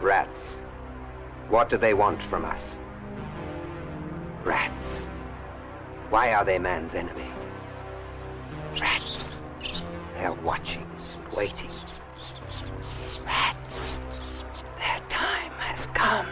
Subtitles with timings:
[0.00, 0.62] Rats.
[1.48, 2.78] What do they want from us?
[4.44, 5.04] Rats.
[6.10, 7.30] Why are they man's enemy?
[8.80, 9.42] Rats.
[10.14, 10.84] They're watching
[11.14, 11.70] and waiting.
[13.26, 13.98] Rats.
[14.78, 16.28] Their time has come.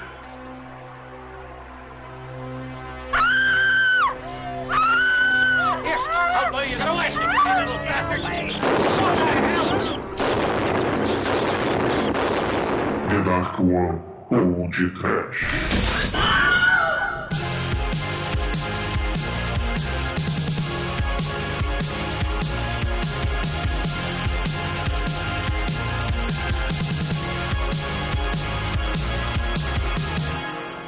[13.59, 15.47] Ou de Trash.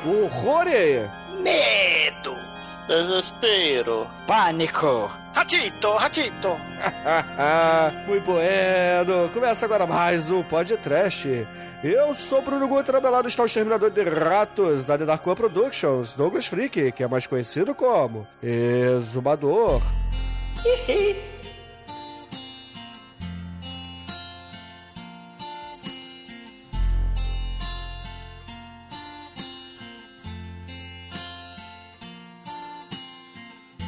[0.05, 1.09] Horror!
[1.43, 2.35] Medo.
[2.87, 4.07] Desespero.
[4.27, 5.11] Pânico.
[5.33, 6.49] Ratito, ratito.
[8.07, 9.31] Muito bueno!
[9.33, 11.47] Começa agora mais um podcast.
[11.83, 15.25] Eu sou Bruno Guter, ao meu lado está o Exterminador de Ratos da The Dark
[15.25, 19.81] One Productions, Douglas Freak, que é mais conhecido como Exumador.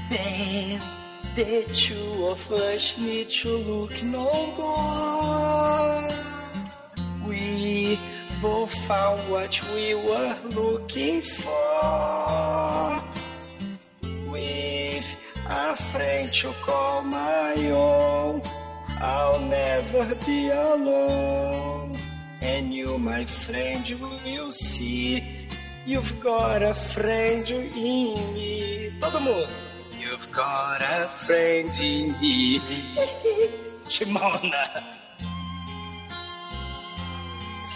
[0.08, 0.78] Bem,
[1.34, 6.29] the two of us need to look no more.
[8.42, 13.02] Both found what we were looking for.
[14.30, 18.40] With a friend to call my own,
[18.98, 21.92] I'll never be alone.
[22.40, 25.22] And you, my friend, will see.
[25.84, 27.74] You've got a friend in
[28.32, 28.94] me.
[29.00, 29.48] Todo mundo.
[29.98, 32.58] You've got a friend in me.
[33.84, 35.00] Timona.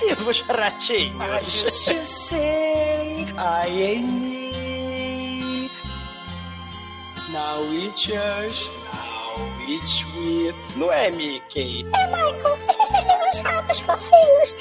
[0.01, 1.21] Viva os ratinhos.
[1.21, 5.71] I used to say I am me.
[7.33, 9.37] Now we just, now
[9.69, 10.55] it's we.
[10.77, 11.87] Não é, Mickey?
[11.95, 12.59] É, Michael.
[13.33, 14.55] Os ratos fofinhos.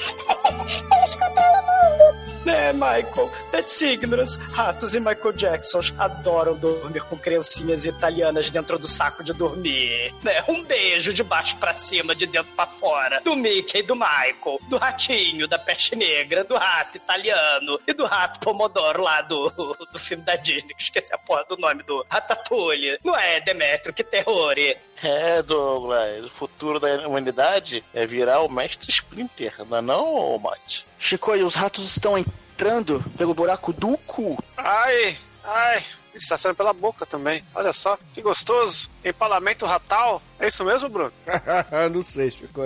[0.96, 2.23] Eles controlam o mundo.
[2.46, 3.30] É, Michael.
[3.50, 4.38] That's ignorance.
[4.52, 10.14] Ratos e Michael Jacksons adoram dormir com criancinhas italianas dentro do saco de dormir.
[10.22, 10.44] Né?
[10.48, 13.20] Um beijo de baixo pra cima, de dentro pra fora.
[13.22, 14.58] Do Mickey e do Michael.
[14.68, 19.50] Do ratinho, da peste negra, do rato italiano e do rato Pomodoro lá do,
[19.90, 22.98] do filme da Disney, que esqueci a porra do nome do Ratatouille.
[23.04, 23.94] Não é, Demetrio?
[23.94, 24.54] Que terror.
[25.02, 30.86] É, Douglas, o futuro da humanidade é virar o mestre Splinter, não é não, Mate?
[30.98, 34.42] Chico, e os ratos estão entrando pelo buraco do cu.
[34.56, 35.82] Ai, ai.
[36.14, 37.42] Está saindo pela boca também.
[37.54, 38.88] Olha só, que gostoso.
[39.04, 40.22] Empalamento ratal.
[40.38, 41.12] É isso mesmo, Bruno?
[41.92, 42.60] Não sei, Chico.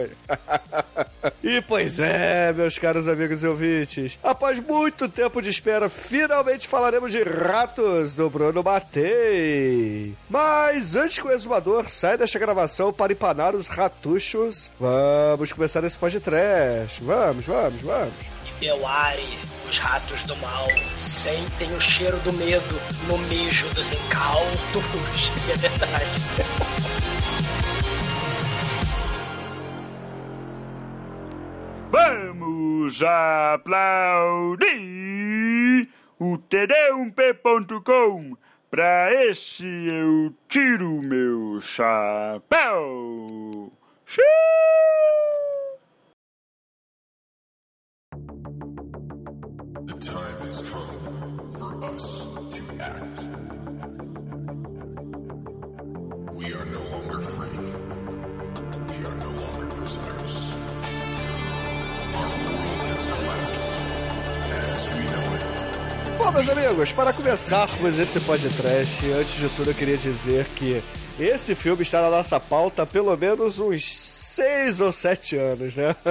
[1.42, 4.18] e pois é, meus caros amigos e ouvintes.
[4.22, 10.14] Após muito tempo de espera, finalmente falaremos de ratos do Bruno Matei.
[10.28, 15.98] Mas antes que o exumador saia desta gravação para empanar os ratuchos, vamos começar esse
[15.98, 17.02] podcast.
[17.02, 18.37] Vamos, vamos, vamos.
[18.60, 19.38] Belari,
[19.68, 20.66] os ratos do mal,
[20.98, 25.30] sentem o cheiro do medo no mijo dos incautos.
[25.48, 26.08] É verdade.
[31.90, 34.68] Vamos aplaudir
[36.18, 38.36] o td1p.com.
[38.70, 43.72] Pra esse eu tiro meu chapéu.
[44.04, 45.37] Xiii!
[66.78, 70.80] Amigos, para começarmos esse podcast, antes de tudo eu queria dizer que
[71.18, 75.96] esse filme está na nossa pauta pelo menos uns seis ou sete anos, né?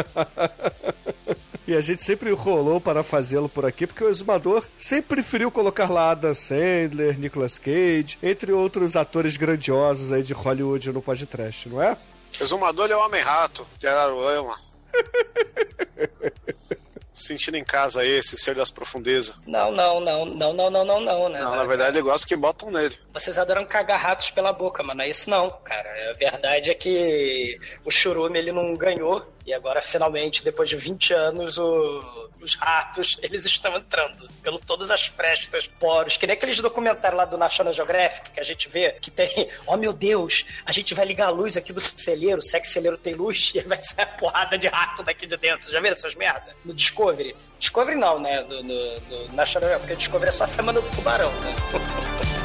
[1.65, 5.91] E a gente sempre enrolou para fazê-lo por aqui, porque o Exumador sempre preferiu colocar
[5.91, 11.81] lá Adam Sandler, Nicolas Cage, entre outros atores grandiosos aí de Hollywood no podcast, não
[11.81, 11.97] é?
[12.40, 14.57] Exumador é o Homem-Rato, de Araruama.
[17.17, 19.35] Sentindo em casa esse ser das profundezas.
[19.47, 21.40] Não, não, não, não, não, não, não, não, né?
[21.41, 22.96] Não, na verdade ele gosta que botam nele.
[23.11, 25.90] Vocês adoram cagar ratos pela boca, mas não é isso não, cara.
[26.11, 29.25] A verdade é que o Churume ele não ganhou.
[29.47, 34.91] E agora, finalmente, depois de 20 anos, o Os ratos, eles estão entrando pelo todas
[34.91, 36.17] as frestas, poros.
[36.17, 39.78] Que nem aqueles documentários lá do National Geographic que a gente vê, que tem, oh
[39.78, 42.97] meu Deus, a gente vai ligar a luz aqui do celeiro, se é que celeiro
[42.97, 45.72] tem luz, e vai sair a porrada de rato daqui de dentro.
[45.72, 46.53] Já viram essas merda?
[46.66, 47.34] No Discovery.
[47.58, 48.41] Discovery não, né?
[48.41, 51.55] No, no, no National Geographic, porque Discovery é só a semana do tubarão, né?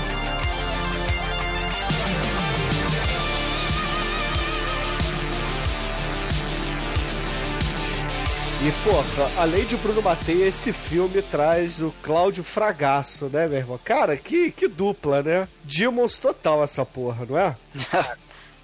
[8.64, 13.80] E, porra, além de Bruno Matheia, esse filme traz o Cláudio Fragasso, né, meu irmão?
[13.84, 15.48] Cara, que, que dupla, né?
[15.64, 17.56] Demons total essa porra, não é?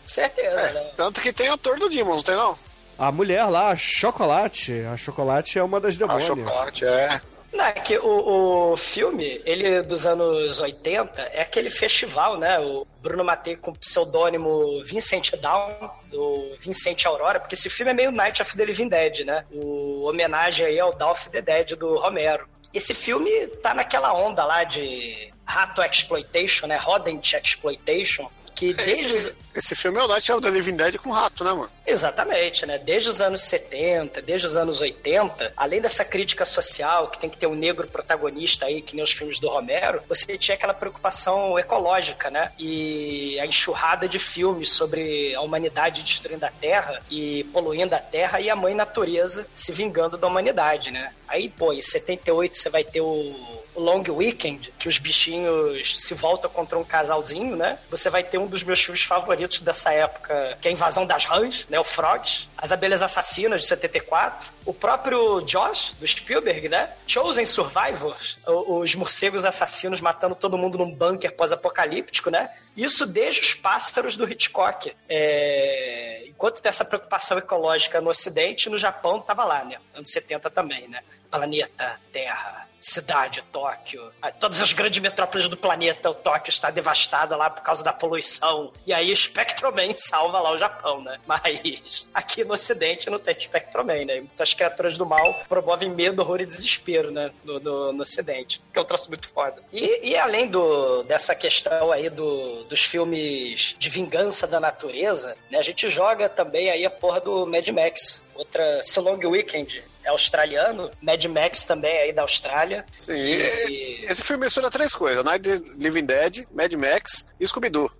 [0.06, 0.80] Certeza, né?
[0.96, 2.56] Tanto que tem ator do Demon, não tem não?
[2.96, 4.82] A mulher lá, a Chocolate.
[4.92, 6.24] A Chocolate é uma das Ah, demônias.
[6.26, 7.20] chocolate, é.
[7.52, 12.58] Não, é que o, o filme, ele dos anos 80, é aquele festival, né?
[12.60, 17.94] O Bruno Matei com o pseudônimo Vincent Down, do Vincent Aurora, porque esse filme é
[17.94, 19.44] meio Night of the Living Dead, né?
[19.50, 22.46] O homenagem aí ao Dawn of the Dead do Romero.
[22.72, 26.76] Esse filme tá naquela onda lá de rato exploitation, né?
[26.76, 29.34] Rodent exploitation, que desde os...
[29.58, 31.68] Esse, filme é o Night of the Living Dead com rato, né, mano?
[31.84, 32.78] Exatamente, né?
[32.78, 37.36] Desde os anos 70, desde os anos 80, além dessa crítica social, que tem que
[37.36, 41.58] ter um negro protagonista aí, que nem os filmes do Romero, você tinha aquela preocupação
[41.58, 42.52] ecológica, né?
[42.56, 48.40] E a enxurrada de filmes sobre a humanidade destruindo a Terra e poluindo a Terra
[48.40, 51.12] e a mãe natureza se vingando da humanidade, né?
[51.26, 56.50] Aí, pô, em 78 você vai ter o Long Weekend, que os bichinhos se voltam
[56.50, 57.78] contra um casalzinho, né?
[57.90, 61.24] Você vai ter um dos meus filmes favoritos dessa época, que é a Invasão das
[61.24, 61.78] Rãs, né?
[61.80, 62.48] O Frogs.
[62.56, 64.50] As Abelhas Assassinas, de 74.
[64.64, 66.90] O próprio Josh, do Spielberg, né?
[67.06, 72.50] Chosen Survivors, os morcegos assassinos matando todo mundo num bunker pós-apocalíptico, né?
[72.76, 74.94] Isso desde os pássaros do Hitchcock.
[75.08, 79.78] É, Enquanto tem essa preocupação ecológica no Ocidente, no Japão tava lá, né?
[79.92, 81.02] Anos 70 também, né?
[81.28, 84.12] Planeta, Terra, cidade, Tóquio.
[84.20, 87.92] Ah, Todas as grandes metrópoles do planeta, o Tóquio está devastada lá por causa da
[87.92, 88.72] poluição.
[88.86, 91.18] E aí Spectroman salva lá o Japão, né?
[91.26, 94.16] Mas aqui no Ocidente não tem Spectroman, né?
[94.16, 97.30] Muitas criaturas do mal promovem medo, horror e desespero, né?
[97.44, 98.62] No, no, no Ocidente.
[98.72, 99.62] Que é um troço muito foda.
[99.72, 105.58] E, e além do, dessa questão aí do, dos filmes de vingança da natureza, né?
[105.58, 108.26] A gente joga também aí a porra do Mad Max.
[108.34, 110.90] Outra, Long Weekend, é australiano.
[111.00, 112.84] Mad Max também aí da Austrália.
[112.96, 113.12] Sim.
[113.14, 117.90] E- Esse filme mistura três coisas: Night Living Dead, Mad Max e Scooby-Doo.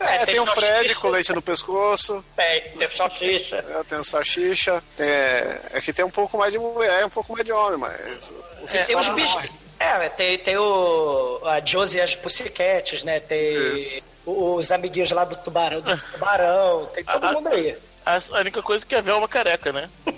[0.00, 3.56] É, tem o salsicha, Fred com leite no pescoço, Tem, tem o salsicha.
[3.68, 7.08] é, tem o Salsicha, tem, é que tem um pouco mais de mulher e um
[7.08, 8.30] pouco mais de homem, mas.
[8.30, 9.42] o É, tem os bichos.
[9.78, 11.40] É, tem, tem o.
[11.44, 13.20] A Josie e as Pussycats, né?
[13.20, 14.04] Tem Isso.
[14.26, 17.76] os amiguinhos lá do tubarão, do tubarão, tem todo mundo aí.
[18.04, 19.88] A a única coisa que é Velma careca, né?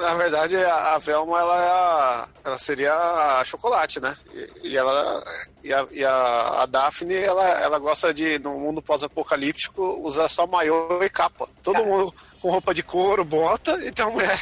[0.00, 4.16] Na verdade, a, a Velma, ela, é a- ela seria a chocolate, né?
[4.32, 5.24] E, e ela.
[5.62, 10.46] E a, e a, a Daphne, ela, ela gosta de, no mundo pós-apocalíptico, usar só
[10.46, 11.48] maiô e capa.
[11.62, 14.38] Todo mundo com roupa de couro, bota, e tem uma mulher.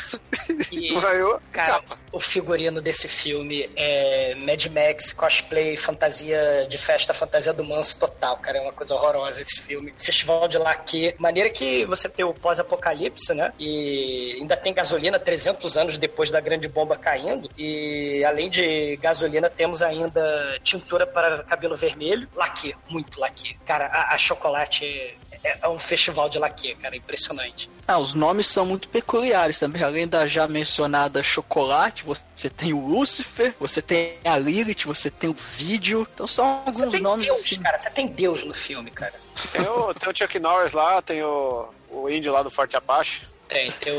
[0.70, 1.98] E, maiô e cara, capa.
[2.12, 8.36] o figurino desse filme é Mad Max, cosplay, fantasia de festa, fantasia do manso total,
[8.38, 8.58] cara.
[8.58, 9.94] É uma coisa horrorosa esse filme.
[9.98, 11.14] Festival de laque.
[11.18, 13.52] Maneira que você tem o pós-apocalipse, né?
[13.58, 17.48] E ainda tem gasolina 300 anos depois da grande bomba caindo.
[17.56, 22.28] E além de gasolina, temos ainda tintura para cabelo vermelho.
[22.34, 23.56] Laque, muito laque.
[23.64, 26.96] Cara, a, a chocolate é, é um festival de laque, cara.
[26.96, 27.70] Impressionante.
[27.86, 29.82] Ah, os nomes são muito peculiares também.
[29.82, 35.28] Além da já mencionada Chocolate, você tem o Lucifer, você tem a Lilith, você tem
[35.30, 36.06] o Vídeo.
[36.14, 37.60] Então são Você alguns tem nomes Deus, assim.
[37.60, 37.78] cara.
[37.78, 39.12] Você tem Deus no filme, cara.
[39.52, 43.22] Tem o, tem o Chuck Norris lá, tem o, o índio lá do Forte Apache.
[43.46, 43.96] Tem, tem o,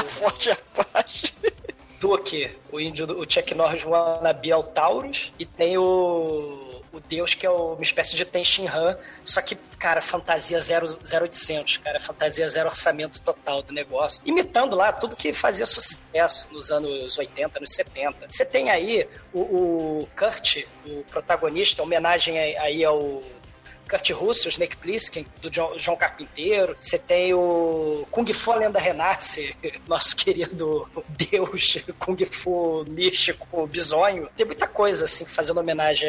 [0.00, 1.34] o Forte Apache.
[2.00, 7.34] Duque, o índio, do- o Chuck Norris Wannabe ao Taurus, e tem o, o Deus
[7.34, 12.00] que é uma espécie de Ten Shin Han, só que, cara, fantasia 0, 0800, cara,
[12.00, 17.60] fantasia zero orçamento total do negócio, imitando lá tudo que fazia sucesso nos anos 80,
[17.60, 18.26] nos 70.
[18.28, 23.22] Você tem aí o, o Kurt, o protagonista, homenagem aí ao
[23.90, 26.76] Kurt Russell, Snake Plissken, do John, João Carpinteiro.
[26.78, 29.56] Você tem o Kung Fu A Lenda Renasce,
[29.88, 34.28] nosso querido deus Kung Fu místico, bizonho.
[34.36, 36.08] Tem muita coisa, assim, fazendo homenagem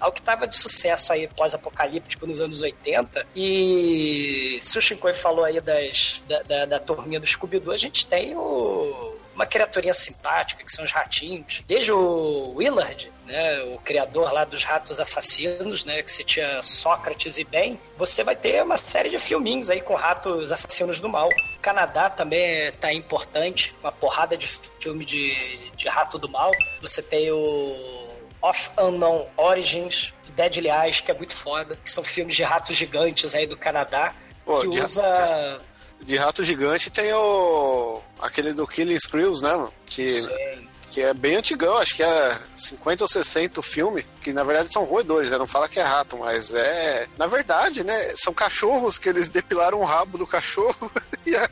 [0.00, 3.26] ao que tava de sucesso aí pós-apocalíptico nos anos 80.
[3.36, 8.06] E se o Shinkoi falou aí das, da, da, da turminha do Scooby-Doo, a gente
[8.06, 11.62] tem o uma criaturinha simpática, que são os ratinhos.
[11.66, 17.38] Desde o Willard, né, o criador lá dos ratos assassinos, né, que se tinha Sócrates
[17.38, 21.28] e Ben, você vai ter uma série de filminhos aí com ratos assassinos do mal.
[21.28, 24.46] O Canadá também tá importante, uma porrada de
[24.80, 26.50] filme de, de rato do mal.
[26.82, 28.08] Você tem o
[28.42, 33.34] Of Unknown Origins, Deadly Eyes, que é muito foda, que são filmes de ratos gigantes
[33.34, 35.60] aí do Canadá, Pô, que de- usa...
[36.02, 38.00] De rato gigante tem o.
[38.18, 39.74] aquele do Killing Screws, né, mano?
[39.84, 40.68] Que, Sim.
[40.90, 44.72] Que é bem antigão, acho que é 50 ou 60 o filme, que na verdade
[44.72, 45.38] são roedores, né?
[45.38, 47.06] Não fala que é rato, mas é.
[47.16, 48.14] Na verdade, né?
[48.16, 50.90] São cachorros que eles depilaram o rabo do cachorro
[51.24, 51.48] e a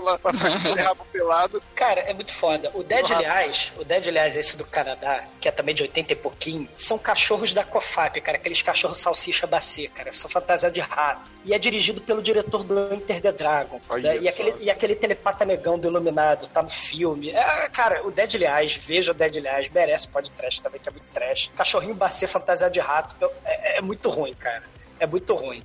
[0.00, 1.62] lá pra rabo pelado.
[1.74, 2.70] Cara, é muito foda.
[2.74, 6.16] O Deadly Eyes, o Deadly Eyes, esse do Canadá, que é também de 80 e
[6.16, 11.30] pouquinho, são cachorros da COFAP, cara, aqueles cachorros salsicha bacê, cara, são fantasia de rato.
[11.44, 13.80] E é dirigido pelo diretor do Enter the Dragon.
[14.02, 14.18] Né?
[14.18, 17.30] E, aquele, e aquele telepata negão do Iluminado, tá no filme.
[17.30, 20.92] É, cara, o Deadly Eyes, veja o Deadly Eyes, merece pode trash também, que é
[20.92, 21.50] muito trash.
[21.56, 24.62] Cachorrinho bacê, fantasia de rato, eu- é, é muito ruim, cara.
[25.02, 25.60] É muito ruim.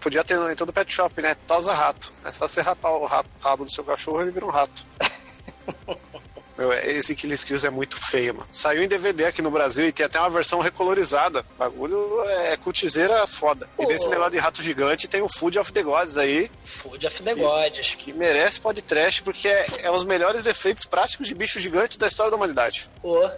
[0.00, 1.36] Podia ter em todo pet shop, né?
[1.46, 2.10] Tosa rato.
[2.24, 4.86] É só você rapar o rabo, rabo do seu cachorro ele vira um rato.
[6.56, 8.48] Meu, esse Killing Skills é muito feio, mano.
[8.50, 11.44] Saiu em DVD aqui no Brasil e tem até uma versão recolorizada.
[11.56, 13.68] O bagulho é cultizeira foda.
[13.78, 13.86] E Pô.
[13.86, 17.34] desse negócio de rato gigante tem o Food of the Gods aí, Food of the
[17.34, 17.94] Gods.
[17.96, 22.30] que merece podcast porque é, é os melhores efeitos práticos de bicho gigante da história
[22.30, 22.88] da humanidade.
[23.02, 23.28] O,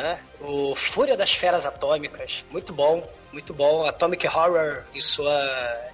[0.00, 0.18] né?
[0.40, 2.44] O Fúria das Feras Atômicas.
[2.50, 3.86] Muito bom, muito bom.
[3.86, 5.40] Atomic Horror em sua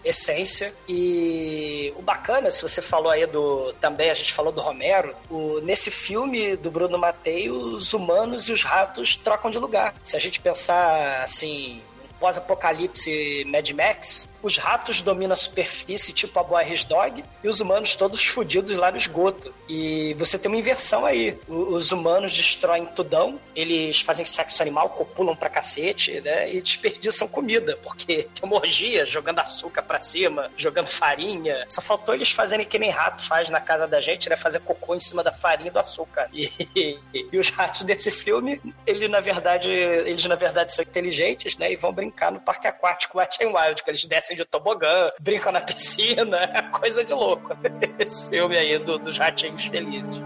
[0.04, 0.72] essência.
[0.88, 3.72] E o bacana, se você falou aí do.
[3.74, 5.14] Também a gente falou do Romero.
[5.30, 9.94] O, nesse filme do Bruno Matei, os humanos e os ratos trocam de lugar.
[10.02, 11.82] Se a gente pensar assim.
[12.18, 17.94] Pós-apocalipse Mad Max, os ratos dominam a superfície, tipo a Boris Dog, e os humanos
[17.94, 19.54] todos fodidos lá no esgoto.
[19.68, 21.38] E você tem uma inversão aí.
[21.48, 26.52] Os humanos destroem tudão, eles fazem sexo animal, copulam pra cacete, né?
[26.52, 31.64] E desperdiçam comida, porque tem uma orgia jogando açúcar pra cima, jogando farinha.
[31.68, 34.36] Só faltou eles fazerem que nem rato faz na casa da gente, né?
[34.36, 36.28] Fazer cocô em cima da farinha e do açúcar.
[36.32, 36.50] E,
[37.32, 41.72] e os ratos desse filme, ele, na verdade, eles na verdade são inteligentes, né?
[41.72, 45.52] E vão brincar no parque aquático Wet n Wild, que eles descem de tobogã, brincam
[45.52, 47.56] na piscina, é coisa de louco.
[47.98, 50.20] Esse filme aí do, dos ratinhos felizes.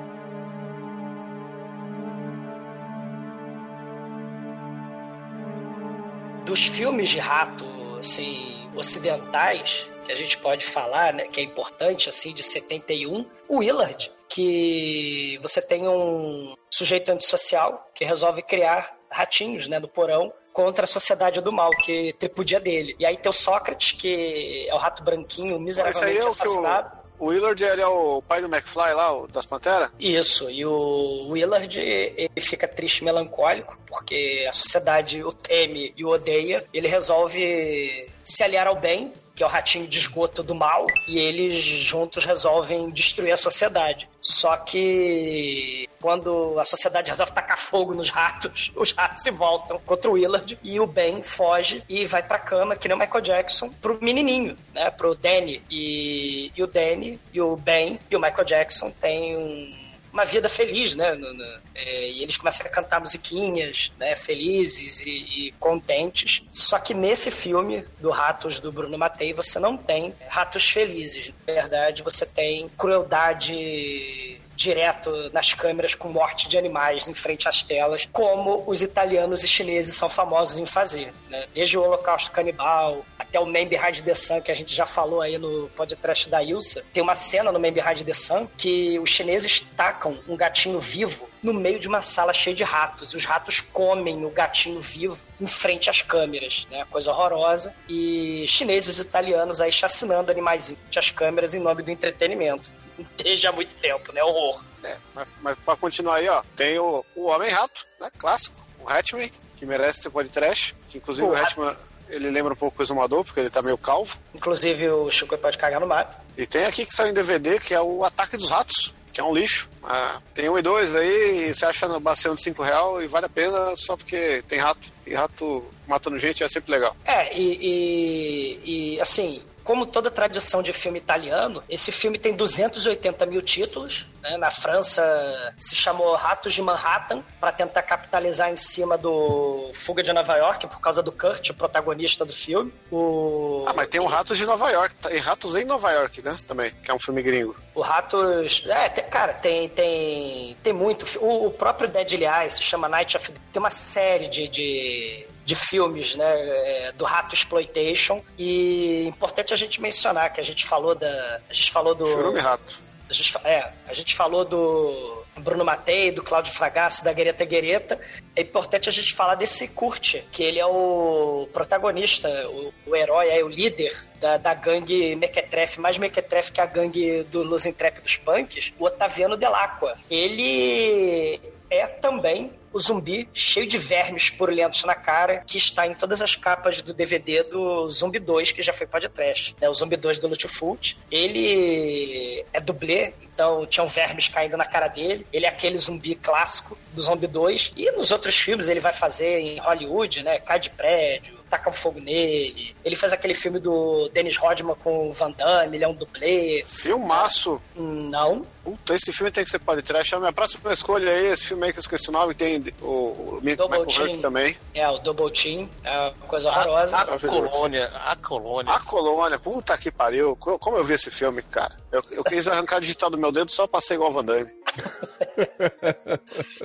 [6.44, 7.64] Dos filmes de rato,
[7.98, 13.58] assim, ocidentais, que a gente pode falar, né, que é importante, assim, de 71, o
[13.58, 20.84] Willard, que você tem um sujeito antissocial que resolve criar ratinhos, né, no porão contra
[20.84, 22.94] a sociedade do mal, que tripudia dele.
[22.98, 26.92] E aí tem o Sócrates, que é o rato branquinho, miseravelmente é o que assassinado.
[27.18, 29.90] o, Willard ele é o pai do McFly lá, das Panteras?
[29.98, 36.04] Isso, e o Willard ele fica triste e melancólico, porque a sociedade o teme e
[36.04, 36.64] o odeia.
[36.72, 41.18] Ele resolve se aliar ao bem, que é o ratinho de esgoto do mal, e
[41.18, 44.08] eles juntos resolvem destruir a sociedade.
[44.20, 50.10] Só que quando a sociedade resolve tacar fogo nos ratos, os ratos se voltam contra
[50.10, 53.70] o Willard e o Ben foge e vai pra cama, que nem o Michael Jackson,
[53.80, 54.90] pro menininho, né?
[54.90, 55.62] Pro Danny.
[55.70, 59.81] E, e o Danny e o Ben e o Michael Jackson têm um
[60.12, 61.14] uma vida feliz, né?
[61.14, 64.14] No- no- é, e eles começam a cantar musiquinhas, né?
[64.14, 65.10] Felizes e,
[65.48, 66.42] e contentes.
[66.50, 71.32] Só que nesse filme do Ratos do Bruno Matei você não tem ratos felizes.
[71.46, 77.62] Na verdade, você tem crueldade direto nas câmeras com morte de animais em frente às
[77.62, 81.12] telas, como os italianos e chineses são famosos em fazer.
[81.28, 81.46] Né?
[81.54, 85.20] Desde o Holocausto Canibal até o Man Behind the Sun, que a gente já falou
[85.20, 86.84] aí no podcast da Ilsa.
[86.92, 91.28] Tem uma cena no Man Behind the Sun que os chineses tacam um gatinho vivo
[91.42, 93.14] no meio de uma sala cheia de ratos.
[93.14, 96.84] Os ratos comem o gatinho vivo em frente às câmeras, né?
[96.90, 97.74] Coisa horrorosa.
[97.88, 102.72] E chineses e italianos aí chacinando animais às câmeras em nome do entretenimento.
[103.16, 104.22] Desde há muito tempo, né?
[104.22, 104.62] Horror.
[104.82, 108.10] É, mas, mas pra continuar aí, ó, tem o, o Homem-Rato, né?
[108.18, 110.74] Clássico, o Hatchman, que merece ser podcast.
[110.88, 111.76] Que inclusive O o Hatchman,
[112.08, 114.18] ele lembra um pouco o Exumador, porque ele tá meio calvo.
[114.34, 116.18] Inclusive o Chico pode cagar no mato.
[116.36, 119.24] E tem aqui que saiu em DVD, que é o Ataque dos Ratos, que é
[119.24, 119.70] um lixo.
[119.82, 123.06] Ah, tem um e dois aí, e você acha no bacião de 5 real e
[123.06, 124.92] vale a pena só porque tem rato.
[125.06, 126.96] E rato matando gente é sempre legal.
[127.04, 133.26] É, e, e, e, assim, como toda tradição de filme italiano, esse filme tem 280
[133.26, 134.06] mil títulos.
[134.22, 134.36] Né?
[134.36, 140.12] Na França se chamou Ratos de Manhattan para tentar capitalizar em cima do Fuga de
[140.12, 142.72] Nova York por causa do Kurt, o protagonista do filme.
[142.90, 143.64] O...
[143.66, 144.94] Ah, mas tem o Ratos de Nova York.
[144.96, 146.36] Tem Ratos em Nova York, né?
[146.46, 147.56] Também, que é um filme gringo.
[147.74, 148.64] O Ratos.
[148.66, 151.06] É, tem- cara, tem, tem, tem muito.
[151.18, 153.32] O, o próprio Deadly Eyes se chama Night of.
[153.52, 156.24] Tem uma série de, de, de filmes, né?
[156.24, 158.22] é, do Rato Exploitation.
[158.38, 161.40] E importante a gente mencionar que a gente falou da.
[161.48, 162.06] A gente falou do.
[162.06, 162.80] Churume Rato.
[163.08, 168.00] A gente, é, a gente falou do Bruno Matei, do Cláudio Fragasso, da Guereta Guereta.
[168.34, 173.28] É importante a gente falar desse Kurt, que ele é o protagonista, o, o herói,
[173.28, 178.16] é o líder da, da gangue Mequetrefe, mais Mequetrefe que a gangue do Los Intrépidos
[178.16, 179.98] Punks, o Otaviano Delacqua.
[180.10, 181.38] Ele
[181.72, 186.34] é também o zumbi cheio de vermes purulentos na cara, que está em todas as
[186.36, 189.54] capas do DVD do Zumbi 2, que já foi podcast.
[189.60, 189.68] Né?
[189.68, 190.96] O Zumbi 2 do Lutfult.
[191.10, 195.26] Ele é dublê, então tinham vermes caindo na cara dele.
[195.32, 197.72] Ele é aquele zumbi clássico do Zumbi 2.
[197.76, 200.38] E nos outros filmes ele vai fazer em Hollywood, né?
[200.38, 202.74] Cai de prédio, tacam fogo nele.
[202.82, 206.64] Ele fez aquele filme do Dennis Rodman com o Van Damme, ele é um dublê.
[206.66, 207.60] Filmaço.
[207.76, 208.46] Não.
[208.64, 210.14] Puta, esse filme tem que ser podcast.
[210.14, 212.32] A minha próxima escolha é esse filme aí que eu esqueci o nome.
[212.34, 214.56] Tem o, o Double Michael Hurt também.
[214.72, 215.68] É, o Double Team.
[215.82, 216.96] É uma coisa horrorosa.
[216.96, 218.72] A, a colônia, a colônia.
[218.74, 220.36] A Colônia, puta que pariu.
[220.36, 221.76] Co- Como eu vi esse filme, cara?
[221.90, 224.50] Eu, eu quis arrancar digital do meu dedo só pra ser igual o Van Damme.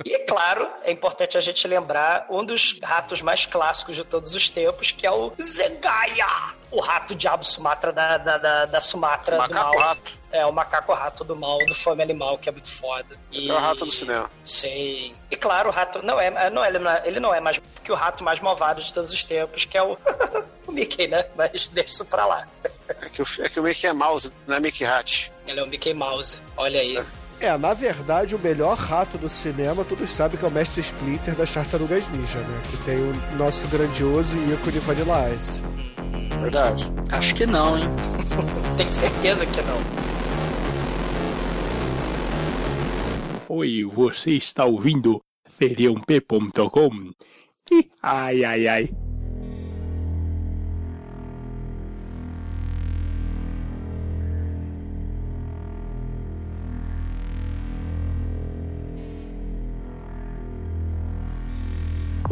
[0.04, 4.48] E claro, é importante a gente lembrar um dos ratos mais clássicos de todos os
[4.48, 9.70] tempos, que é o Zengaya, o rato diabo Sumatra da, da, da, da Sumatra Macaco
[9.70, 9.88] do mal.
[9.88, 10.18] rato.
[10.30, 13.16] É, o macaco rato do mal, do Fome Animal, que é muito foda.
[13.32, 13.50] E...
[13.50, 14.30] É o rato do cinema.
[14.44, 15.14] Sim.
[15.30, 18.22] E claro, o rato não é, não é, ele não é mais que o rato
[18.22, 19.96] mais malvado de todos os tempos, que é o,
[20.68, 21.24] o Mickey, né?
[21.34, 22.46] Mas deixa isso pra lá.
[22.88, 25.32] É que, o, é que o Mickey é mouse, não é Mickey Hat.
[25.46, 26.40] Ele é o Mickey Mouse.
[26.56, 27.02] Olha aí.
[27.40, 31.34] É, na verdade, o melhor rato do cinema, todos sabem que é o Mestre Splinter
[31.34, 32.60] das Tartarugas Ninja, né?
[32.68, 35.62] Que tem o nosso grandioso ícone Vanilla Ice.
[36.40, 36.84] Verdade.
[37.10, 37.84] Acho que não, hein?
[38.76, 39.78] Tenho certeza que não.
[43.48, 47.10] Oi, você está ouvindo feriump.com?
[48.02, 49.07] Ai, ai, ai.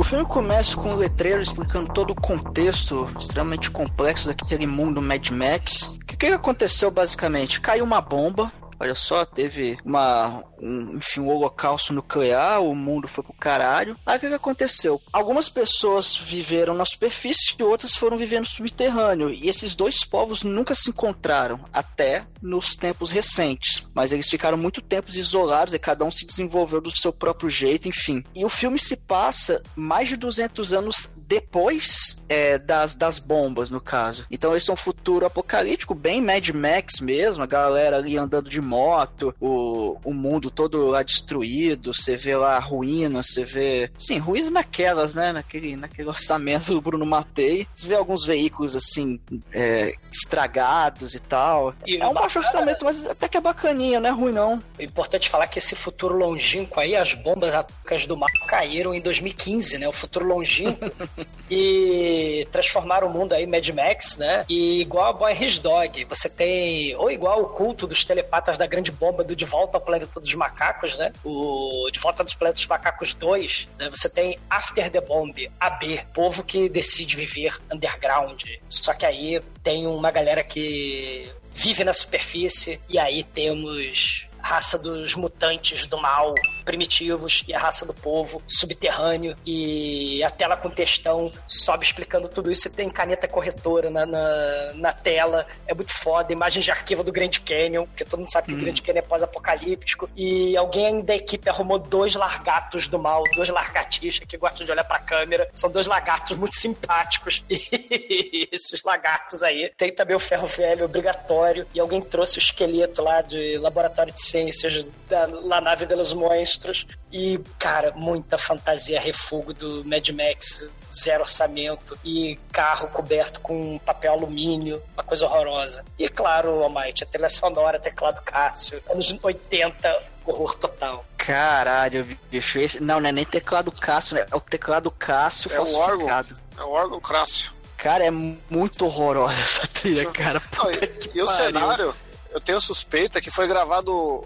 [0.06, 5.82] Filme começa com um letreiro explicando todo o contexto extremamente complexo daquele mundo Mad Max.
[5.82, 7.60] O que, que aconteceu basicamente?
[7.60, 8.52] Caiu uma bomba.
[8.78, 13.96] Olha só, teve uma, um, enfim, um holocausto nuclear, o mundo foi pro caralho.
[14.04, 15.00] Aí o que, que aconteceu?
[15.12, 19.30] Algumas pessoas viveram na superfície e outras foram vivendo subterrâneo.
[19.30, 23.88] E esses dois povos nunca se encontraram, até nos tempos recentes.
[23.94, 27.88] Mas eles ficaram muito tempo isolados e cada um se desenvolveu do seu próprio jeito,
[27.88, 28.22] enfim.
[28.34, 33.80] E o filme se passa mais de 200 anos depois é, das, das bombas, no
[33.80, 34.26] caso.
[34.30, 38.60] Então esse é um futuro apocalíptico, bem Mad Max mesmo, a galera ali andando de
[38.66, 43.90] moto, o, o mundo todo lá destruído, você vê lá ruínas, você vê...
[43.98, 47.66] Sim, ruínas naquelas, né, naquele, naquele orçamento do Bruno Matei.
[47.74, 49.20] Você vê alguns veículos, assim,
[49.52, 51.74] é, estragados e tal.
[51.86, 54.62] E é um baixo orçamento, mas até que é bacaninha, não é ruim não.
[54.78, 59.00] É importante falar que esse futuro longínquo aí, as bombas atômicas do mal caíram em
[59.00, 59.88] 2015, né?
[59.88, 60.90] O futuro longínquo.
[61.50, 64.44] e transformaram o mundo aí Mad Max, né?
[64.48, 66.94] E igual a Boy His Dog, você tem.
[66.96, 70.34] Ou igual o culto dos telepatas da grande bomba do De Volta ao Planeta dos
[70.34, 71.12] Macacos, né?
[71.24, 73.90] O De Volta dos Planetas dos Macacos 2, né?
[73.90, 78.42] Você tem After the Bomb, AB, povo que decide viver underground.
[78.68, 85.14] Só que aí tem uma galera que vive na superfície e aí temos raça dos
[85.14, 86.34] mutantes do mal
[86.66, 89.34] primitivos e a raça do povo subterrâneo.
[89.46, 92.68] E a tela com textão sobe explicando tudo isso.
[92.68, 95.46] E tem caneta corretora na, na, na tela.
[95.66, 98.58] É muito foda, imagens de arquivo do Grand Canyon porque todo mundo sabe que o
[98.58, 100.10] Grand Canyon é pós-apocalíptico.
[100.16, 104.84] E alguém da equipe arrumou dois largatos do mal, dois largatixas que gostam de olhar
[104.84, 107.42] pra câmera, são dois lagartos muito simpáticos.
[108.08, 111.66] E esses lagartos aí tem também o ferro velho obrigatório.
[111.74, 116.12] E alguém trouxe o esqueleto lá de laboratório de ciências da La Nave dos
[116.56, 123.78] Monstros e, cara, muita fantasia refugo do Mad Max, zero orçamento e carro coberto com
[123.78, 125.84] papel alumínio, uma coisa horrorosa.
[125.98, 131.04] E, claro, Almighty, a trilha sonora, teclado Cássio, anos 80, horror total.
[131.16, 132.80] Caralho, bicho, esse...
[132.80, 134.26] Não, não é nem teclado Cássio, né?
[134.30, 136.08] É o teclado Cássio É o órgão.
[136.08, 136.36] falsificado.
[136.58, 137.52] É o órgão crássio.
[137.76, 140.42] Cara, é muito horrorosa essa trilha, cara.
[140.56, 141.94] Não, Puta e, que e o cenário,
[142.30, 144.22] eu tenho suspeita que foi gravado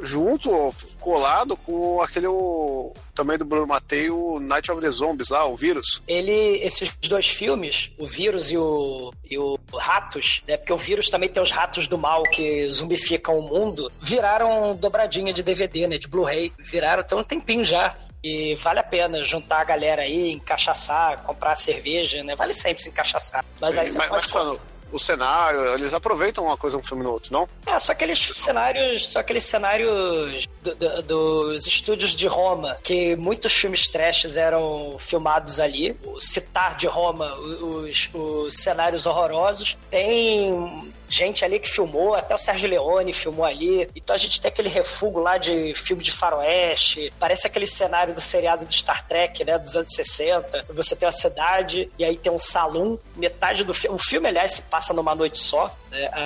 [0.00, 5.44] junto, colado com aquele o, também do Bruno Matei, o Night of the Zombies lá,
[5.44, 6.02] o vírus.
[6.06, 10.56] Ele, esses dois filmes, o vírus e o, e o Ratos, né?
[10.56, 15.32] Porque o vírus também tem os ratos do mal que zumbificam o mundo, viraram dobradinha
[15.32, 15.98] de DVD, né?
[15.98, 16.52] De Blu-ray.
[16.58, 17.96] Viraram tem um tempinho já.
[18.22, 22.34] E vale a pena juntar a galera aí, encaixaçar, comprar cerveja, né?
[22.34, 23.44] Vale sempre se encaixaçar.
[23.60, 24.60] Mas aí Sim, você mas, pode mas
[24.92, 27.48] o cenário, eles aproveitam uma coisa um filme no outro, não?
[27.66, 33.52] É, só aqueles cenários, só aqueles cenários do- do- dos estúdios de Roma, que muitos
[33.52, 35.96] filmes trashes eram filmados ali.
[36.04, 39.76] O Citar de Roma, os, os cenários horrorosos.
[39.90, 43.88] Tem gente ali que filmou, até o Sérgio Leone filmou ali.
[43.96, 47.12] Então a gente tem aquele refúgio lá de filme de faroeste.
[47.18, 50.66] Parece aquele cenário do seriado do Star Trek, né, dos anos 60.
[50.70, 52.98] Você tem uma cidade e aí tem um salão.
[53.16, 53.96] Metade do filme.
[53.96, 55.74] O filme, aliás, se passa numa noite só.
[55.90, 56.08] né?
[56.12, 56.18] A,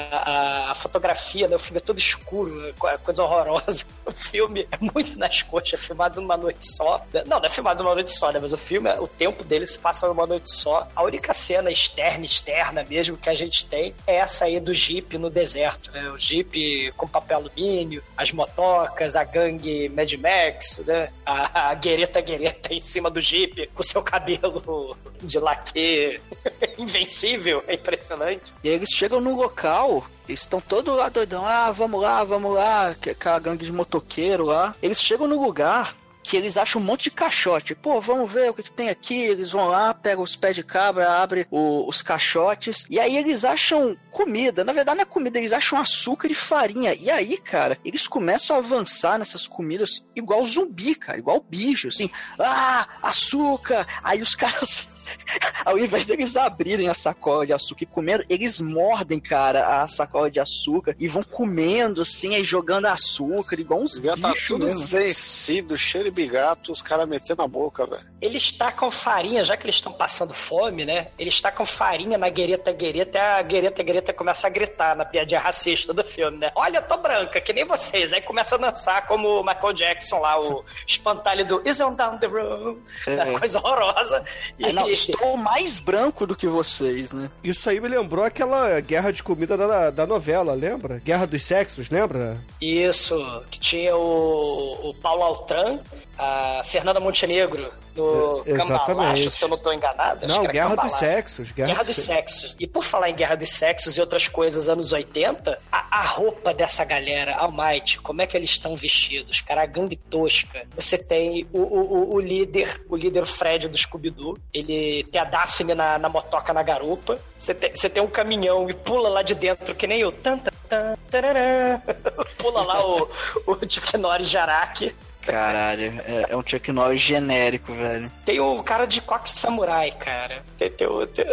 [0.67, 1.57] a- a fotografia, né?
[1.57, 3.85] O filme é todo escuro, é co- coisa horrorosa.
[4.05, 7.07] O filme é muito nas coxas, é filmado numa noite só.
[7.25, 8.41] Não, não é filmado numa noite só, né?
[8.43, 10.89] Mas o filme, o tempo dele se passa numa noite só.
[10.97, 15.17] A única cena externa, externa mesmo, que a gente tem é essa aí do Jeep
[15.19, 16.11] no deserto, né?
[16.11, 21.09] O Jeep com papel alumínio, as motocas, a gangue Mad Max, né?
[21.25, 26.21] A, a guereta guereta em cima do Jeep com seu cabelo de laque
[26.79, 27.63] invencível.
[27.67, 28.53] É impressionante.
[28.63, 32.95] E eles chegam no local, eles estão todos lá doidão, ah, vamos lá, vamos lá,
[33.01, 34.75] que- aquela gangue de motoqueiro lá.
[34.83, 35.97] Eles chegam no lugar
[36.33, 37.75] que eles acham um monte de caixote.
[37.75, 39.21] Pô, vamos ver o que, que tem aqui.
[39.21, 42.87] Eles vão lá, pegam os pés de cabra, abrem o- os caixotes.
[42.89, 44.65] E aí eles acham comida.
[44.65, 46.95] Na verdade, não é comida, eles acham açúcar e farinha.
[46.95, 52.09] E aí, cara, eles começam a avançar nessas comidas igual zumbi, cara, igual bicho, assim.
[52.39, 53.87] Ah, açúcar!
[54.03, 54.87] Aí os caras.
[55.65, 60.31] Ao invés deles abrirem a sacola de açúcar e comendo, eles mordem, cara, a sacola
[60.31, 64.85] de açúcar e vão comendo, assim, aí jogando açúcar, igual uns Devia tá tudo mesmo.
[64.85, 68.03] vencido, cheiro de bigato, os caras metendo na boca, velho.
[68.21, 71.09] Eles tacam farinha, já que eles estão passando fome, né?
[71.19, 75.41] Eles tacam farinha na guereta guereta e a guereta guereta começa a gritar na piadinha
[75.41, 76.51] racista do filme, né?
[76.55, 78.13] Olha, eu tô branca, que nem vocês.
[78.13, 82.19] Aí começa a dançar como o Michael Jackson lá, o espantalho do Is on down
[82.19, 82.81] the road.
[83.07, 83.33] É.
[83.39, 84.25] Coisa horrorosa.
[84.59, 87.31] E Aí, não, estou mais branco do que vocês, né?
[87.43, 91.01] Isso aí me lembrou aquela guerra de comida da, da novela, lembra?
[91.05, 92.39] Guerra dos Sexos, lembra?
[92.61, 93.17] Isso,
[93.51, 95.79] que tinha o, o Paulo Altran,
[96.25, 98.57] a Fernanda Montenegro no É.
[98.57, 100.27] Cambalacho, se eu não estou enganado.
[100.27, 100.93] Não, Guerra dos.
[100.95, 101.51] Sexos.
[101.53, 102.57] Guerra, Guerra dos Sexos.
[102.59, 106.55] E por falar em Guerra dos Sexos e outras coisas anos 80, a, a roupa
[106.55, 109.41] dessa galera, Almighty, como é que eles estão vestidos?
[109.43, 110.65] Cara, a gangue tosca.
[110.77, 114.39] Você tem o, o, o- líder, o líder Fred do Scooby-Doo.
[114.55, 117.19] Ele tem a Daphne na, na motoca na garupa.
[117.37, 120.39] Você tem, você tem um caminhão e pula lá de dentro, que nem o tan,
[120.39, 121.83] tan, tan, tarará.
[122.39, 123.09] Pula lá o,
[123.47, 124.95] o Chuck Norris Jaraki.
[125.23, 128.11] Caralho, é, é um Chuck Norris genérico, velho.
[128.25, 130.43] Tem o cara de Cox Samurai, cara.
[130.59, 131.07] Tem, tem o.
[131.07, 131.25] tem-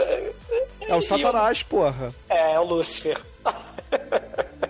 [0.87, 2.13] É o Satanás, porra.
[2.29, 3.17] É, é o Lúcifer.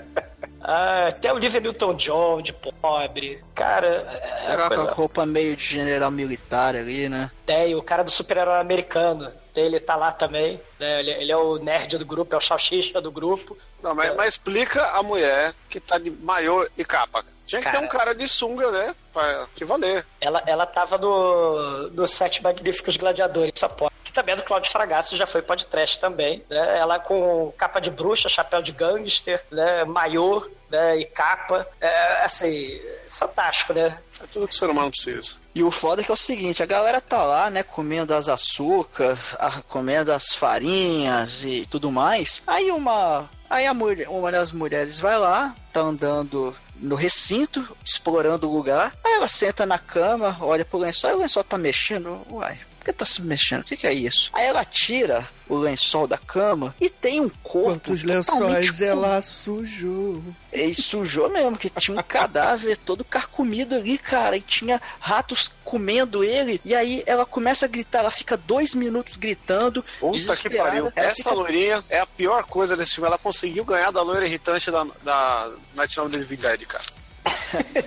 [0.72, 3.44] ah, até o Olivia Newton-John de pobre.
[3.56, 4.92] Cara, é É uma aquela coisa...
[4.92, 7.32] roupa meio de general militar ali, né?
[7.46, 9.32] Tem o cara do super-herói americano.
[9.56, 10.60] Ele tá lá também.
[10.80, 11.00] né?
[11.00, 13.58] Ele, ele é o nerd do grupo, é o salsicha do grupo.
[13.82, 17.26] Não, mas, mas explica a mulher que tá de maiô e capa.
[17.46, 17.80] Tinha que Cara.
[17.80, 18.96] ter um cara de sunga, né?
[19.12, 20.06] Pra que valer.
[20.22, 23.89] Ela, ela tava no, no Sete Magníficos Gladiadores, só pode.
[24.20, 26.44] Que também é do Claudio Fragasso, já foi podcast também.
[26.50, 26.78] Né?
[26.78, 29.86] Ela com capa de bruxa, chapéu de gangster, né?
[29.86, 30.98] maiô né?
[30.98, 31.66] e capa.
[31.80, 33.98] É, assim, fantástico, né?
[34.22, 35.36] É tudo que o ser humano precisa.
[35.56, 38.28] E o foda é que é o seguinte, a galera tá lá, né, comendo as
[38.28, 42.44] açúcar, a- comendo as farinhas e tudo mais.
[42.46, 48.50] Aí uma, aí a mulher, uma das mulheres vai lá, tá andando no recinto, explorando
[48.50, 48.94] o lugar.
[49.04, 52.22] Aí ela senta na cama, olha pro lençol, e o lençol tá mexendo.
[52.30, 52.60] Uai,
[52.94, 53.62] que tá se mexendo?
[53.62, 54.30] O que, que é isso?
[54.34, 60.22] Aí ela tira o lençol da cama e tem um corpo Quantos lençóis ela sujou.
[60.54, 66.24] e sujou mesmo, que tinha um cadáver todo carcomido ali, cara, e tinha ratos comendo
[66.24, 66.62] ele.
[66.64, 69.84] E aí ela começa a gritar, ela fica dois minutos gritando.
[70.00, 70.92] Puta que pariu.
[70.96, 73.08] Essa fica- loirinha é a pior coisa desse filme.
[73.08, 76.84] Ela conseguiu ganhar da loira irritante da, da Night of the Living Dead, cara.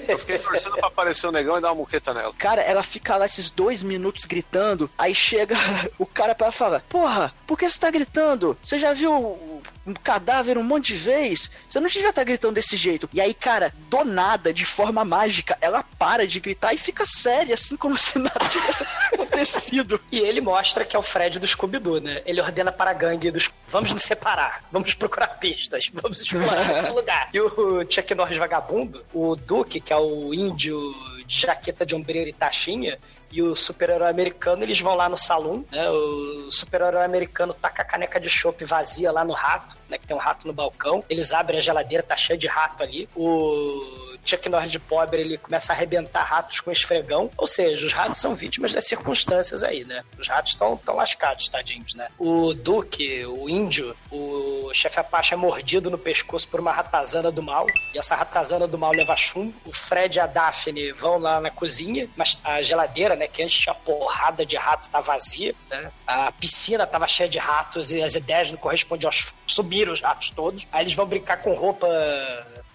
[0.09, 2.33] Eu fiquei torcendo pra aparecer o negão e dar uma muqueta nela.
[2.38, 5.55] Cara, ela fica lá esses dois minutos gritando, aí chega
[5.99, 8.57] o cara pra falar: Porra, por que você tá gritando?
[8.62, 11.51] Você já viu o- um cadáver um monte de vez?
[11.68, 13.09] Você não devia estar gritando desse jeito.
[13.12, 17.55] E aí, cara, do nada, de forma mágica, ela para de gritar e fica séria,
[17.55, 20.01] assim, como se nada tivesse acontecido.
[20.11, 22.23] E ele mostra que é o Fred do Scooby-Doo, né?
[22.27, 23.51] Ele ordena para a gangue dos.
[23.68, 27.29] Vamos nos separar, vamos procurar pistas, vamos explorar esse lugar.
[27.33, 30.76] E o Chuck Norris vagabundo, o Duke, que é o índio
[31.26, 32.98] de jaqueta de ombreira e taxinha,
[33.33, 35.90] e o super-herói americano, eles vão lá no salão, né?
[35.90, 39.99] O super-herói americano taca a caneca de chopp vazia lá no rato, né?
[39.99, 41.03] Que tem um rato no balcão.
[41.09, 43.09] Eles abrem a geladeira, tá cheio de rato ali.
[43.16, 47.31] O Chuck Norris de pobre, ele começa a arrebentar ratos com esfregão.
[47.37, 50.05] Ou seja, os ratos são vítimas das circunstâncias aí, né?
[50.18, 52.09] Os ratos estão tão lascados, tadinhos, né?
[52.18, 57.42] O Duque, o índio, o chefe Apache é mordido no pescoço por uma ratazana do
[57.42, 57.66] mal.
[57.95, 59.55] E essa ratazana do mal leva chumbo.
[59.64, 63.58] O Fred e a Daphne vão lá na cozinha, mas a geladeira, né, que antes
[63.58, 65.90] tinha porrada de ratos, tá vazia, né?
[66.06, 69.32] A piscina tava cheia de ratos e as ideias não correspondiam aos...
[69.46, 70.66] Sumiram os ratos todos.
[70.72, 71.87] Aí eles vão brincar com roupa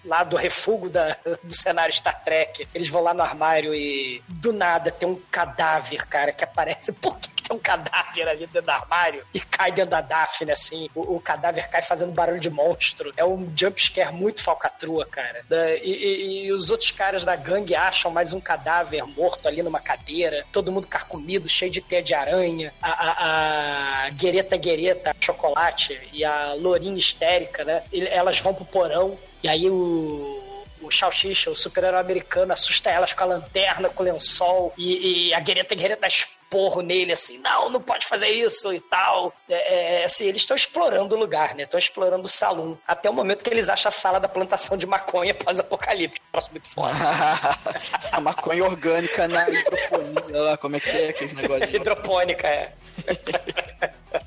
[0.04, 2.66] lá do refúgio da, do cenário Star Trek.
[2.74, 6.92] Eles vão lá no armário e do nada tem um cadáver, cara, que aparece.
[6.92, 9.24] Por que tem um cadáver ali dentro do armário?
[9.32, 10.88] E cai dentro da Daphne, assim.
[10.94, 13.12] O, o cadáver cai fazendo barulho de monstro.
[13.16, 15.44] É um jumpscare muito falcatrua, cara.
[15.82, 19.80] E, e- e os outros caras da gangue acham mais um cadáver morto ali numa
[19.80, 20.44] cadeira.
[20.52, 22.72] Todo mundo carcomido, cheio de teia de aranha.
[22.82, 27.82] A, a, a Guereta Guereta, chocolate, e a Lourinha histérica, né?
[27.92, 29.18] Elas vão pro porão.
[29.42, 30.44] E aí o.
[30.80, 35.34] O Salsicha, o super-herói americano, assusta elas com a lanterna, com o lençol, e, e
[35.34, 36.06] a Guereta dá
[36.48, 39.32] esporro nele, assim, não, não pode fazer isso e tal.
[39.48, 41.64] É, é, assim, eles estão explorando o lugar, né?
[41.64, 42.78] Estão explorando o salão.
[42.86, 46.24] Até o momento que eles acham a sala da plantação de maconha pós-apocalíptico.
[46.32, 46.98] Troço muito forte.
[48.10, 51.74] a maconha orgânica na hidroponia lá, como é que é aqueles negócios?
[51.74, 52.72] Hidropônica, é.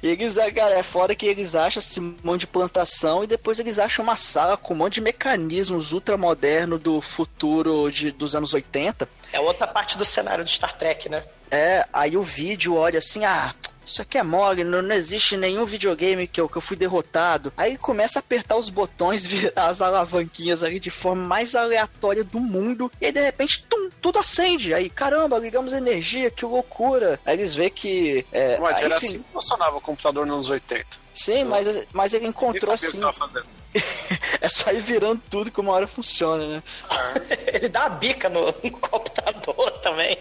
[0.01, 3.59] E eles, ah, cara, é fora que eles acham esse monte de plantação e depois
[3.59, 8.53] eles acham uma sala com um monte de mecanismos ultramodernos do futuro de, dos anos
[8.53, 9.09] 80.
[9.33, 11.23] É outra parte do cenário de Star Trek, né?
[11.51, 13.53] É, aí o vídeo olha assim, ah,
[13.85, 17.51] isso aqui é mole, não, não existe nenhum videogame que eu, que eu fui derrotado.
[17.57, 22.39] Aí começa a apertar os botões, virar as alavanquinhas ali de forma mais aleatória do
[22.39, 22.89] mundo.
[23.01, 24.73] E aí de repente, tum, tudo acende.
[24.73, 27.19] Aí, caramba, ligamos energia, que loucura.
[27.25, 28.25] Aí eles veem que.
[28.31, 31.01] É, Mas aí, era enfim, assim que funcionava o computador nos anos 80.
[31.13, 32.99] Sim, mas, mas ele encontrou sabia o que assim.
[32.99, 33.47] tava fazendo?
[34.39, 36.63] É só ir virando tudo que uma hora funciona, né?
[37.53, 40.17] Ele dá uma bica no, no computador também.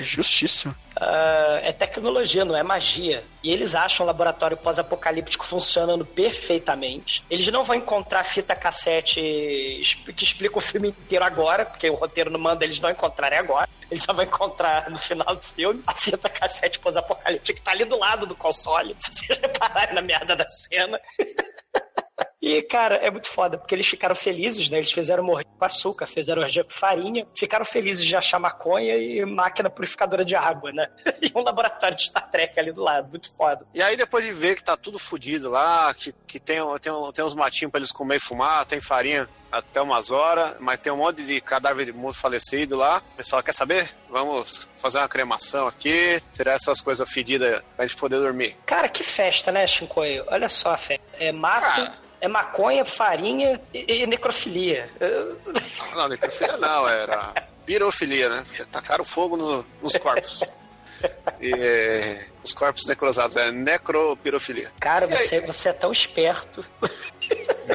[0.00, 0.74] Justíssimo.
[0.96, 3.24] Ah, é tecnologia, não é magia.
[3.42, 7.24] E eles acham o laboratório pós-apocalíptico funcionando perfeitamente.
[7.30, 12.30] Eles não vão encontrar fita cassete que explica o filme inteiro agora, porque o roteiro
[12.30, 13.68] não manda eles não encontrarem agora.
[13.90, 17.84] Eles só vão encontrar no final do filme a fita cassete pós-apocalíptica que tá ali
[17.84, 21.00] do lado do console, se vocês repararem na merda da cena.
[22.40, 24.78] E, cara, é muito foda, porque eles ficaram felizes, né?
[24.78, 29.24] Eles fizeram morrer com açúcar, fizeram orgia com farinha, ficaram felizes de achar maconha e
[29.24, 30.88] máquina purificadora de água, né?
[31.22, 33.64] E um laboratório de Star Trek ali do lado, muito foda.
[33.72, 37.24] E aí, depois de ver que tá tudo fudido lá, que, que tem, tem, tem
[37.24, 40.96] uns matinhos pra eles comer e fumar, tem farinha até umas horas, mas tem um
[40.96, 42.98] monte de cadáver de mundo falecido lá.
[43.12, 43.88] O pessoal quer saber?
[44.08, 48.56] Vamos fazer uma cremação aqui, tirar essas coisas fedidas pra gente poder dormir.
[48.66, 50.24] Cara, que festa, né, Shinkoio?
[50.28, 51.04] Olha só a festa.
[51.18, 54.88] É mato, é maconha, farinha e, e necrofilia.
[55.94, 57.34] Não, necrofilia não, era
[57.66, 58.44] pirofilia, né?
[58.72, 60.42] Tacaram fogo no- nos corpos.
[61.40, 64.70] E os corpos necrosados, é necropirofilia.
[64.80, 66.64] Cara, você, você é tão esperto.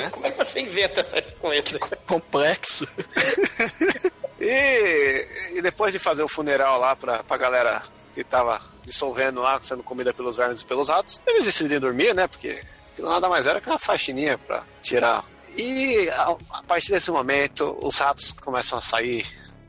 [0.10, 1.80] Como é que você inventa essa coisa?
[2.08, 2.88] Complexo.
[4.39, 7.82] E, e depois de fazer o funeral lá pra, pra galera
[8.13, 12.28] que tava dissolvendo lá, sendo comida pelos vermes e pelos ratos, eles decidem dormir, né?
[12.28, 12.62] Porque
[12.93, 15.26] aquilo nada mais era que uma faxininha pra tirar.
[15.56, 19.26] E a, a partir desse momento, os ratos começam a sair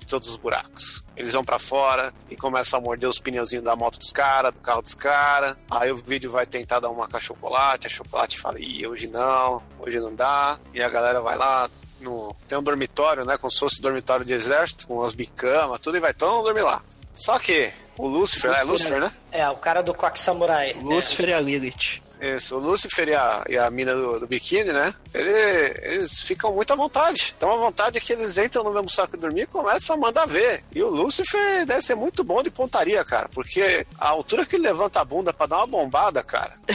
[0.08, 1.04] todos os buracos.
[1.16, 4.60] Eles vão pra fora e começam a morder os pneuzinhos da moto dos caras, do
[4.60, 5.56] carro dos caras.
[5.70, 9.06] Aí o vídeo vai tentar dar uma com a chocolate, a chocolate fala, ih, hoje
[9.08, 10.58] não, hoje não dá.
[10.72, 11.68] E a galera vai lá,
[12.00, 13.36] no, tem um dormitório, né?
[13.36, 16.62] Como se fosse dormitório de exército, com umas bicamas, tudo, e vai todo mundo dormir
[16.62, 16.82] lá.
[17.14, 19.12] Só que o Lúcifer, é Lúcifer, né?
[19.32, 20.72] É, o cara do Quack Samurai.
[20.80, 22.00] Lúcifer e a Lilith.
[22.20, 24.92] Isso, o Lucifer e a, e a mina do, do biquíni, né?
[25.14, 27.34] Ele- eles ficam muito à vontade.
[27.36, 29.98] Então a vontade é que eles entram no mesmo saco de dormir e começam a
[29.98, 30.64] mandar ver.
[30.74, 33.28] E o Lucifer deve ser muito bom de pontaria, cara.
[33.32, 36.54] Porque a altura que ele levanta a bunda pra dar uma bombada, cara.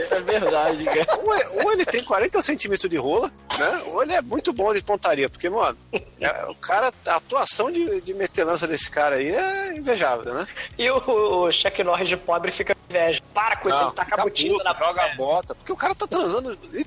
[0.00, 1.18] Isso é verdade, cara.
[1.22, 3.82] Ou, é- ou ele tem 40 centímetros de rola, né?
[3.86, 5.28] Ou ele é muito bom de pontaria.
[5.28, 5.76] Porque, mano,
[6.20, 10.46] é- o cara, a atuação de, de metelança desse cara aí é invejável, né?
[10.76, 10.96] E o,
[11.44, 13.20] o Chuck Norris de pobre fica inveja.
[13.32, 15.54] Para com isso, ele tá cabutindo na joga a bota.
[15.54, 16.86] Porque o cara tá transando li-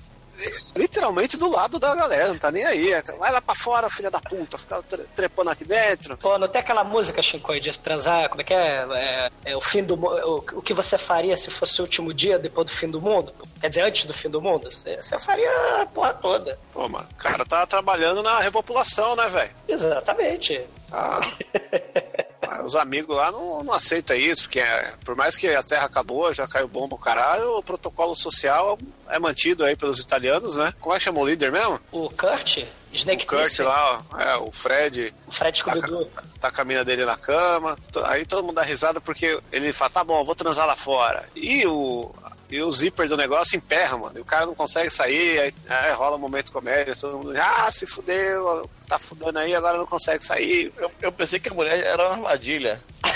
[0.75, 2.89] literalmente do lado da galera, não tá nem aí.
[3.19, 6.17] Vai lá pra fora, filha da puta, fica tre- trepando aqui dentro.
[6.17, 8.87] Pô, não tem aquela música, Shinkoi, de transar, como é que é?
[8.93, 12.39] É, é o fim do o, o que você faria se fosse o último dia
[12.39, 13.33] depois do fim do mundo?
[13.59, 14.71] Quer dizer, antes do fim do mundo?
[14.71, 16.57] Você, você faria a porra toda.
[16.73, 19.51] Pô, mano, o cara tá trabalhando na repopulação, né, velho?
[19.67, 20.61] Exatamente.
[20.91, 21.19] Ah,
[22.63, 26.33] Os amigos lá não, não aceitam isso, porque é, por mais que a terra acabou,
[26.33, 28.77] já caiu bomba o caralho, o protocolo social
[29.09, 30.73] é mantido aí pelos italianos, né?
[30.79, 31.79] Como é que chama o líder mesmo?
[31.91, 36.05] O Kurt, Snake O Kurt lá, ó, é, o Fred, o Fred Scooby-Doo.
[36.05, 39.71] tá, tá com a mina dele na cama, aí todo mundo dá risada porque ele
[39.71, 41.27] fala, tá bom, vou transar lá fora.
[41.35, 42.13] E o,
[42.51, 45.93] e o zíper do negócio emperra, mano, e o cara não consegue sair, aí, aí
[45.93, 50.23] rola um momento comédia, todo mundo, ah, se fudeu, tá fudendo aí, agora não consegue
[50.23, 50.71] sair.
[50.77, 52.79] Eu, eu pensei que a mulher era uma armadilha.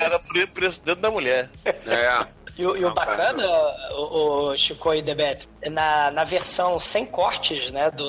[0.00, 1.48] era pre- presidente da mulher.
[1.64, 2.26] É.
[2.56, 3.46] E, o- e o Não, cara, bacana,
[3.92, 8.04] o, o Chico e Debet, na, na versão sem cortes, né, do,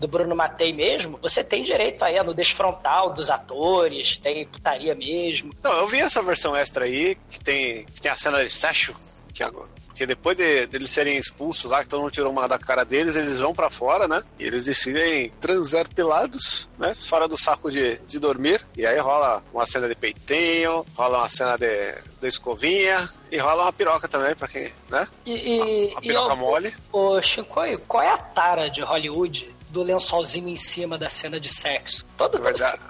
[0.00, 4.94] do Bruno Matei mesmo, você tem direito aí a nudez frontal dos atores, tem putaria
[4.94, 5.52] mesmo.
[5.58, 8.94] Então, eu vi essa versão extra aí, que tem, que tem a cena de sexo,
[9.34, 9.68] que agora.
[9.88, 13.16] Porque depois de, deles serem expulsos lá, que todo mundo tirou uma da cara deles,
[13.16, 14.22] eles vão pra fora, né?
[14.38, 16.94] E eles decidem transar pelados, né?
[16.94, 18.64] Fora do saco de, de dormir.
[18.74, 23.64] E aí rola uma cena de peitinho, rola uma cena de, de escovinha e rola
[23.64, 25.06] uma piroca também, pra quem, né?
[25.26, 25.60] E, e,
[25.90, 26.74] Uma e piroca o- mole.
[26.90, 31.48] Ô, Chico, qual é a tara de Hollywood do lençolzinho em cima da cena de
[31.48, 32.04] sexo?
[32.16, 32.80] Todo, Na verdade,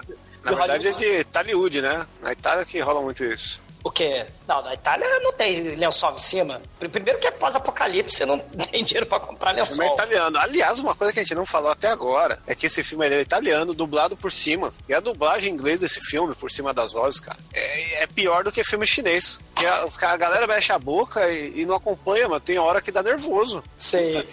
[0.43, 2.05] na de verdade é Hollywood- de Taliud, né?
[2.21, 3.61] Na Itália que rola muito isso.
[3.83, 4.27] O quê?
[4.47, 6.61] Não, na Itália não tem lençol em cima.
[6.79, 8.37] Primeiro que é pós-apocalipse, você não
[8.71, 9.95] tem dinheiro pra comprar O filme é lençol.
[9.95, 10.37] italiano.
[10.37, 13.21] Aliás, uma coisa que a gente não falou até agora é que esse filme é
[13.21, 14.71] italiano, dublado por cima.
[14.87, 18.43] E a dublagem em inglês desse filme, por cima das vozes, cara, é, é pior
[18.43, 19.39] do que filme chinês.
[19.51, 22.39] Porque a, a galera mexe a boca e, e não acompanha, mano.
[22.39, 23.63] Tem hora que dá nervoso.
[23.75, 24.11] Sim.
[24.13, 24.27] Puta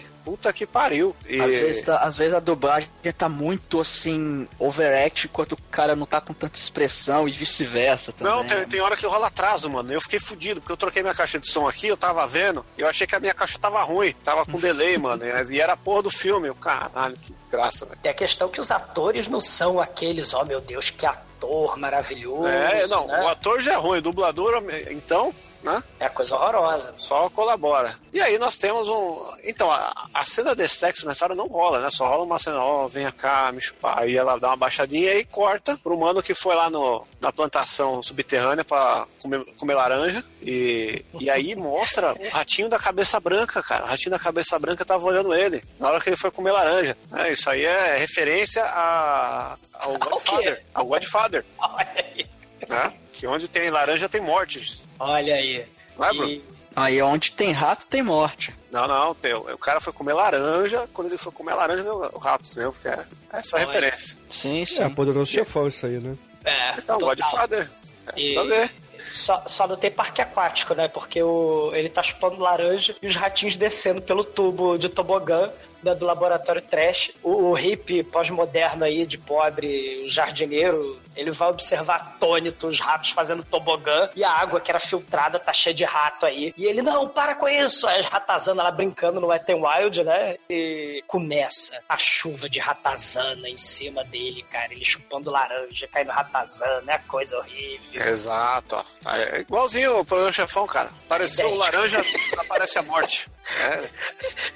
[0.52, 1.14] que pariu.
[1.26, 5.94] E- Às vezes, tá- às vezes a dublagem tá muito assim, overact, enquanto o cara
[5.96, 8.32] não tá com tanta expressão e vice-versa também.
[8.32, 9.92] Não, tem, tem hora que rola atraso, mano.
[9.92, 12.80] Eu fiquei fudido, porque eu troquei minha caixa de som aqui, eu tava vendo, e
[12.82, 15.24] eu achei que a minha caixa tava ruim, tava com delay, mano.
[15.24, 16.48] E e era a porra do filme.
[16.48, 17.98] Eu, caralho, que graça, velho.
[18.02, 22.46] Tem a questão que os atores não são aqueles, ó meu Deus, que ator maravilhoso.
[22.46, 23.22] É, não, né?
[23.22, 25.32] o ator já é ruim, o dublador, então,
[25.68, 25.82] né?
[26.00, 26.92] É coisa horrorosa.
[26.96, 27.94] Só colabora.
[28.12, 29.24] E aí nós temos um.
[29.44, 31.90] Então, a, a cena de sexo nessa hora não rola, né?
[31.90, 33.98] Só rola uma cena, ó, vem cá, me chupar.
[33.98, 38.02] Aí ela dá uma baixadinha e corta pro mano que foi lá no, na plantação
[38.02, 40.24] subterrânea pra comer, comer laranja.
[40.40, 43.84] E, e aí mostra o ratinho da cabeça branca, cara.
[43.84, 46.96] O ratinho da cabeça branca tava olhando ele na hora que ele foi comer laranja.
[47.14, 50.64] É, isso aí é referência a, ao Godfather.
[50.74, 52.27] Ao Godfather, Olha aí.
[52.68, 52.92] Né?
[53.12, 54.82] Que onde tem laranja tem mortes.
[54.98, 55.64] Olha aí.
[55.98, 56.28] Não é, Bruno?
[56.30, 58.54] E- Aí onde tem rato tem morte.
[58.70, 62.44] Não, não, tem, o cara foi comer laranja, quando ele foi comer laranja, o rato,
[62.48, 62.72] entendeu?
[62.72, 63.66] Porque é essa Olha.
[63.66, 64.16] referência.
[64.30, 64.80] Sim, sim.
[64.82, 66.14] É, poderoso chefão isso aí, né?
[66.44, 67.16] É, Então, total.
[67.16, 67.68] Godfather.
[68.14, 68.70] É, E- tudo a ver.
[69.10, 70.86] Só, só não tem parque aquático, né?
[70.86, 75.50] Porque o, ele tá chupando laranja e os ratinhos descendo pelo tubo de tobogã
[75.82, 77.10] né, do laboratório trash.
[77.22, 83.10] O, o hippie pós-moderno aí, de pobre, o jardineiro, ele vai observar atônito os ratos
[83.10, 86.54] fazendo tobogã e a água que era filtrada tá cheia de rato aí.
[86.56, 87.86] E ele, não, para com isso!
[87.88, 90.36] Aí as ratazana lá brincando no Wet n Wild, né?
[90.48, 94.72] E começa a chuva de ratazana em cima dele, cara.
[94.72, 98.06] Ele chupando laranja, caindo ratazana, é coisa horrível.
[98.06, 99.10] Exato, ó.
[99.14, 100.90] É igualzinho o Poderoso Chefão, cara.
[101.06, 101.76] Apareceu o Idêntico.
[101.76, 102.04] laranja,
[102.38, 103.28] aparece a morte.
[103.58, 103.88] É.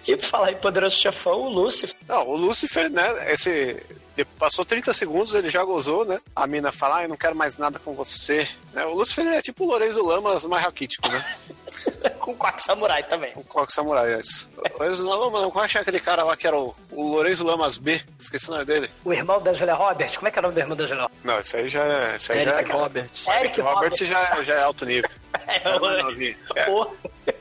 [0.07, 1.97] E pra falar em Poderoso Chefão, o Lúcifer.
[2.07, 3.83] Não, o Lucifer, né, esse...
[4.17, 6.21] de- Passou 30 segundos, ele já gozou, né?
[6.35, 8.47] A mina fala, ah, eu não quero mais nada com você.
[8.73, 8.85] Né?
[8.87, 11.25] O Lucifer é tipo o Lorenzo Lamas mais raquítico, né?
[12.19, 13.33] com quatro samurai também.
[13.35, 14.49] O Coque Samurai, é isso.
[14.79, 17.45] Lorenzo Lamas, não, como é que é aquele cara lá que era o, o Lorenzo
[17.45, 18.01] Lamas B?
[18.19, 18.91] Esqueci o nome dele.
[19.05, 21.03] O irmão da Julia Roberts, como é que é o nome do irmão da Julia
[21.03, 21.25] Roberts?
[21.25, 22.17] Não, isso aí já é.
[22.17, 22.75] Isso aí já Eric é.
[22.75, 23.27] Roberts.
[23.27, 24.09] Eric Robert Roberts.
[24.09, 25.11] já, já é alto nível.
[25.45, 26.37] É, Não é novinho.
[26.55, 26.71] É.
[26.71, 26.87] o,
[27.27, 27.35] É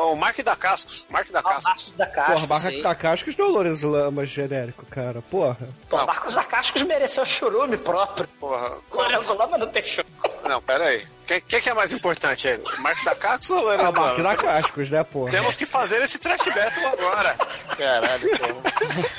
[0.00, 1.06] o Mark da Cascos.
[1.10, 1.64] Mark da o Cascos.
[1.66, 2.46] Marcos da Porra, Cascos.
[2.46, 2.82] Barra sim.
[2.82, 5.20] Tacascos não é o Lourenço Lamas genérico, cara.
[5.22, 5.56] Porra.
[5.88, 8.28] Pô, Marcos da Cascos mereceu churume próprio.
[8.40, 8.78] Porra.
[8.92, 10.12] Lorenzo Lama não tem churume.
[10.44, 11.06] Não, pera aí.
[11.26, 12.60] Quem, quem que é mais importante aí?
[12.78, 14.24] Marco da Cacos ou Lorena A marca Lama?
[14.30, 15.30] da Cascos, né, porra?
[15.30, 17.36] Temos que fazer esse trash battle agora.
[17.76, 18.54] Caralho, cara.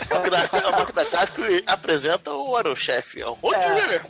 [0.09, 3.21] A máquina da Casco apresenta o Aerochef.
[3.23, 3.35] ó.
[3.41, 4.01] Onde É.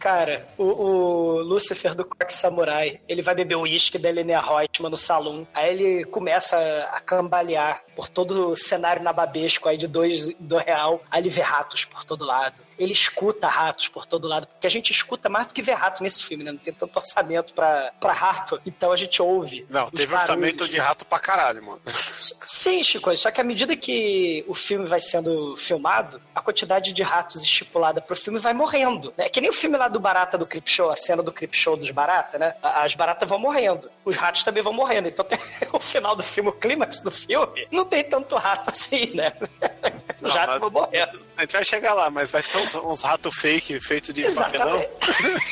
[0.00, 4.90] Cara, o, o Lucifer do Coque Samurai, ele vai beber o uísque da Helena Reutemann
[4.90, 5.46] no salão.
[5.52, 6.56] Aí ele começa
[6.90, 11.02] a cambalear por todo o cenário nababesco aí de dois do real.
[11.10, 12.54] Aí ele vê ratos por todo lado.
[12.80, 14.46] Ele escuta ratos por todo lado.
[14.46, 16.50] Porque a gente escuta mais do que vê rato nesse filme, né?
[16.50, 18.60] Não tem tanto orçamento pra, pra rato.
[18.64, 19.66] Então a gente ouve.
[19.68, 20.70] Não, teve orçamento barulhos.
[20.70, 21.80] de rato pra caralho, mano.
[21.86, 27.02] Sim, Chico, só que à medida que o filme vai sendo filmado, a quantidade de
[27.02, 29.12] ratos estipulada pro filme vai morrendo.
[29.18, 31.56] É que nem o filme lá do Barata do Crip Show, a cena do Crip
[31.56, 32.54] Show dos Barata, né?
[32.62, 33.90] As baratas vão morrendo.
[34.04, 35.08] Os ratos também vão morrendo.
[35.08, 35.38] Então tem
[35.72, 39.32] o final do filme, o clímax do filme, não tem tanto rato assim, né?
[40.20, 41.20] Os ratos vão morrendo.
[41.36, 44.78] A gente vai chegar lá, mas vai ter uns, uns ratos fake feitos de papelão.
[44.78, 45.50] Exatamente.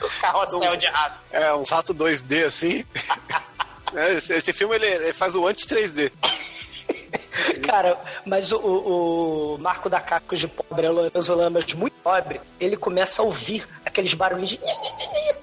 [0.02, 1.18] o carrossel de rato.
[1.32, 2.84] É, uns ratos 2D assim.
[3.94, 6.12] É, esse, esse filme ele, ele faz o antes 3D.
[7.62, 12.76] Cara, mas o, o- Marco da Cacos de pobre, o Lourenço Lamas muito pobre, ele
[12.76, 14.60] começa a ouvir aqueles barulhinhos de...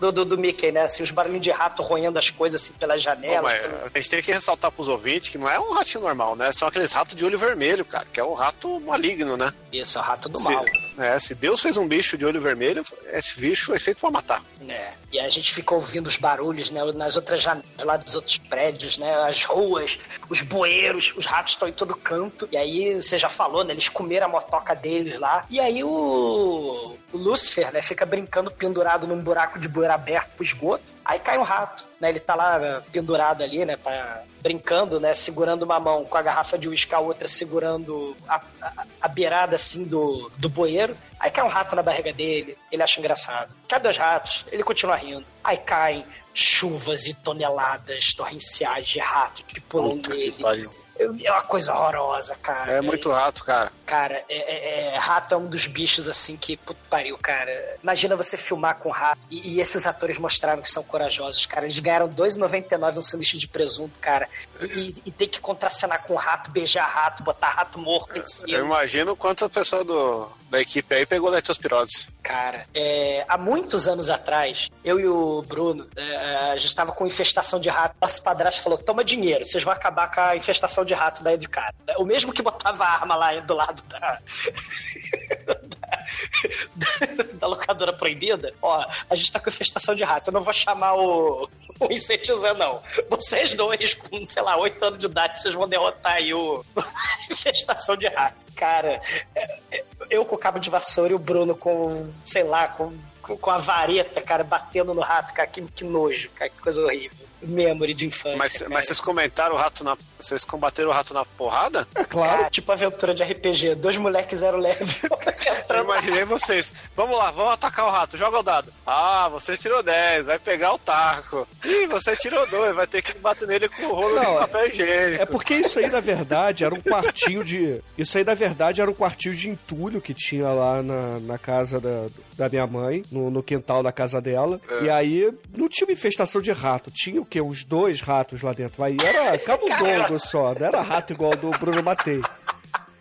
[0.00, 0.82] Do, do, do Mickey, né?
[0.82, 3.52] Assim, os barulhinhos de rato roendo as coisas assim pelas Pô, janelas.
[3.94, 6.50] a gente tem que ressaltar pros ouvintes que não é um ratinho normal, né?
[6.52, 9.52] São aqueles ratos de olho vermelho, cara, que é um rato maligno, né?
[9.72, 10.64] Isso, é o rato do Se, mal.
[10.98, 14.42] é, se Deus fez um bicho de olho vermelho, esse bicho foi feito pra matar.
[14.68, 14.92] É.
[15.12, 16.80] E a gente fica ouvindo os barulhos, né?
[16.92, 19.14] Nas outras janelas lá dos outros prédios, né?
[19.22, 19.98] As ruas,
[20.28, 22.48] os bueiros, os ratos estão em todo canto.
[22.50, 23.72] E aí, você já falou, né?
[23.72, 25.44] Eles comeram a motoca deles lá.
[25.50, 27.82] E aí o, o Lucifer, né?
[27.82, 30.93] Fica brincando pendurado num buraco de bueiro aberto pro esgoto.
[31.04, 32.08] Aí cai um rato, né?
[32.08, 33.76] Ele tá lá eh, pendurado ali, né?
[33.76, 35.12] Pra, brincando, né?
[35.12, 39.54] Segurando uma mão com a garrafa de uísque, a outra segurando a, a, a beirada,
[39.56, 40.96] assim, do, do bueiro.
[41.20, 43.54] Aí cai um rato na barriga dele, ele acha engraçado.
[43.68, 45.24] Cai dois ratos, ele continua rindo.
[45.42, 46.04] Aí caem
[46.36, 50.42] chuvas e toneladas torrenciais de ratos que pulam Puta que nele.
[50.42, 50.70] pariu.
[50.98, 52.72] É uma coisa horrorosa, cara.
[52.72, 53.72] É muito rato, cara.
[53.86, 57.78] Cara, é, é- é- rato é um dos bichos assim que, puto pariu, cara.
[57.82, 61.66] Imagina você filmar com rato e, e esses atores mostraram que são corajosos, cara.
[61.66, 64.28] Eles ganharam R$ 2,99 um sanduíche de presunto, cara.
[64.60, 68.56] E, e- e tem que contracenar com rato, beijar rato, botar rato morto em cima.
[68.56, 72.06] Eu imagino quanto a pessoa do, da equipe aí pegou leptospirose.
[72.22, 76.16] Cara, é, há muitos anos atrás, eu e o Bruno, é,
[76.52, 77.96] a gente estava com infestação de rato.
[78.00, 81.48] Nosso padrasto falou: toma dinheiro, vocês vão acabar com a infestação de rato daí de
[81.48, 81.74] casa.
[81.98, 84.18] O mesmo que botava a arma lá do lado da.
[87.38, 88.54] da, locadora proibida.
[88.60, 90.28] Ó, a gente tá com infestação de rato.
[90.28, 91.48] Eu não vou chamar o,
[91.80, 92.82] o Incentizan, não.
[93.08, 96.64] Vocês dois, com, sei lá, oito anos de idade, vocês vão derrotar aí o
[97.30, 98.46] infestação de rato.
[98.54, 99.00] Cara,
[99.34, 102.92] é- é- eu com o cabo de vassoura e o Bruno com, sei lá, com,
[103.22, 106.82] com, com a vareta, cara, batendo no rato, cara, que, que nojo, cara, que coisa
[106.82, 107.26] horrível.
[107.46, 108.36] Memory de infância.
[108.36, 108.70] Mas, cara.
[108.70, 109.96] mas vocês comentaram o rato na.
[110.18, 111.86] Vocês combateram o rato na porrada?
[111.94, 112.38] É claro.
[112.38, 114.84] Cara, tipo aventura de RPG, dois moleques zero leve.
[115.68, 116.72] Eu imaginei vocês.
[116.94, 118.72] Vamos lá, vamos atacar o rato, joga o dado.
[118.86, 121.48] Ah, você tirou 10, vai pegar o taco.
[121.64, 124.68] Ih, você tirou 2, vai ter que bater nele com o rolo Não, de papel
[124.68, 125.22] higiênico.
[125.22, 127.82] É porque isso aí, na verdade, era um quartinho de.
[127.98, 131.80] Isso aí, na verdade, era um quartinho de entulho que tinha lá na, na casa
[131.80, 134.60] da, da minha mãe, no, no quintal da casa dela.
[134.82, 137.40] E aí não tinha uma infestação de rato, tinha o quê?
[137.40, 138.82] Uns dois ratos lá dentro.
[138.82, 142.22] Aí era camundongo só, não era rato igual o do Bruno Matei.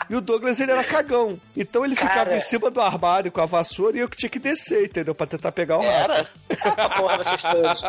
[0.09, 1.39] E o Douglas, ele era cagão.
[1.55, 2.36] Então ele ficava Cara.
[2.36, 5.15] em cima do armário com a vassoura e eu que tinha que descer, entendeu?
[5.15, 6.27] Pra tentar pegar o rato.
[6.61, 7.84] Ah, porra, vocês todos.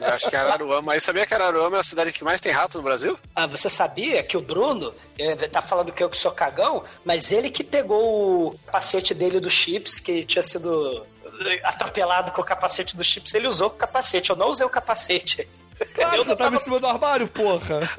[0.00, 0.92] Eu Acho que é Araruama.
[0.92, 3.18] Aí sabia que Araruama é a cidade que mais tem rato no Brasil?
[3.34, 7.32] Ah, você sabia que o Bruno eh, tá falando que eu que sou cagão, mas
[7.32, 11.06] ele que pegou o capacete dele do Chips, que tinha sido
[11.46, 14.30] eh, atropelado com o capacete do Chips, ele usou o capacete.
[14.30, 15.48] Eu não usei o capacete.
[15.94, 16.56] Claro, eu você tava tava...
[16.56, 17.90] em cima do armário, porra.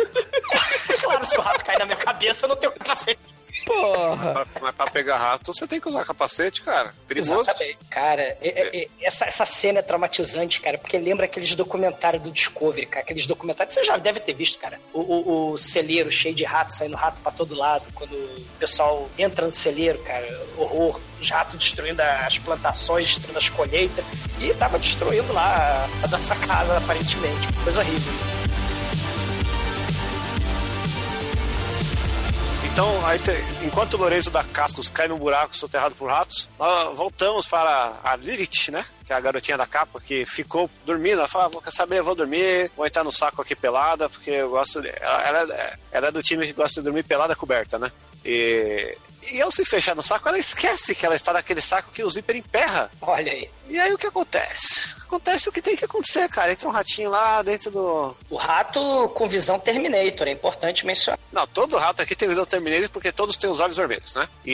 [1.02, 3.20] Claro, se o rato cair na minha cabeça, eu não tenho capacete.
[3.66, 4.34] Porra.
[4.34, 6.94] Pra- Mas pra pegar rato, você tem que usar capacete, cara.
[7.08, 7.42] Perigoso.
[7.42, 7.78] Exatamente.
[7.90, 12.32] Cara, é- é- é- essa, essa cena é traumatizante, cara, porque lembra aqueles documentários do
[12.32, 13.04] Discovery, cara.
[13.04, 13.74] Aqueles documentários.
[13.76, 14.80] Você já deve ter visto, cara.
[14.94, 17.86] O, o- o celeiro cheio de ratos, saindo rato pra todo lado.
[17.94, 20.28] Quando o pessoal entra no celeiro, cara,
[20.58, 21.00] horror.
[21.20, 24.04] Os ratos destruindo as plantações, destruindo as colheitas.
[24.40, 27.48] E tava destruindo lá a, a nossa casa, aparentemente.
[27.64, 28.14] Coisa horrível.
[32.76, 38.02] Então, te- enquanto Lourenço da Cascos cai num buraco soterrado por ratos, nós voltamos para
[38.04, 38.84] a Lilith, né?
[39.06, 41.20] Que é a garotinha da capa, que ficou dormindo.
[41.20, 44.32] Ela fala, ah, quer saber, eu vou dormir, vou entrar no saco aqui pelada, porque
[44.32, 44.82] eu gosto.
[44.82, 44.90] De...
[44.90, 47.92] Ela, ela, é- ela é do time que gosta de dormir pelada coberta, né?
[48.26, 48.98] E,
[49.32, 52.10] e ao se fechar no saco, ela esquece que ela está naquele saco que o
[52.10, 52.92] zíper emperra.
[53.02, 53.50] Olha aí.
[53.70, 54.96] E aí o que acontece?
[55.04, 56.52] Acontece o que tem que acontecer, cara.
[56.52, 58.16] Entra um ratinho lá dentro do.
[58.30, 61.20] O rato com visão Terminator, é importante mencionar.
[61.32, 64.28] Não, todo rato aqui tem visão Terminator porque todos têm os olhos vermelhos, né?
[64.44, 64.52] E,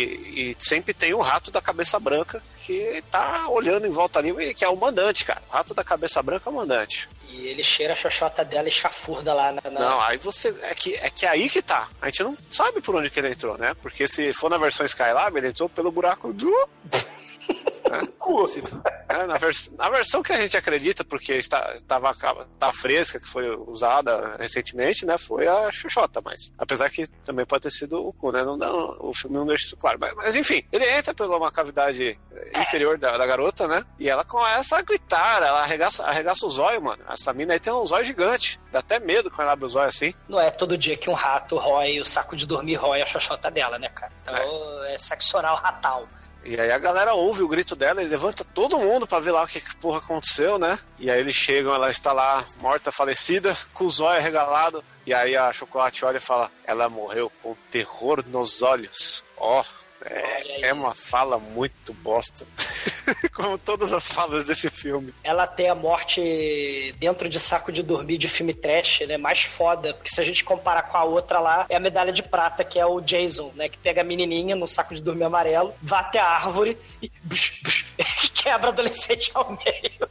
[0.52, 4.64] e sempre tem o rato da cabeça branca que tá olhando em volta ali, que
[4.64, 5.42] é o mandante, cara.
[5.50, 7.10] O rato da cabeça branca é o mandante.
[7.30, 9.62] E ele cheira a xoxota dela e chafurda lá na.
[9.72, 10.54] na- Não, aí você.
[10.64, 11.88] É que, é que aí que tá.
[12.02, 13.74] A gente não sabe por onde que ele entrou, né?
[13.82, 16.52] Porque se for na versão Skylab, ele entrou pelo buraco do.
[17.92, 18.62] É, se-
[19.10, 22.14] é, na, vers- na versão que a gente acredita, porque está, tava,
[22.58, 25.18] tá fresca, que foi usada recentemente, né?
[25.18, 26.54] Foi a Xoxota, mas.
[26.58, 28.44] Apesar que também pode ter sido o cu, né?
[28.44, 29.98] Não, dá- o filme não deixa isso claro.
[30.00, 32.20] Mas, mas, enfim, ele entra pela uma cavidade
[32.56, 33.84] inferior da, da garota, né?
[34.00, 37.04] E ela começa a gritar, ela arregaça, arregaça os olhos, mano.
[37.10, 38.60] Essa mina aí tem um zóio gigante.
[38.72, 40.14] Dá até medo quando ela abre os olhos assim.
[40.28, 43.52] Não é todo dia que um rato rói o saco de dormir rói a xoxota
[43.52, 44.12] dela, né, cara?
[44.24, 46.08] Então é, sexo oral ratal.
[46.44, 49.44] E aí a galera ouve o grito dela e levanta todo mundo pra ver lá
[49.44, 50.80] o que, que porra aconteceu, né?
[50.98, 54.84] E aí eles chegam, ela está lá morta, falecida, com os olhos regalados.
[55.06, 59.24] E aí a Chocolate olha e fala: Ela morreu com terror nos olhos.
[59.38, 59.64] Ó,
[60.04, 62.46] é, é uma fala muito bosta.
[63.34, 65.14] Como todas as falas desse filme.
[65.24, 69.18] Ela tem a morte dentro de saco de dormir de filme trash, né?
[69.18, 69.94] Mais foda.
[69.94, 72.80] Porque se a gente comparar com a outra lá, é a medalha de prata, que
[72.80, 73.70] é o Jason, né?
[73.70, 77.62] Que pega a menininha no saco de dormir amarelo, vai até a árvore e bush,
[77.64, 77.86] bush,
[78.34, 80.10] quebra adolescente ao meio.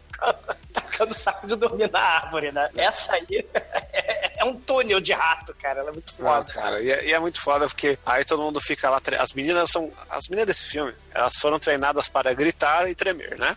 [0.73, 2.69] Tacando saco de dormir na árvore, né?
[2.77, 3.27] Essa aí
[3.93, 5.81] é, é um túnel de rato, cara.
[5.81, 6.53] Ela é muito Não, foda.
[6.53, 9.01] cara, e é, e é muito foda porque aí todo mundo fica lá.
[9.01, 9.91] tre- As meninas são.
[10.09, 13.57] As meninas desse filme, elas foram treinadas para gritar e tremer, né?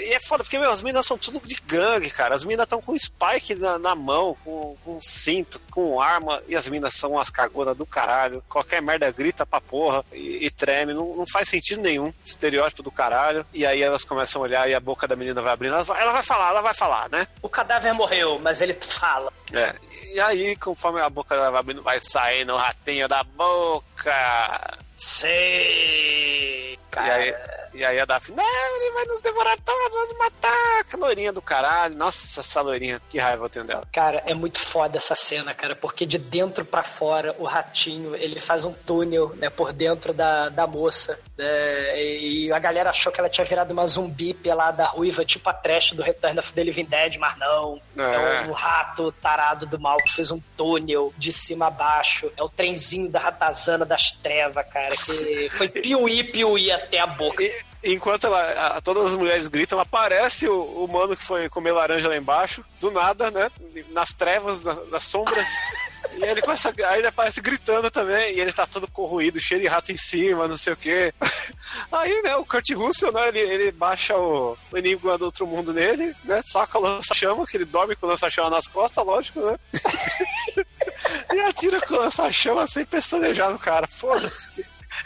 [0.00, 2.34] E é foda, porque, meu, as meninas são tudo de gangue, cara.
[2.34, 6.68] As meninas estão com spike na, na mão, com, com cinto, com arma, e as
[6.68, 8.42] meninas são umas cagonas do caralho.
[8.48, 10.92] Qualquer merda grita pra porra e, e treme.
[10.92, 12.12] Não, não faz sentido nenhum.
[12.24, 13.46] Estereótipo do caralho.
[13.52, 15.74] E aí elas começam a olhar e a boca da menina vai abrindo.
[15.74, 17.26] Ela vai, ela vai falar, ela vai falar, né?
[17.42, 19.32] O cadáver morreu, mas ele fala.
[19.52, 19.74] É.
[20.12, 24.78] E aí, conforme a boca dela vai abrindo, vai saindo o ratinho da boca.
[24.96, 27.34] Sei, E aí,
[27.74, 30.84] e aí a Daphne, não, ele vai nos devorar todos, vai nos matar.
[30.84, 31.96] Que loirinha do caralho.
[31.96, 33.82] Nossa, essa loirinha, que raiva eu tenho dela.
[33.92, 38.38] Cara, é muito foda essa cena, cara, porque de dentro pra fora, o ratinho, ele
[38.40, 43.20] faz um túnel, né, por dentro da, da moça, né, e a galera achou que
[43.20, 46.84] ela tinha virado uma zumbi pelada ruiva, tipo a trash do Return of the Living
[46.84, 47.80] Dead, mas não.
[47.96, 48.02] É.
[48.02, 52.30] É, um rato tarado do mal que fez um túnel de cima a baixo.
[52.36, 57.42] É o trenzinho da ratazana das trevas, cara, que foi piuí, piuí até a boca.
[57.86, 62.08] Enquanto ela, a- todas as mulheres gritam, aparece o, o mano que foi comer laranja
[62.08, 63.50] lá embaixo, do nada, né?
[63.90, 65.46] Nas trevas, na- nas sombras.
[66.16, 69.66] E ele começa, aí ele aparece gritando também, e ele tá todo corroído, cheio de
[69.66, 71.12] rato em cima, não sei o quê.
[71.92, 75.72] Aí, né, o Kurt Russell, né, ele, ele baixa o, o enigma do outro mundo
[75.72, 76.40] nele, né?
[76.42, 79.58] Saca o lança-chama, que ele dorme com o lança-chama nas costas, lógico, né?
[81.34, 83.86] e atira com o lança-chama sem pestanejar no cara.
[83.86, 84.64] Foda-se.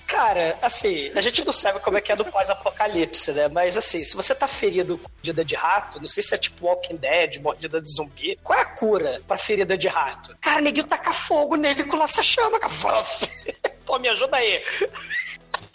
[0.09, 3.47] Cara, assim, a gente não sabe como é que é no pós-apocalipse, né?
[3.47, 6.67] Mas assim, se você tá ferido com mordida de rato, não sei se é tipo
[6.67, 10.35] Walking Dead, mordida de zumbi, qual é a cura pra ferida de rato?
[10.41, 12.73] Cara, neguinho taca fogo nele com lança-chama, cara.
[13.85, 14.65] Pô, me ajuda aí.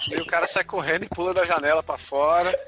[0.09, 2.59] E o cara sai correndo e pula da janela pra fora,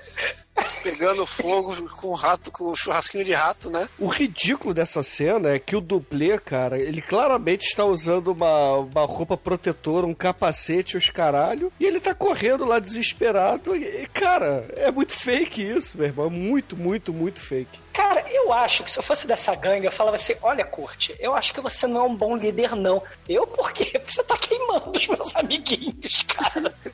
[0.82, 3.90] pegando fogo com o rato, com o churrasquinho de rato, né?
[4.00, 9.06] O ridículo dessa cena é que o dublê, cara, ele claramente está usando uma, uma
[9.06, 13.76] roupa protetora, um capacete, os caralho, e ele tá correndo lá desesperado.
[13.76, 16.28] E, e, cara, é muito fake isso, meu irmão.
[16.28, 17.80] É muito, muito, muito fake.
[17.92, 21.34] Cara, eu acho que se eu fosse dessa gangue, eu falava assim: olha, Curte, eu
[21.34, 23.02] acho que você não é um bom líder, não.
[23.28, 23.86] Eu por quê?
[23.98, 26.74] Porque você tá queimando os meus amiguinhos, cara.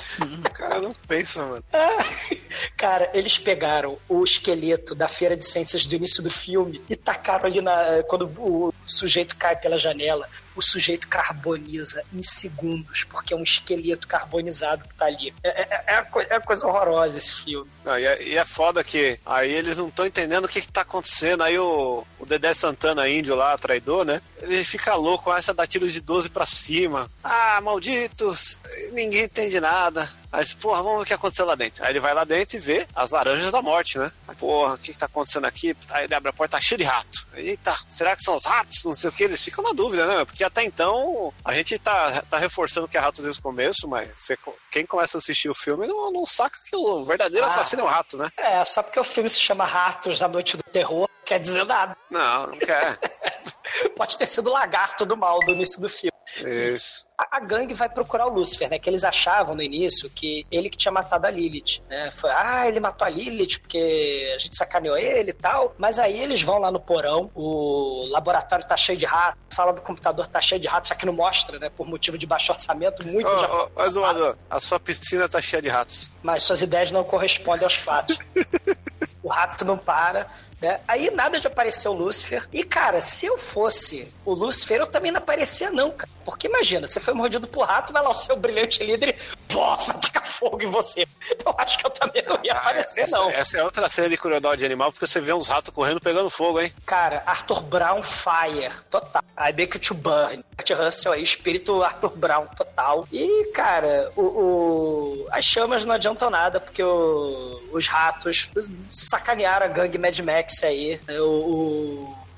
[0.54, 1.64] Cara não pensa, mano.
[2.76, 7.46] Cara, eles pegaram o esqueleto da feira de ciências do início do filme e tacaram
[7.46, 8.02] ali na.
[8.08, 14.06] Quando o sujeito cai pela janela, o sujeito carboniza em segundos, porque é um esqueleto
[14.06, 15.34] carbonizado que tá ali.
[15.42, 17.70] É, é, é, uma, coi- é uma coisa horrorosa esse filme.
[17.84, 20.68] Não, e, é, e é foda que aí eles não estão entendendo o que, que
[20.68, 21.42] tá acontecendo.
[21.42, 24.20] Aí o, o Dedé Santana, índio lá, traidor, né?
[24.40, 27.10] Ele fica louco, começa a dar tiros de 12 pra cima.
[27.22, 28.58] Ah, malditos!
[28.92, 30.08] ninguém entende nada.
[30.30, 31.84] Aí diz, porra, vamos ver o que aconteceu lá dentro.
[31.84, 34.10] Aí ele vai lá dentro e vê as laranjas da morte, né?
[34.38, 35.76] Porra, o que, que tá acontecendo aqui?
[35.90, 37.26] Aí ele abre a porta, tá cheio de rato.
[37.34, 38.82] Eita, será que são os ratos?
[38.84, 39.24] Não sei o que.
[39.24, 40.24] Eles ficam na dúvida, né?
[40.24, 44.08] Porque até então a gente tá, tá reforçando que é rato desde o começo, mas
[44.14, 44.38] você,
[44.70, 47.46] quem começa a assistir o filme não, não saca que o verdadeiro Ah.
[47.46, 48.30] assassino é o rato, né?
[48.36, 51.96] É, só porque o filme se chama Ratos, A Noite do Terror, quer dizer nada.
[52.10, 52.98] Não, não quer.
[53.96, 56.11] Pode ter sido o lagarto do mal do início do filme.
[56.40, 57.04] Isso.
[57.18, 58.78] A, a gangue vai procurar o Lúcifer, né?
[58.78, 62.10] Que eles achavam no início que ele que tinha matado a Lilith, né?
[62.12, 65.74] Foi, ah, ele matou a Lilith porque a gente sacaneou ele e tal.
[65.78, 69.72] Mas aí eles vão lá no porão, o laboratório tá cheio de ratos, a sala
[69.72, 71.70] do computador tá cheia de ratos, só que não mostra, né?
[71.70, 75.40] Por motivo de baixo orçamento, muito Ô, já ô, ô, Azumador, a sua piscina tá
[75.40, 76.10] cheia de ratos.
[76.22, 78.16] mas suas ideias não correspondem aos fatos.
[79.22, 80.28] o rato não para.
[80.62, 80.80] Né?
[80.86, 82.48] Aí nada de aparecer o Lúcifer.
[82.52, 86.10] E, cara, se eu fosse o Lúcifer, eu também não aparecia, não, cara.
[86.24, 89.74] Porque imagina, você foi mordido por rato, vai lá o seu brilhante líder e pô,
[89.76, 91.04] vai tacar fogo em você.
[91.44, 93.30] Eu acho que eu também não ia aparecer, essa, não.
[93.30, 96.60] essa é outra cena de crueldade animal, porque você vê uns ratos correndo pegando fogo,
[96.60, 96.72] hein?
[96.86, 99.22] Cara, Arthur Brown Fire, total.
[99.36, 100.44] I Make to Burn.
[100.56, 103.08] Kurt Russell aí, espírito Arthur Brown, total.
[103.10, 108.48] E, cara, o, o- as chamas não adiantam nada, porque o- os ratos
[108.90, 111.00] sacanearam a gangue Mad Max aí.
[111.06, 111.20] né?
[111.20, 111.24] O,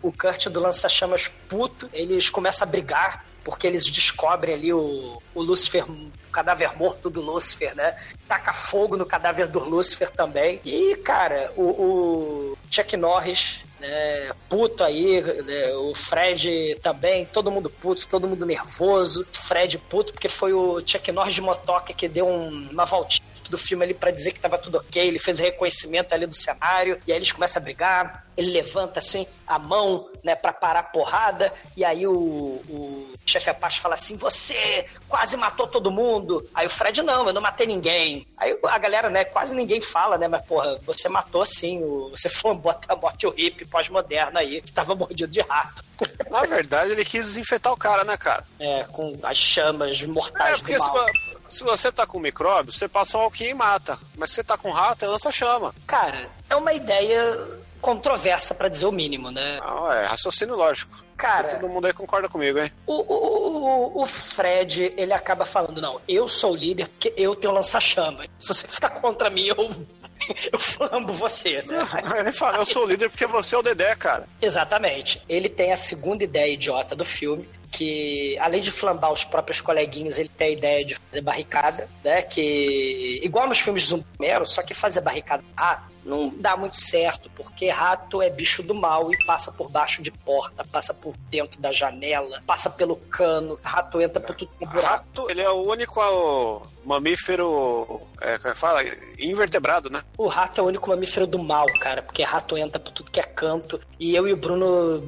[0.02, 3.24] o, o Kurt do lança-chamas puto, eles começam a brigar.
[3.42, 7.94] Porque eles descobrem ali o, o Lúcifer, o cadáver morto do Lúcifer, né?
[8.26, 10.62] Taca fogo no cadáver do Lúcifer também.
[10.64, 17.68] E, cara, o, o Chuck Norris né, puto aí, né, o Fred também, todo mundo
[17.68, 19.26] puto, todo mundo nervoso.
[19.30, 23.58] Fred puto, porque foi o Chuck Norris de motoca que deu um- uma voltinha do
[23.58, 26.98] filme ali pra dizer que tava tudo ok, ele fez o reconhecimento ali do cenário,
[27.06, 30.84] e aí eles começam a brigar, ele levanta assim a mão, né, pra parar a
[30.84, 36.48] porrada, e aí o, o chefe Apache fala assim, você quase matou todo mundo.
[36.54, 38.26] Aí o Fred, não, eu não matei ninguém.
[38.36, 42.28] Aí a galera, né, quase ninguém fala, né, mas porra, você matou sim, o, você
[42.28, 45.84] flambou até a morte o hippie pós-moderno aí, que tava mordido de rato.
[46.30, 48.44] Na verdade, ele quis desinfetar o cara, né, cara?
[48.58, 51.06] É, com as chamas É, mortais porque do mal.
[51.48, 53.98] Se você tá com micróbio, você passa um alquim e mata.
[54.16, 55.74] Mas se você tá com rato, é lança-chama.
[55.86, 57.38] Cara, é uma ideia
[57.80, 59.58] controversa, pra dizer o mínimo, né?
[59.60, 61.04] Não, é raciocínio lógico.
[61.18, 62.72] Cara- Todo mundo aí concorda comigo, hein?
[62.86, 67.36] O, o, o- o Fred, ele acaba falando, não, eu sou o líder porque eu
[67.36, 68.26] tenho lança-chama.
[68.38, 69.56] Se você ficar contra mim, eu,
[70.50, 71.76] eu flambo você, né?
[72.20, 74.26] Ele fala, eu sou o líder porque você é o Dedé, cara.
[74.40, 75.22] Exatamente.
[75.28, 80.16] Ele tem a segunda ideia idiota do filme, que além de flambar os próprios coleguinhas,
[80.16, 82.22] ele tem a ideia de fazer barricada, né?
[82.22, 86.76] Que igual nos filmes de zumbi Romero, só que fazer barricada ah, não dá muito
[86.76, 91.14] certo, porque rato é bicho do mal e passa por baixo de porta, passa por
[91.30, 94.86] dentro da janela, passa pelo cano, rato entra por tudo que é buraco.
[94.86, 98.84] Rato, ele é o único ó, mamífero, é, como é que fala?
[99.18, 100.02] Invertebrado, né?
[100.16, 103.18] O rato é o único mamífero do mal, cara, porque rato entra por tudo que
[103.18, 103.80] é canto.
[103.98, 105.02] E eu e o Bruno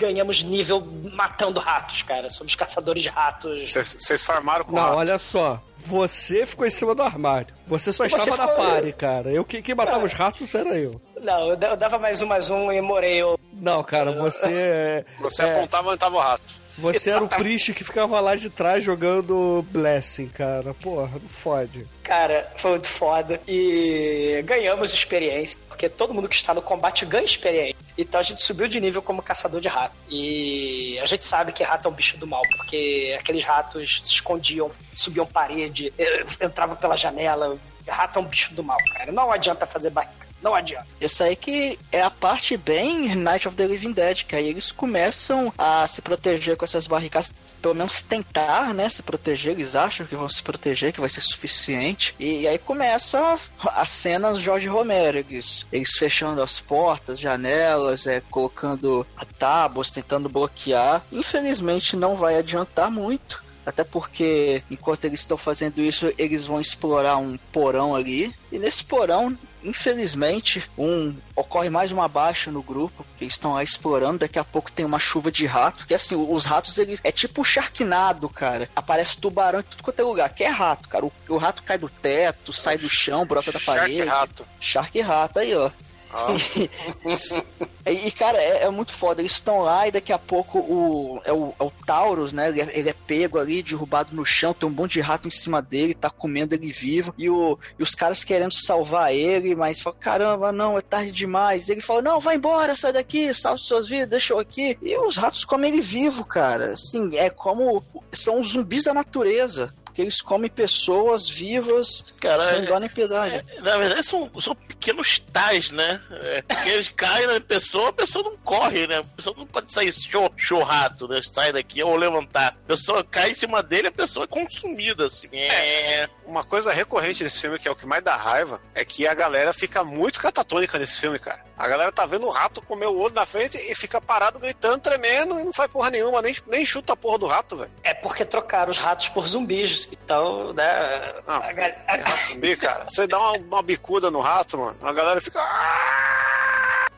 [0.00, 0.80] ganhamos nível
[1.12, 2.28] matando ratos, cara.
[2.30, 3.72] Somos caçadores de ratos.
[3.72, 4.96] Vocês farmaram com Não, rato.
[4.96, 5.60] olha só.
[5.78, 7.54] Você ficou em cima do armário.
[7.66, 9.30] Você só Você estava na pare, cara.
[9.30, 11.00] Eu que, quem matava os ratos era eu.
[11.22, 13.16] Não, eu da- eu dava mais um, mais um e morei.
[13.22, 13.38] Eu...
[13.52, 14.48] Não, cara, você.
[14.52, 16.59] é- Você é, apontava onde tava o rato.
[16.80, 17.28] Você era o.
[17.28, 20.74] Priest que ficava lá de trás jogando Blessing, cara.
[20.74, 21.86] Porra, não fode.
[22.02, 23.40] Cara, foi muito foda.
[23.46, 27.76] E ganhamos experiência, porque todo mundo que está no combate ganha experiência.
[27.96, 29.94] Então a gente subiu de nível como caçador de rato.
[30.08, 34.14] E a gente sabe que rato é um bicho do mal, porque aqueles ratos se
[34.14, 37.56] escondiam, subiam parede, eh, entravam pela janela.
[37.86, 39.12] Rato é um bicho do mal, cara.
[39.12, 40.29] Não adianta fazer barrica.
[40.42, 40.86] Não adianta.
[41.00, 44.72] Isso aí que é a parte bem Night of the Living Dead, que aí eles
[44.72, 50.06] começam a se proteger com essas barricadas, pelo menos tentar, né, se proteger, eles acham
[50.06, 55.18] que vão se proteger, que vai ser suficiente, e aí começa as cenas Jorge Romero,
[55.18, 59.06] eles, eles fechando as portas, janelas, é, colocando
[59.38, 66.12] tábuas, tentando bloquear, infelizmente não vai adiantar muito, até porque enquanto eles estão fazendo isso,
[66.18, 68.34] eles vão explorar um porão ali.
[68.50, 73.62] E nesse porão, infelizmente, um ocorre mais uma baixa no grupo, que eles estão lá
[73.62, 74.18] explorando.
[74.18, 75.86] Daqui a pouco tem uma chuva de rato.
[75.86, 77.00] Que assim, os ratos, eles.
[77.02, 78.68] É tipo um charquinado, cara.
[78.74, 80.30] Aparece tubarão em tudo quanto é lugar.
[80.30, 81.04] Que é rato, cara.
[81.04, 84.02] O, o rato cai do teto, sai do chão, brota da Shark parede.
[84.02, 84.46] rato.
[84.60, 85.70] Shark rato, aí, ó.
[86.12, 86.34] Ó.
[87.86, 89.22] E, cara, é, é muito foda.
[89.22, 92.48] Eles estão lá e daqui a pouco o, é, o, é o Taurus, né?
[92.48, 94.52] Ele é, ele é pego ali, derrubado no chão.
[94.52, 97.14] Tem um monte de rato em cima dele, tá comendo ele vivo.
[97.16, 101.68] E, o, e os caras querendo salvar ele, mas fala: caramba, não, é tarde demais.
[101.68, 104.78] E ele fala: não, vai embora, sai daqui, salve suas vidas, deixa eu aqui.
[104.82, 106.72] E os ratos comem ele vivo, cara.
[106.72, 107.82] Assim, é como.
[108.12, 109.72] São zumbis da natureza.
[110.00, 113.44] Que eles comem pessoas vivas Cara, sem é- dó nem piedade.
[113.60, 116.00] Na verdade, são, são pequenos tais, né?
[116.10, 118.98] É, porque eles caem na pessoa, a pessoa não corre, né?
[118.98, 121.20] A pessoa não pode sair show, show rato, né?
[121.22, 122.56] Sai daqui ou levantar.
[122.64, 125.28] A pessoa cai em cima dele, a pessoa é consumida, assim.
[125.32, 126.08] É.
[126.24, 129.12] Uma coisa recorrente desse filme, que é o que mais dá raiva, é que a
[129.12, 131.42] galera fica muito catatônica nesse filme, cara.
[131.58, 134.80] A galera tá vendo o rato comer o olho na frente e fica parado gritando,
[134.80, 137.70] tremendo e não faz porra nenhuma, nem, nem chuta a porra do rato, velho.
[137.82, 139.88] É porque trocaram os ratos por zumbis.
[139.90, 141.14] Então, né.
[141.26, 142.84] Não, a gal- é rato zumbi, cara.
[142.88, 145.40] Você dá uma, uma bicuda no rato, mano, a galera fica.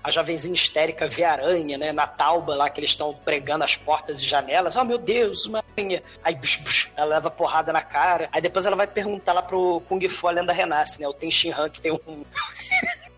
[0.04, 1.92] a jovenzinha histérica vê a aranha, né?
[1.92, 4.76] Na tauba lá que eles estão pregando as portas e janelas.
[4.76, 6.02] Oh, meu Deus, uma aranha.
[6.24, 8.28] Aí, bus, bus, ela leva porrada na cara.
[8.32, 11.06] Aí depois ela vai perguntar lá pro Kung Fu, a lenda renasce, né?
[11.08, 12.24] O Ten Shin Han, que tem um...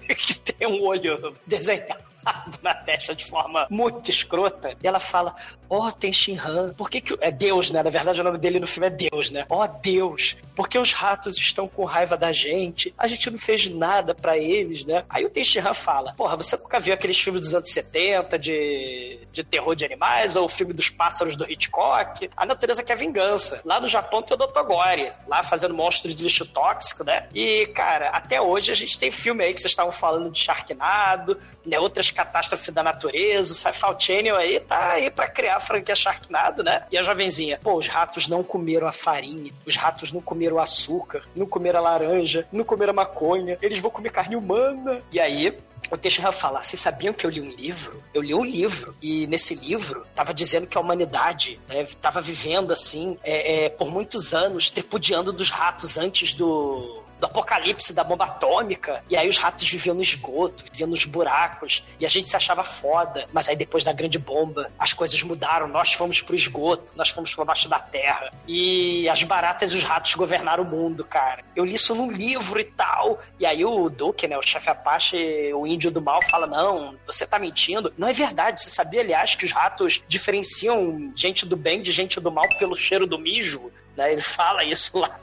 [0.16, 2.04] que tem um olho desenhado
[2.62, 4.76] na testa de forma muito escrota.
[4.82, 5.34] E ela fala,
[5.68, 7.14] ó, oh, Ten Shin Han, por que que...
[7.14, 7.82] o-" É Deus, né?
[7.82, 9.46] Na verdade, o nome dele no filme é Deus, né?
[9.50, 12.94] Ó, Deus, por que os ratos estão com raiva da gente?
[12.96, 15.04] A gente não fez nada pra eles, né?
[15.08, 18.38] Aí o Ten Shin Han fala, porra, você nunca viu aqueles filmes dos anos 70
[18.38, 20.36] de, de terror de animais?
[20.36, 22.30] Ou o filme dos pássaros do Hitchcock?
[22.36, 23.60] A natureza quer vingança.
[23.64, 24.62] Lá no Japão tem o Dr.
[24.62, 27.28] Gore, lá fazendo monstros de lixo tóxico, né?
[27.34, 31.38] E, cara, até hoje a gente tem filme aí que vocês estavam falando de Sharknado,
[31.64, 31.78] né?
[31.78, 36.62] Outras catástrofes da natureza, o Sci-Fi Channel aí tá aí pra criar a franquia Sharknado,
[36.62, 36.86] né?
[36.90, 41.22] E a jovenzinha, pô, os ratos não comeram a farinha, os ratos não comeram açúcar,
[41.34, 45.02] não comeram a laranja, não comeram a maconha, eles vão comer carne humana.
[45.12, 45.56] E aí,
[45.90, 48.02] o Teixeira fala: Vocês sabiam que eu li um livro?
[48.12, 53.18] Eu li um livro, e nesse livro tava dizendo que a humanidade estava vivendo assim
[53.22, 57.02] é, é, por muitos anos, tripudiando dos ratos antes do.
[57.20, 61.84] Do apocalipse da bomba atômica, e aí os ratos viviam no esgoto, viviam nos buracos,
[61.98, 63.26] e a gente se achava foda.
[63.32, 65.68] Mas aí depois da grande bomba, as coisas mudaram.
[65.68, 69.82] Nós fomos pro esgoto, nós fomos pra baixo da terra, e as baratas e os
[69.82, 71.44] ratos governaram o mundo, cara.
[71.54, 73.20] Eu li isso num livro e tal.
[73.38, 77.26] E aí o Duque, né, o chefe Apache, o índio do mal, fala: Não, você
[77.26, 77.92] tá mentindo.
[77.96, 78.60] Não é verdade.
[78.60, 82.76] Você sabia, aliás, que os ratos diferenciam gente do bem de gente do mal pelo
[82.76, 83.70] cheiro do mijo?
[83.96, 84.12] Né?
[84.12, 85.18] Ele fala isso lá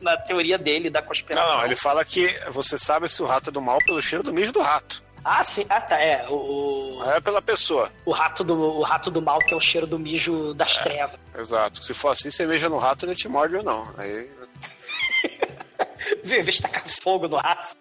[0.00, 1.48] na teoria dele da conspiração.
[1.50, 4.22] Não, não, ele fala que você sabe se o rato é do mal pelo cheiro
[4.22, 5.04] do mijo do rato.
[5.24, 5.66] Ah, sim.
[5.68, 6.00] Ah, tá.
[6.00, 6.24] É.
[6.28, 7.90] O, é pela pessoa.
[8.04, 11.18] o, rato do, o rato do mal, que é o cheiro do mijo das trevas.
[11.36, 11.84] Exato.
[11.84, 13.88] Se for assim, você mija no rato, ele te morde ou não.
[13.98, 14.30] Aí.
[16.22, 17.76] Vê, vê se tacar fogo no rato.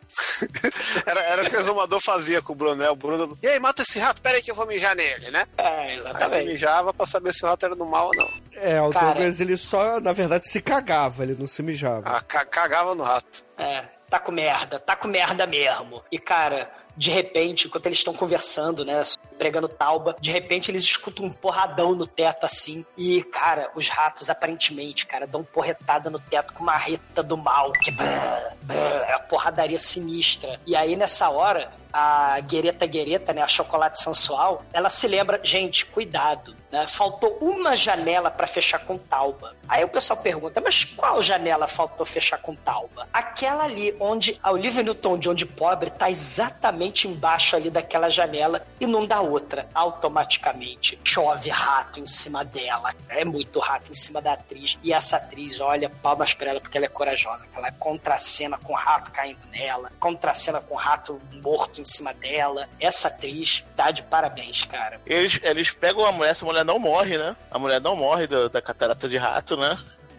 [1.06, 2.90] Era, era o que o exumador fazia com o Bruno, né?
[2.90, 3.38] O Bruno.
[3.42, 5.46] E aí, mata esse rato, pera aí que eu vou mijar nele, né?
[5.58, 6.46] É, Aí você exatamente.
[6.48, 8.30] mijava pra saber se o rato era do mal ou não.
[8.66, 12.10] É, o Cara- Douglas, ele só, na verdade, se cagava, ele não se mijava.
[12.18, 13.44] Ah, ca- cagava no rato.
[13.58, 16.02] É, tá com merda, tá com merda mesmo.
[16.12, 19.02] E, cara, de repente, enquanto eles estão conversando, né,
[19.38, 22.86] pregando tauba, de repente eles escutam um porradão no teto assim.
[22.98, 27.72] E, cara, os ratos aparentemente, cara, dão porretada no teto com uma reta do mal.
[27.74, 28.78] Que brrr, brrr,
[29.10, 30.60] é uma porradaria sinistra.
[30.66, 35.86] E aí, nessa hora, a Guereta Guereta, né, a chocolate sensual, ela se lembra, gente,
[35.86, 36.86] cuidado, né?
[36.88, 39.56] Faltou uma janela pra fechar com tauba.
[39.68, 43.08] Aí o pessoal pergunta, mas qual janela faltou fechar com tauba?
[43.14, 48.86] Aquela ali onde a Olivia Newton-John de pobre tá exatamente embaixo ali daquela janela e
[48.86, 49.68] não dá outra.
[49.74, 52.94] Automaticamente chove rato em cima dela.
[53.08, 54.78] É muito rato em cima da atriz.
[54.84, 57.48] E essa atriz, olha, palmas pra ela porque ela é corajosa.
[57.56, 62.68] Ela contracena com rato caindo nela, contracena com rato morto em cima dela.
[62.80, 65.00] Essa atriz tá de parabéns, cara.
[65.06, 67.36] Eles, eles pegam a mulher, essa mulher não morre, né?
[67.52, 69.78] A mulher não morre da, da catarata de rato, né?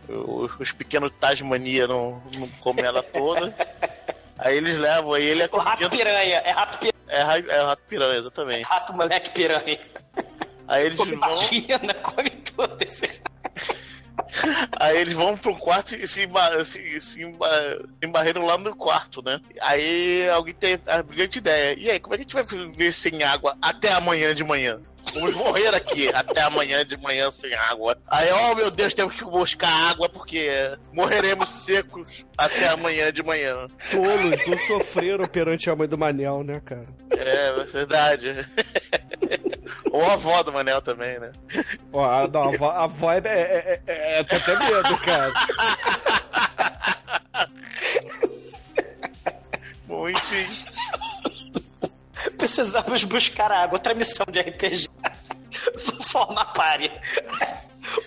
[0.09, 3.55] Os, os pequenos Tasmania não, não comem ela toda.
[4.39, 7.21] Aí eles levam, aí ele é O rato piranha, é rato piranha, É,
[7.57, 8.65] é rato piranha, exatamente.
[8.65, 9.79] rato moleque piranha.
[10.69, 13.09] Aí eles Come vão, vagina, come tudo esse
[14.79, 16.29] aí eles vão pro quarto e se,
[16.65, 19.41] se, se emba- embarreiram lá no quarto, né?
[19.61, 21.77] Aí alguém tem a brilhante ideia.
[21.79, 24.81] E aí, como é que a gente vai viver sem água até amanhã de manhã?
[25.15, 27.97] Vamos morrer aqui até amanhã de manhã sem água.
[28.07, 30.51] Aí, oh meu Deus, temos que buscar água porque
[30.93, 33.67] morreremos secos até amanhã de manhã.
[33.91, 36.87] Tolos não sofreram perante a mãe do Manel, né, cara?
[37.11, 38.47] É, verdade.
[39.93, 41.33] Ou a avó do Manel também, né?
[41.93, 45.33] Ó, a, não, a, avó, a avó é, é, é, é, tô até medo, cara.
[49.87, 50.76] Bom, enfim.
[52.37, 53.77] Precisamos buscar água.
[53.77, 54.89] Outra missão de RPG.
[56.11, 56.91] Formar pare.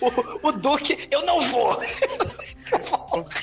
[0.00, 1.80] O, o Duque, eu não vou.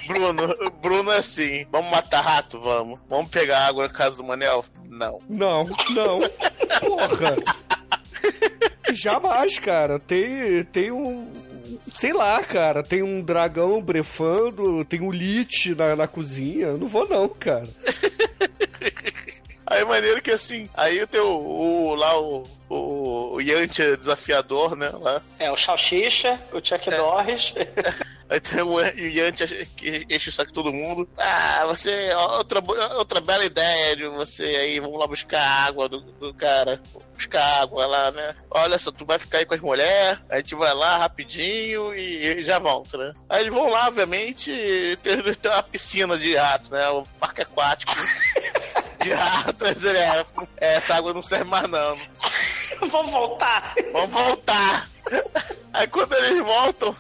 [0.07, 1.65] Bruno, Bruno é assim.
[1.71, 2.59] Vamos matar rato?
[2.59, 2.99] Vamos.
[3.09, 4.63] Vamos pegar água na casa do Manel?
[4.85, 5.19] Não.
[5.27, 6.19] Não, não.
[6.79, 7.35] Porra.
[8.91, 9.99] Jamais, cara.
[9.99, 11.27] Tem, tem um,
[11.93, 16.67] sei lá, cara, tem um dragão brefando, tem um lit na, na cozinha.
[16.67, 17.67] Eu não vou, não, cara.
[19.70, 24.89] Aí maneiro que assim, aí tem o, o lá o, o, o Yantia desafiador, né?
[24.93, 25.22] Lá.
[25.38, 27.53] É, o Salsicha, o Chuck Norris.
[28.30, 29.47] Aí tem o Yantia
[29.78, 31.07] que enche o saco de todo mundo.
[31.18, 32.13] Ah, você.
[32.13, 32.61] Outra,
[32.97, 36.82] outra bela ideia de você aí, vamos lá buscar água do, do cara.
[37.15, 38.36] Buscar água lá, né?
[38.51, 42.39] Olha só, tu vai ficar aí com as mulheres, a gente vai lá rapidinho e,
[42.39, 43.13] e já volta, né?
[43.30, 44.51] Aí eles vão lá, obviamente,
[45.01, 46.88] tem, tem uma piscina de rato, né?
[46.89, 47.93] O parque aquático.
[49.07, 50.25] de rato, é,
[50.57, 51.97] é, essa água não serve mais não.
[52.89, 53.73] Vamos voltar.
[53.93, 54.89] Vamos voltar.
[55.73, 56.95] Aí quando eles voltam,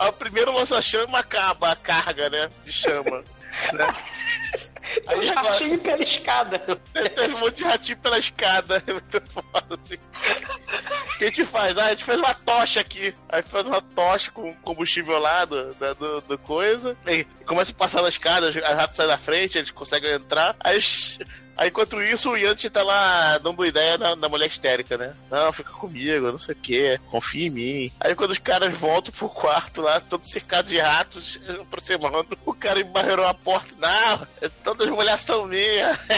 [0.00, 2.48] a primeiro lança-chama acaba a carga, né?
[2.64, 3.22] De chama.
[3.72, 3.86] Né?
[5.06, 6.58] Aí os ratinhos pela escada.
[6.58, 8.82] Tem um monte de ratinho pela escada.
[8.88, 9.96] É muito foda, assim.
[9.96, 11.76] O que a gente faz?
[11.76, 13.14] Ah, a gente faz uma tocha aqui.
[13.28, 16.96] Aí faz uma tocha com combustível lá do, do, do coisa.
[17.06, 20.56] E começa a passar na escada, os ratos saem da frente, eles conseguem entrar.
[20.60, 20.78] Aí
[21.58, 25.12] Aí, enquanto isso, o Yanti tá lá dando ideia na, na mulher histérica, né?
[25.28, 27.92] Não, fica comigo, não sei o que, confia em mim.
[27.98, 32.80] Aí, quando os caras voltam pro quarto lá, todo cercado de ratos, aproximando, o cara
[32.80, 33.74] embarreirou a porta.
[33.76, 34.24] Não,
[34.62, 35.98] todas as mulheres são minhas.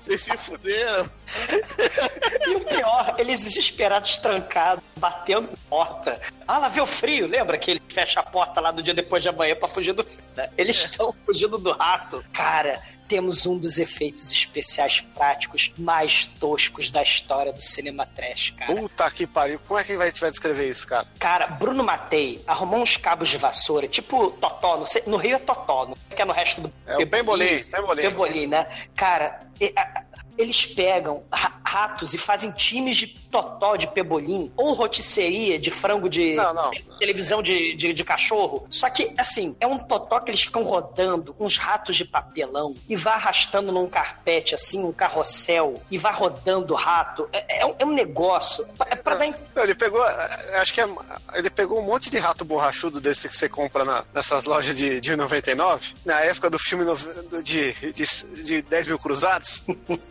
[0.00, 1.10] Vocês se fuderam.
[2.46, 6.20] E o pior, eles desesperados, trancados, batendo porta.
[6.46, 9.22] Ah, lá vê o frio, lembra que ele fecha a porta lá no dia depois
[9.22, 10.48] de amanhã pra fugir do frio, né?
[10.56, 11.26] Eles estão é.
[11.26, 12.24] fugindo do rato.
[12.32, 18.74] Cara, temos um dos efeitos especiais práticos mais toscos da história do cinema trash, cara.
[18.74, 19.58] Puta que pariu.
[19.66, 21.06] Como é que vai, vai descrever isso, cara?
[21.18, 25.86] Cara, Bruno Matei arrumou uns cabos de vassoura, tipo Totó, sei, no Rio é Totó,
[25.86, 26.72] não é que é no resto do...
[26.86, 28.02] É o Pembolim, Pembolim.
[28.02, 28.66] Pembolim, né?
[28.94, 29.40] Cara,
[30.38, 31.24] eles pegam
[31.64, 36.70] ratos e fazem times de totó de pebolim ou rotisseria de frango de não, não.
[36.98, 38.66] televisão de, de, de, cachorro.
[38.70, 42.96] Só que, assim, é um totó que eles ficam rodando uns ratos de papelão e
[42.96, 47.28] vai arrastando num carpete, assim, um carrossel e vai rodando o rato.
[47.32, 48.66] É, é, um, é um, negócio.
[48.86, 49.64] É pra não, dar...
[49.64, 50.02] Ele pegou,
[50.60, 50.88] acho que é,
[51.34, 55.00] ele pegou um monte de rato borrachudo desse que você compra na, nessas lojas de,
[55.00, 56.84] de 99, na época do filme
[57.42, 58.04] de, de,
[58.44, 59.64] de 10 mil cruzados.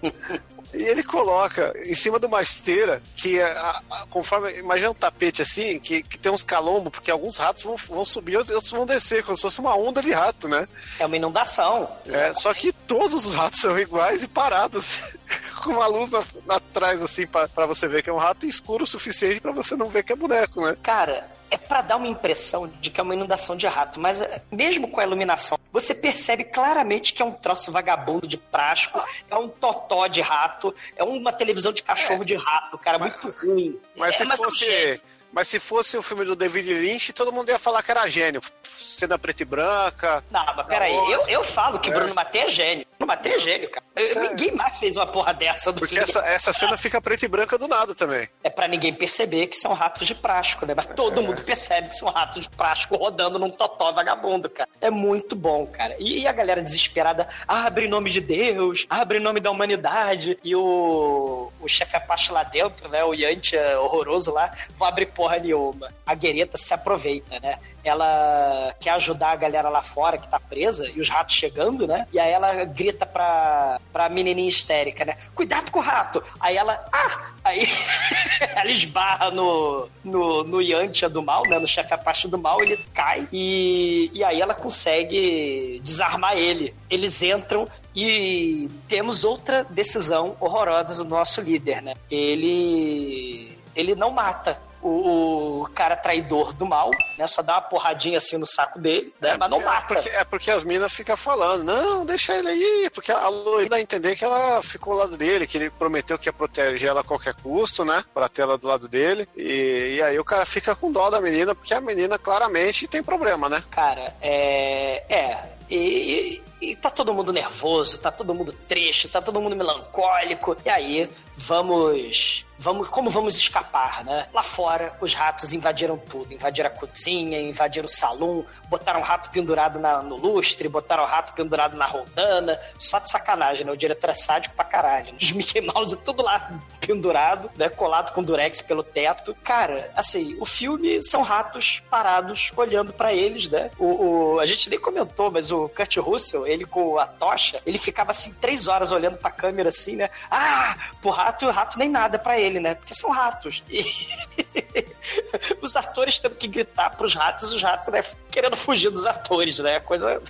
[0.74, 4.58] E ele coloca em cima de uma esteira que, a, a, conforme.
[4.58, 8.34] Imagina um tapete assim, que, que tem uns calombos, porque alguns ratos vão, vão subir
[8.34, 10.68] e outros vão descer, como se fosse uma onda de rato, né?
[11.00, 11.89] É uma inundação.
[12.06, 15.18] É, só que todos os ratos são iguais e parados,
[15.64, 16.12] com uma luz
[16.48, 19.88] atrás, assim, para você ver que é um rato escuro o suficiente para você não
[19.88, 20.76] ver que é boneco, né?
[20.84, 24.41] Cara, é para dar uma impressão de que é uma inundação de rato, mas eh,
[24.52, 29.00] mesmo com a iluminação, você percebe claramente que é um troço vagabundo de plástico,
[29.30, 32.26] é um totó de rato, é uma televisão de cachorro é.
[32.26, 33.80] de rato, cara, mas, muito ruim.
[33.96, 35.02] Mas é, se mas fosse.
[35.32, 38.42] Mas se fosse o filme do David Lynch, todo mundo ia falar que era gênio.
[38.64, 40.24] Cena preta e branca.
[40.32, 41.94] Não, mas peraí, eu, eu falo que é.
[41.94, 42.86] Bruno Matei é gênio.
[42.98, 43.86] Bruno Matei é gênio, cara.
[43.96, 46.10] Eu, ninguém mais fez uma porra dessa do Porque filme.
[46.10, 48.28] essa, essa cena fica preta e branca do nada também.
[48.44, 50.74] É para ninguém perceber que são ratos de plástico, né?
[50.76, 51.24] Mas todo é.
[51.24, 54.70] mundo percebe que são ratos de plástico rodando num totó vagabundo, cara.
[54.82, 55.96] É muito bom, cara.
[56.00, 60.38] E, e a galera desesperada, abre em nome de Deus, abre em nome da humanidade.
[60.44, 63.04] E o, o chefe Apache lá dentro, né?
[63.04, 65.91] O Yantia horroroso lá, vão abrir porra nenhuma.
[66.05, 67.57] A Guereta se aproveita, né?
[67.84, 72.05] Ela quer ajudar a galera lá fora que tá presa e os ratos chegando, né?
[72.13, 75.18] E aí ela grita pra, pra menininha histérica, né?
[75.34, 76.24] Cuidado com o rato!
[76.39, 77.32] Aí ela, ah!
[77.43, 77.68] Aí
[78.55, 81.57] ela esbarra no, no, no Yantia do mal, né?
[81.57, 86.76] No chefe Apache do mal, ele cai e, e aí ela consegue desarmar ele.
[86.91, 91.95] Eles entram e temos outra decisão horrorosa do nosso líder, né?
[92.11, 97.28] Ele ele não mata o, o, cara traidor do mal, né?
[97.28, 99.32] Só dá uma porradinha assim no saco dele, né?
[99.32, 99.94] É, mas não mata.
[99.94, 103.70] É porque, é porque as minas ficam falando, não, deixa ele aí, porque a Loira
[103.70, 106.90] dá a entender que ela ficou ao lado dele, que ele prometeu que ia proteger
[106.90, 108.04] ela a qualquer custo, né?
[108.14, 109.28] Pra ter ela do lado dele.
[109.36, 113.04] E, e aí o cara fica com dó da menina, porque a menina claramente tem
[113.04, 113.64] problema, né?
[113.72, 115.04] Cara, é.
[115.10, 115.38] É.
[115.70, 120.58] E, e, tá todo mundo nervoso, tá todo mundo triste, tá todo mundo melancólico.
[120.66, 124.28] E aí, vamos vamos, como vamos escapar, né?
[124.34, 126.34] Lá fora, os ratos invadiram tudo.
[126.34, 131.05] Invadiram a cozinha, invadiram o salão, botaram o rato pendurado na, no lustre, botaram o
[131.05, 132.60] rato pendurado na roldana.
[132.78, 133.72] Só de sacanagem, né?
[133.72, 135.16] O diretor é sádico pra caralho.
[135.20, 136.51] Os Mickey Mouse tudo lá
[136.82, 137.70] pendurado, né?
[137.70, 139.36] Colado com durex pelo teto.
[139.43, 143.72] Cara, assim, o filme são ratos parados, olhando para eles, né?
[143.78, 143.86] O,
[144.34, 148.12] o, a gente nem comentou, mas o Kurt Russell, ele com a tocha, ele ficava
[148.12, 150.10] assim três horas olhando pra câmera assim, né?
[150.32, 152.76] Ah, pro rato e o rato nem nada pra ele, né?
[152.76, 153.64] Porque são ratos.
[153.70, 159.60] E os atores tendo que gritar pros ratos, os ratos, né, querendo fugir dos atores,
[159.60, 159.80] né?
[159.80, 160.22] Coisa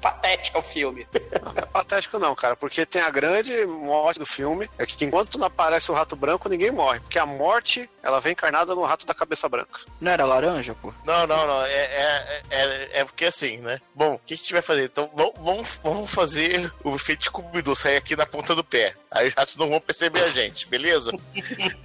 [0.00, 1.06] patética o filme.
[1.42, 5.38] Não é patético não, cara, porque tem a grande morte do filme, é que enquanto
[5.38, 9.06] não aparece o rato branco, ninguém morre, porque a morte, ela vem encarnada no rato
[9.06, 9.80] da cabeça branca.
[10.00, 10.92] Não era laranja, pô?
[11.04, 11.62] Não, não, não.
[11.64, 13.80] É, é, é, é porque assim, né?
[13.94, 14.84] Bom, o que a gente vai fazer?
[14.84, 18.94] Então vamos- vamos, vamos fazer o efeito Scooby-Doo sair aqui na ponta do pé.
[19.10, 21.10] Aí os ratos não vão perceber a gente, beleza?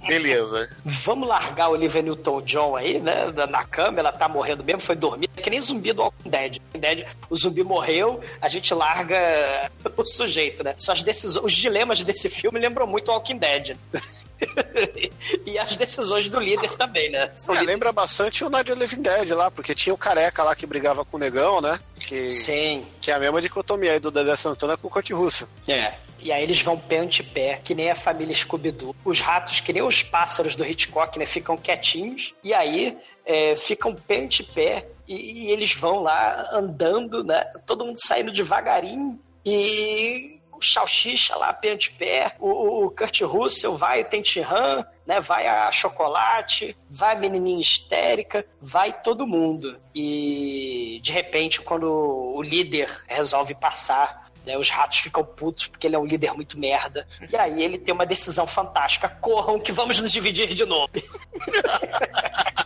[0.06, 0.70] beleza.
[0.84, 3.26] Vamos largar o Olivia Newton-John aí, né?
[3.50, 5.28] Na cama, ela tá morrendo mesmo, foi dormir.
[5.36, 6.58] É que nem zumbi do Walking Dead.
[6.66, 8.05] Walking Dead, o zumbi morreu,
[8.40, 10.74] a gente larga o sujeito, né?
[10.76, 13.76] Só as decisões, os dilemas desse filme lembram muito o Walking Dead.
[15.46, 17.30] e as decisões do líder também, né?
[17.34, 20.42] São É, líderes- lembra bastante o Night of Living Dead lá, porque tinha o careca
[20.42, 21.80] lá que brigava com o negão, né?
[21.98, 22.84] Que, Sim.
[23.00, 25.48] que é a mesma dicotomia aí do Dedé Santana com o Kurt Russell.
[25.66, 25.94] É.
[26.20, 28.96] E aí eles vão pé ante pé, que nem a família Scooby-Doo.
[29.04, 31.26] Os ratos, que nem os pássaros do Hitchcock, né?
[31.26, 32.34] Ficam quietinhos.
[32.42, 34.86] E aí é, ficam pé ante pé.
[35.06, 37.44] E, e eles vão lá andando, né?
[37.64, 39.18] Todo mundo saindo devagarinho.
[39.44, 42.34] E o Salsicha lá pé ante pé.
[42.38, 45.20] O, o Kurt Russell vai, tem Tihan, né?
[45.20, 49.78] Vai a Chocolate, vai a menininha histérica, vai todo mundo.
[49.94, 55.96] E de repente, quando o líder resolve passar né, os ratos ficam putos porque ele
[55.96, 57.06] é um líder muito merda.
[57.30, 60.88] E aí ele tem uma decisão fantástica: corram que vamos nos dividir de novo.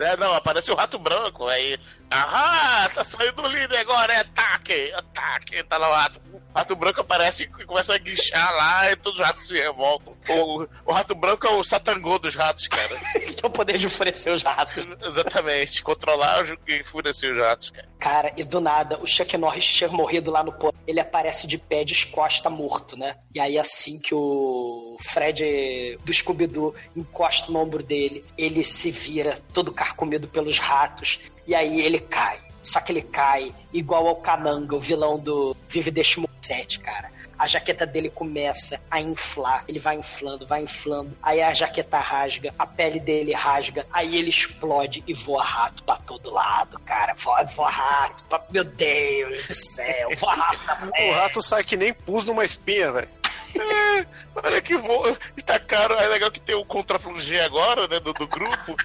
[0.00, 1.78] É, não, aparece o rato branco, aí.
[2.10, 6.20] Ahá, tá saindo o líder agora, é ataque, ataque, tá lá o rato.
[6.32, 10.16] O rato branco aparece e começa a guinchar lá e todos os ratos se revoltam.
[10.28, 13.00] O, o rato branco é o satangô dos ratos, cara.
[13.14, 14.84] Ele tem o poder de enfurecer os ratos.
[15.00, 17.88] Exatamente, controlar e enfurecer os ratos, cara.
[18.00, 20.74] Cara, e do nada, o Chuck Norris tinha morrido lá no pôr.
[20.86, 23.16] Ele aparece de pé, descosta, morto, né?
[23.32, 29.38] E aí, assim que o Fred do Scooby-Doo encosta no ombro dele, ele se vira
[29.52, 31.20] todo carcomido pelos ratos.
[31.46, 32.38] E aí ele cai.
[32.62, 37.10] Só que ele cai igual ao Cananga, o vilão do Vive Deixe Morrer, cara.
[37.38, 41.16] A jaqueta dele começa a inflar, ele vai inflando, vai inflando.
[41.22, 45.96] Aí a jaqueta rasga, a pele dele rasga, aí ele explode e voa rato pra
[45.96, 47.14] todo lado, cara.
[47.14, 48.44] Voa, voa rato, pra...
[48.50, 50.66] meu Deus do céu, voa rato
[51.00, 53.08] O rato sai que nem pus numa espinha, velho.
[53.56, 55.18] É, olha que voa.
[55.34, 55.94] E tá caro.
[55.94, 58.76] É legal que tem o contra-plongé agora, né, do, do grupo.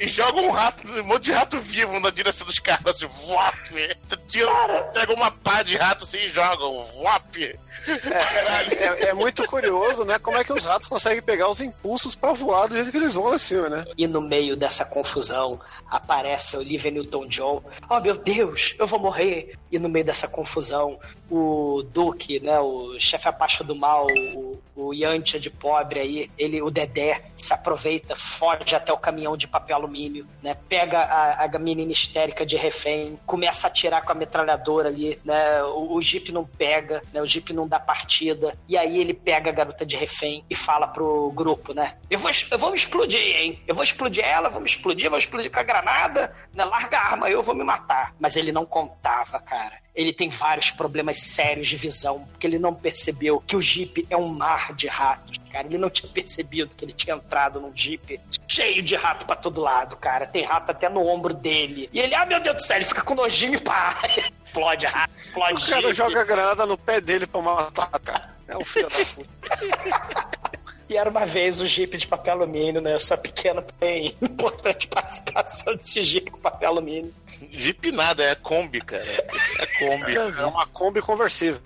[0.00, 3.96] E joga um rato, um monte de rato vivo na direção dos caras, assim, vop!
[4.28, 4.50] Tira,
[4.92, 7.58] pega uma pá de rato assim e joga, vop!
[7.86, 10.18] É, é muito curioso, né?
[10.18, 13.14] Como é que os ratos conseguem pegar os impulsos pra voar do jeito que eles
[13.14, 13.84] vão filme, né?
[13.96, 17.62] E no meio dessa confusão aparece a Olivia Newton-John.
[17.88, 19.54] Oh meu Deus, eu vou morrer.
[19.70, 20.98] E no meio dessa confusão,
[21.30, 26.62] o Duke, né, o chefe apaixo do mal, o, o Yantia de pobre aí, ele,
[26.62, 30.56] o Dedé, se aproveita, foge até o caminhão de papel alumínio, né?
[30.68, 35.62] Pega a, a menina histérica de refém, começa a atirar com a metralhadora ali, né?
[35.64, 37.20] O, o Jeep não pega, né?
[37.20, 38.56] O Jeep não dá partida.
[38.68, 41.96] E aí ele pega a garota de refém e fala pro grupo, né?
[42.10, 43.62] Eu vou, eu vou me explodir, hein?
[43.66, 46.64] Eu vou explodir ela, vou me explodir, vou explodir com a granada, né?
[46.64, 48.14] Larga a arma, eu vou me matar.
[48.18, 49.84] Mas ele não contava, cara.
[49.94, 54.16] Ele tem vários problemas sérios de visão, porque ele não percebeu que o Jeep é
[54.16, 55.66] um mar de ratos, cara.
[55.66, 59.60] Ele não tinha percebido que ele tinha entrado num Jeep cheio de rato pra todo
[59.60, 60.26] lado, cara.
[60.26, 61.88] Tem rato até no ombro dele.
[61.92, 63.96] E ele, ah, meu Deus do céu, ele fica com nojinho e pá.
[64.54, 64.86] Explode
[65.16, 68.34] explode O cara joga a granada no pé dele pra matar, cara.
[68.46, 70.44] É um filho da puta.
[70.88, 72.98] E era uma vez o Jeep de papel alumínio, né?
[72.98, 77.12] Sua pequena, porém importante participação desse Jeep com papel alumínio.
[77.50, 79.02] Jeep nada, é Kombi, cara.
[79.02, 80.14] É Kombi.
[80.38, 81.60] É uma Kombi conversível.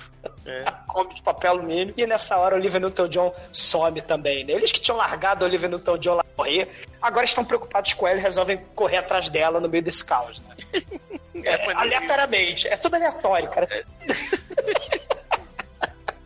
[0.64, 1.92] A Kombi de papel alumínio.
[1.96, 4.52] E nessa hora o Olivia Newton-John some também, né?
[4.52, 6.68] Eles que tinham largado o Olivia Newton-John lá correr,
[7.02, 10.56] agora estão preocupados com ela e resolvem correr atrás dela no meio desse caos, né?
[11.44, 12.66] É, aleatoriamente.
[12.68, 13.68] É tudo aleatório, cara.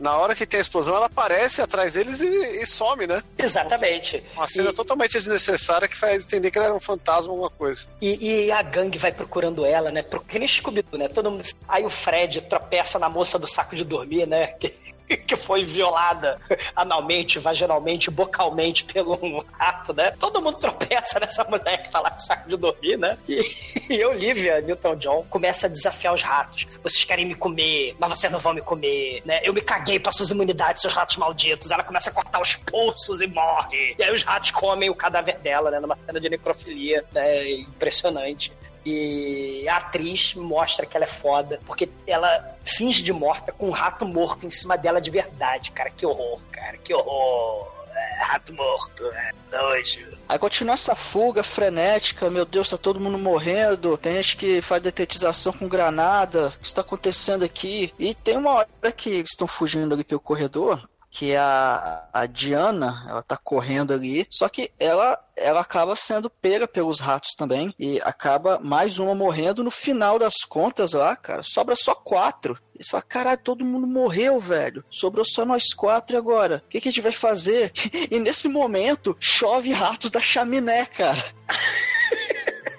[0.00, 3.22] Na hora que tem a explosão, ela aparece atrás deles e, e some, né?
[3.38, 4.20] Exatamente.
[4.34, 7.86] Uma cena E- totalmente desnecessária que faz entender que ela era um fantasma alguma coisa.
[8.00, 10.02] E, e a gangue vai procurando ela, né?
[10.02, 11.06] Pro- Que nem scooby né?
[11.08, 11.44] Todo mundo...
[11.68, 14.48] Aí o Fred tropeça na moça do saco de dormir, né?
[14.58, 14.70] Que,
[15.26, 16.40] que foi violada
[16.74, 20.10] analmente, vaginalmente, bocalmente pelo um rato, né?
[20.12, 23.16] Todo mundo tropeça nessa mulher que tá lá com saco de dormir, né?
[23.28, 26.66] E, e Olivia Newton-John começa a desafiar os ratos.
[26.82, 29.40] Vocês querem me comer, mas vocês não vão me comer, né?
[29.42, 31.70] Eu me caguei pra suas imunidades, seus ratos malditos.
[31.70, 33.94] Ela começa a cortar os pulsos e morre.
[33.98, 35.80] E aí os ratos comem o cadáver dela, né?
[35.80, 37.50] Numa cena de necrofilia, né?
[37.50, 38.52] Impressionante.
[38.84, 43.70] E a atriz mostra que ela é foda, porque ela finge de morta com um
[43.70, 45.90] rato morto em cima dela de verdade, cara.
[45.90, 47.70] Que horror, cara, que horror.
[47.94, 50.00] É, rato morto, é nojo.
[50.26, 53.98] Aí continua essa fuga frenética, meu Deus, tá todo mundo morrendo.
[53.98, 56.48] Tem gente que faz detetização com granada.
[56.48, 57.92] O que está acontecendo aqui?
[57.98, 63.04] E tem uma hora que eles estão fugindo ali pelo corredor que a, a Diana,
[63.06, 68.00] ela tá correndo ali, só que ela ela acaba sendo pega pelos ratos também e
[68.02, 72.58] acaba mais uma morrendo no final das contas lá, cara, sobra só quatro.
[72.74, 74.84] Eles falam, caralho, todo mundo morreu, velho.
[74.90, 76.62] Sobrou só nós quatro e agora?
[76.64, 77.72] O que, que a gente vai fazer?
[78.10, 81.22] E nesse momento, chove ratos da chaminé, cara.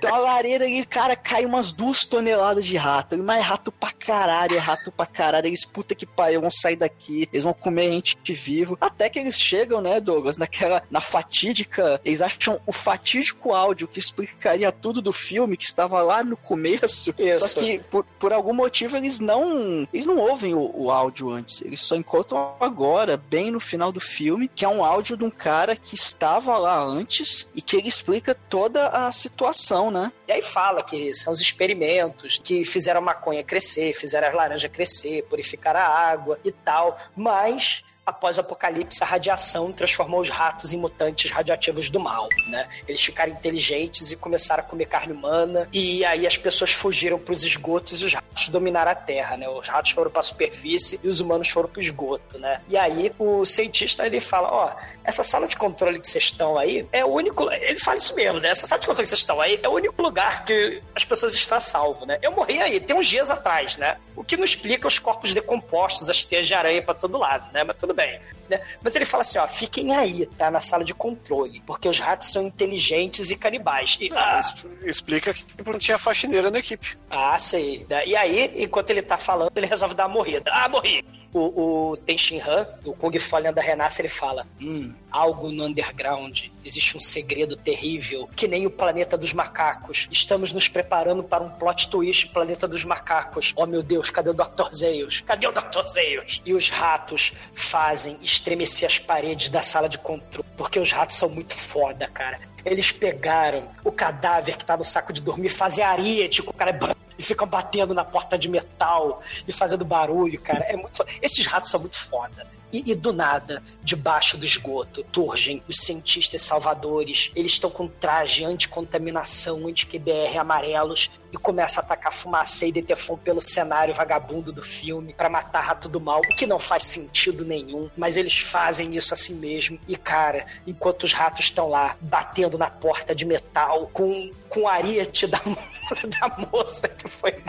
[0.03, 3.17] Tem uma lareira ali, cara, cai umas duas toneladas de rato.
[3.17, 5.47] Mas é rato pra caralho, é rato pra caralho.
[5.47, 7.27] Eles, puta que pariu, vão sair daqui.
[7.31, 8.77] Eles vão comer a gente vivo.
[8.79, 13.99] Até que eles chegam, né, Douglas, naquela, na fatídica, eles acham o fatídico áudio que
[13.99, 17.13] explicaria tudo do filme, que estava lá no começo.
[17.17, 17.47] Isso.
[17.47, 21.61] Só que, por, por algum motivo, eles não, eles não ouvem o, o áudio antes.
[21.61, 25.29] Eles só encontram agora, bem no final do filme, que é um áudio de um
[25.29, 30.11] cara que estava lá antes e que ele explica toda a situação, né?
[30.27, 34.67] E aí fala que são os experimentos que fizeram a maconha crescer, fizeram a laranja
[34.67, 40.73] crescer, purificaram a água e tal, mas após o apocalipse, a radiação transformou os ratos
[40.73, 42.67] em mutantes radioativos do mal, né?
[42.87, 47.33] Eles ficaram inteligentes e começaram a comer carne humana, e aí as pessoas fugiram para
[47.33, 49.47] os esgotos e os ratos dominaram a Terra, né?
[49.47, 52.61] Os ratos foram para a superfície e os humanos foram para o esgoto, né?
[52.67, 56.87] E aí o cientista ele fala, ó, essa sala de controle que vocês estão aí
[56.91, 58.49] é o único, ele fala isso mesmo, né?
[58.49, 61.33] Essa sala de controle que vocês estão aí é o único lugar que as pessoas
[61.33, 62.17] estão salvo, né?
[62.21, 63.97] Eu morri aí, tem uns dias atrás, né?
[64.15, 67.63] O que não explica os corpos decompostos, as teias de aranha para todo lado, né?
[67.63, 68.19] Mas tudo bem.
[68.49, 68.61] Né?
[68.81, 70.51] Mas ele fala assim, ó, fiquem aí, tá?
[70.51, 73.97] Na sala de controle, porque os ratos são inteligentes e canibais.
[73.99, 76.97] E, Ah, ah, explica que não tinha faxineira na equipe.
[77.09, 77.85] ah, sei.
[77.89, 78.05] né?
[78.05, 80.49] E aí, enquanto ele tá falando, ele resolve dar uma morrida.
[80.53, 81.03] Ah, morri!
[81.34, 85.65] O, o Ten Shin Han, o Kung Fu Lenda Renasce, ele fala: Hum, algo no
[85.65, 86.45] underground.
[86.63, 90.07] Existe um segredo terrível, que nem o planeta dos macacos.
[90.11, 93.53] Estamos nos preparando para um plot twist planeta dos macacos.
[93.55, 94.73] Oh meu Deus, cadê o Dr.
[94.73, 95.21] Zeus?
[95.21, 95.86] Cadê o Dr.
[95.86, 96.41] Zeus?
[96.45, 101.29] E os ratos fazem estremecer as paredes da sala de controle, porque os ratos são
[101.29, 102.39] muito foda, cara.
[102.66, 106.72] Eles pegaram o cadáver que tá no saco de dormir, fazem ariete com o cara
[106.72, 110.64] branco e ficam batendo na porta de metal e fazendo barulho, cara.
[110.66, 111.05] É muito.
[111.22, 112.47] Esses ratos são muito foda.
[112.74, 117.32] E, e do nada, debaixo do esgoto, surgem os cientistas salvadores.
[117.36, 123.41] Eles estão com traje anti-contaminação, anti-QBR amarelos e começam a atacar fumacê e detefon pelo
[123.41, 127.89] cenário vagabundo do filme para matar rato do mal, o que não faz sentido nenhum,
[127.95, 129.80] mas eles fazem isso assim mesmo.
[129.88, 134.67] E cara, enquanto os ratos estão lá batendo na porta de metal com, com o
[134.67, 137.43] ariete da, da moça que foi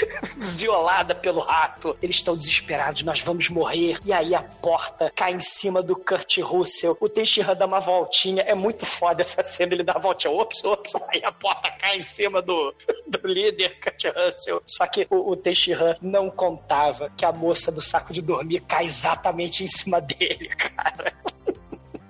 [0.36, 1.96] violada pelo rato.
[2.02, 3.98] Eles estão desesperados, nós vamos morrer.
[4.04, 6.96] E aí a porta cai em cima do Kurt Russell.
[7.00, 8.42] O Teixeira dá uma voltinha.
[8.42, 9.74] É muito foda essa cena.
[9.74, 10.32] Ele dá a voltinha.
[10.32, 10.94] Ops, ops.
[11.08, 12.74] Aí a porta cai em cima do,
[13.06, 14.62] do líder, Kurt Russell.
[14.66, 18.84] Só que o, o Teixeira não contava que a moça do saco de dormir cai
[18.84, 21.12] exatamente em cima dele, cara.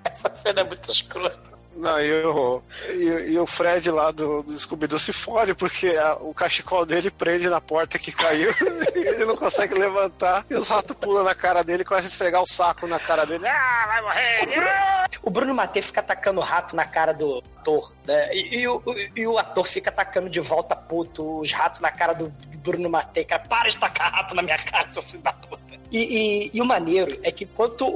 [0.05, 1.52] Essa cena é muito escrota.
[1.75, 6.17] Não, e o, e, e o Fred lá do, do Scooby-Doo se fode porque a-
[6.17, 8.51] o cachecol dele prende na porta que caiu
[8.95, 10.45] e ele não consegue levantar.
[10.51, 13.25] E os ratos pulam na cara dele e começam a esfregar o saco na cara
[13.25, 13.47] dele.
[13.47, 15.11] Ah, vai morrer!
[15.23, 18.35] O Bruno Matei fica atacando o rato na cara do ator, né?
[18.35, 18.83] E, e o,
[19.17, 23.25] e o ator fica atacando de volta puto os ratos na cara do Bruno Matei.
[23.25, 25.62] Cara, para de tacar rato na minha cara, seu filho da puta.
[25.93, 27.91] E, e- e o maneiro é que enquanto o,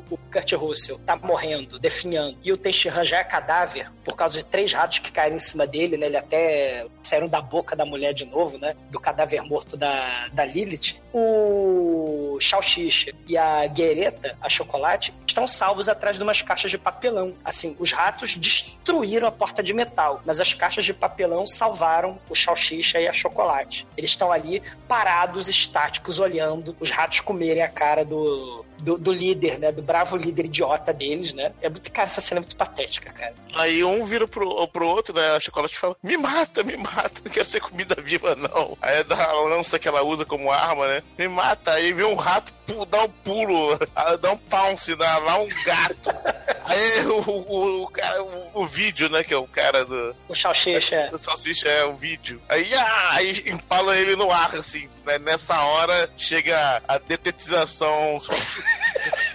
[0.00, 4.38] o, o Kurt Russell tá morrendo, definhando, e o Teixeira já é cadáver, por causa
[4.38, 6.06] de três ratos que caíram em cima dele, né?
[6.06, 8.74] Ele até saíram da boca da mulher de novo, né?
[8.90, 10.96] Do cadáver morto da, da Lilith.
[11.12, 17.34] O Salsicha e a Guereta, a Chocolate, estão salvos atrás de umas caixas de papelão.
[17.44, 22.36] Assim, os ratos destruíram a porta de metal, mas as caixas de papelão salvaram o
[22.36, 23.86] Salsicha e a Chocolate.
[23.96, 29.58] Eles estão ali parados, estáticos, olhando os ratos comerem a cara do, do, do líder,
[29.58, 29.72] né?
[29.72, 31.52] Do bravo líder idiota deles, né?
[31.62, 33.34] É muito, cara, essa cena é muito patética, cara.
[33.54, 35.30] Aí um vira pro, pro outro, né?
[35.30, 38.76] A chocolate fala: Me mata, me mata, não quero ser comida viva, não.
[38.82, 41.02] Aí é da lança que ela usa como arma, né?
[41.18, 41.72] Me mata.
[41.72, 42.52] Aí vem um rato,
[42.86, 43.78] dá um pulo,
[44.20, 46.10] dá um pounce, dá lá um gato.
[46.66, 49.22] Aí o, o, o cara, o, o vídeo, né?
[49.22, 50.14] Que é o cara do.
[50.28, 51.10] O Salsicha.
[51.12, 52.40] O salsicha é o vídeo.
[52.48, 54.88] Aí, ah, aí empala ele no ar, assim.
[55.04, 55.18] né?
[55.18, 58.18] Nessa hora chega a detetização.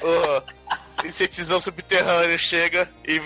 [0.02, 0.42] Ô,
[1.04, 3.22] Sintetização subterrânea chega e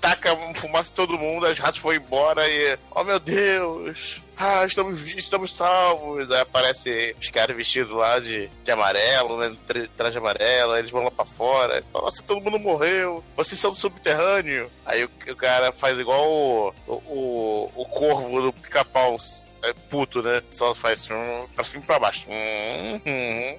[0.00, 2.78] taca fumaça em todo mundo, os ratos vão embora e.
[2.90, 4.20] Oh meu Deus!
[4.36, 6.30] Ah, estamos, estamos salvos.
[6.30, 9.56] Aí aparece os caras vestidos lá de, de amarelo, né?
[9.66, 11.82] tra- Traje amarelo, eles vão lá pra fora.
[11.92, 13.22] Fala, Nossa, todo mundo morreu.
[13.36, 14.70] Vocês são do subterrâneo.
[14.84, 19.16] Aí o, o cara faz igual o, o, o, o corvo do pica-pau.
[19.64, 20.42] É puto, né?
[20.50, 22.24] Só faz um pra cima e pra baixo.
[22.28, 23.58] Hum, hum.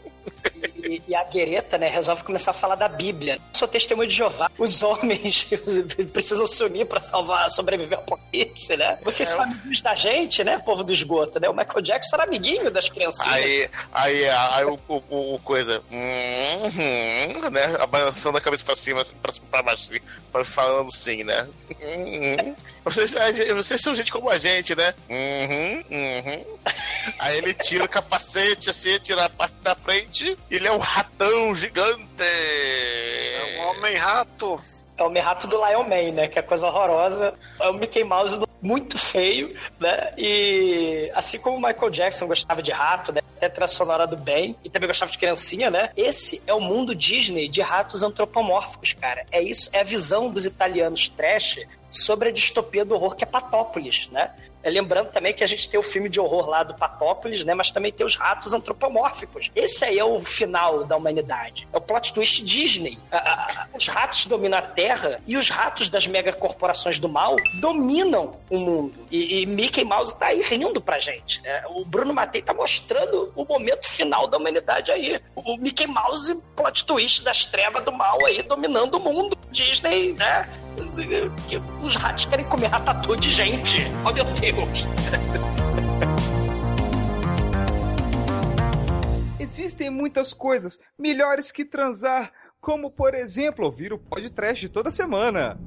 [0.84, 3.40] E, e a Guereta, né, resolve começar a falar da Bíblia.
[3.54, 4.50] Sou testemunho de Jeová.
[4.58, 5.48] Os homens
[6.14, 8.98] precisam se unir pra salvar, sobreviver ao apocalipse, né?
[9.04, 11.50] Vocês são amigos da gente, né, povo do esgoto, né?
[11.50, 13.32] O Michael Jackson era amiguinho das criancinhas.
[13.34, 17.86] Aí, aí, aí o, o, o- coisa, hum, hum, né?
[17.90, 21.48] Balançando a cabeça pra cima, assim, pra cima pra baixo, assim, falando sim, né?
[22.86, 23.16] Vocês,
[23.56, 24.94] vocês são gente como a gente, né?
[25.10, 26.58] Uhum, uhum.
[27.18, 30.78] Aí ele tira o capacete, assim, tira a parte da frente, e ele é um
[30.78, 32.06] ratão gigante.
[32.22, 34.62] É um homem-rato.
[34.98, 36.28] É o Merrato do Lion Man, né?
[36.28, 37.34] Que é coisa horrorosa.
[37.60, 40.14] É o Mickey Mouse muito feio, né?
[40.18, 43.22] E assim como o Michael Jackson gostava de rato, né?
[43.36, 45.90] Até trilha sonora do bem, e também gostava de criancinha, né?
[45.98, 49.26] Esse é o mundo Disney de ratos antropomórficos, cara.
[49.32, 51.60] É isso, é a visão dos italianos trash
[51.96, 54.32] sobre a distopia do horror que é Patópolis, né?
[54.62, 57.54] É, Lembrando também que a gente tem o filme de horror lá do Patópolis, né?
[57.54, 59.52] Mas também tem os ratos antropomórficos.
[59.56, 61.68] Esse aí é o final da humanidade.
[61.72, 62.98] É o plot twist Disney.
[63.74, 68.96] Os ratos dominam a Terra e os ratos das megacorporações do mal dominam o mundo.
[69.12, 71.42] E, e Mickey Mouse tá aí rindo pra gente.
[71.44, 71.64] né?
[71.70, 75.22] O Bruno Matei tá mostrando o momento final da humanidade aí.
[75.36, 79.38] O Mickey Mouse, plot twist das trevas do mal aí, dominando o mundo.
[79.52, 80.50] Disney, né?
[81.86, 83.78] Os ratos querem comer ratatouille de gente.
[84.04, 84.88] Oh, meu Deus.
[89.40, 95.60] Existem muitas coisas melhores que transar, como por exemplo ouvir o podcast toda semana.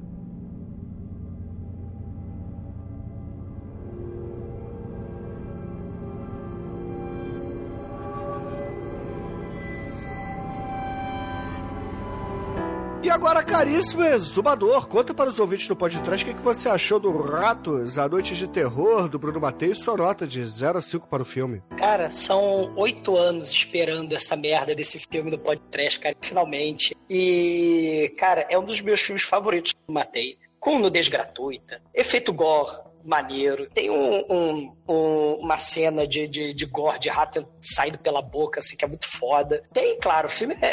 [13.09, 17.01] E agora, caríssimo exumador, conta para os ouvintes do podcast o que, que você achou
[17.01, 21.09] do Ratos, A Noite de Terror, do Bruno Mateus, sua nota de 0 a 5
[21.09, 21.63] para o filme.
[21.79, 26.95] Cara, são oito anos esperando essa merda desse filme do podcast, cara, finalmente.
[27.09, 30.37] E, cara, é um dos meus filmes favoritos eu matei.
[30.61, 33.69] Com nudez gratuita, efeito gore maneiro.
[33.71, 38.61] Tem um, um- um- uma cena de, de, de gore de rato saindo pela boca,
[38.61, 39.63] assim, que é muito foda.
[39.73, 40.67] Tem, claro, o filme é,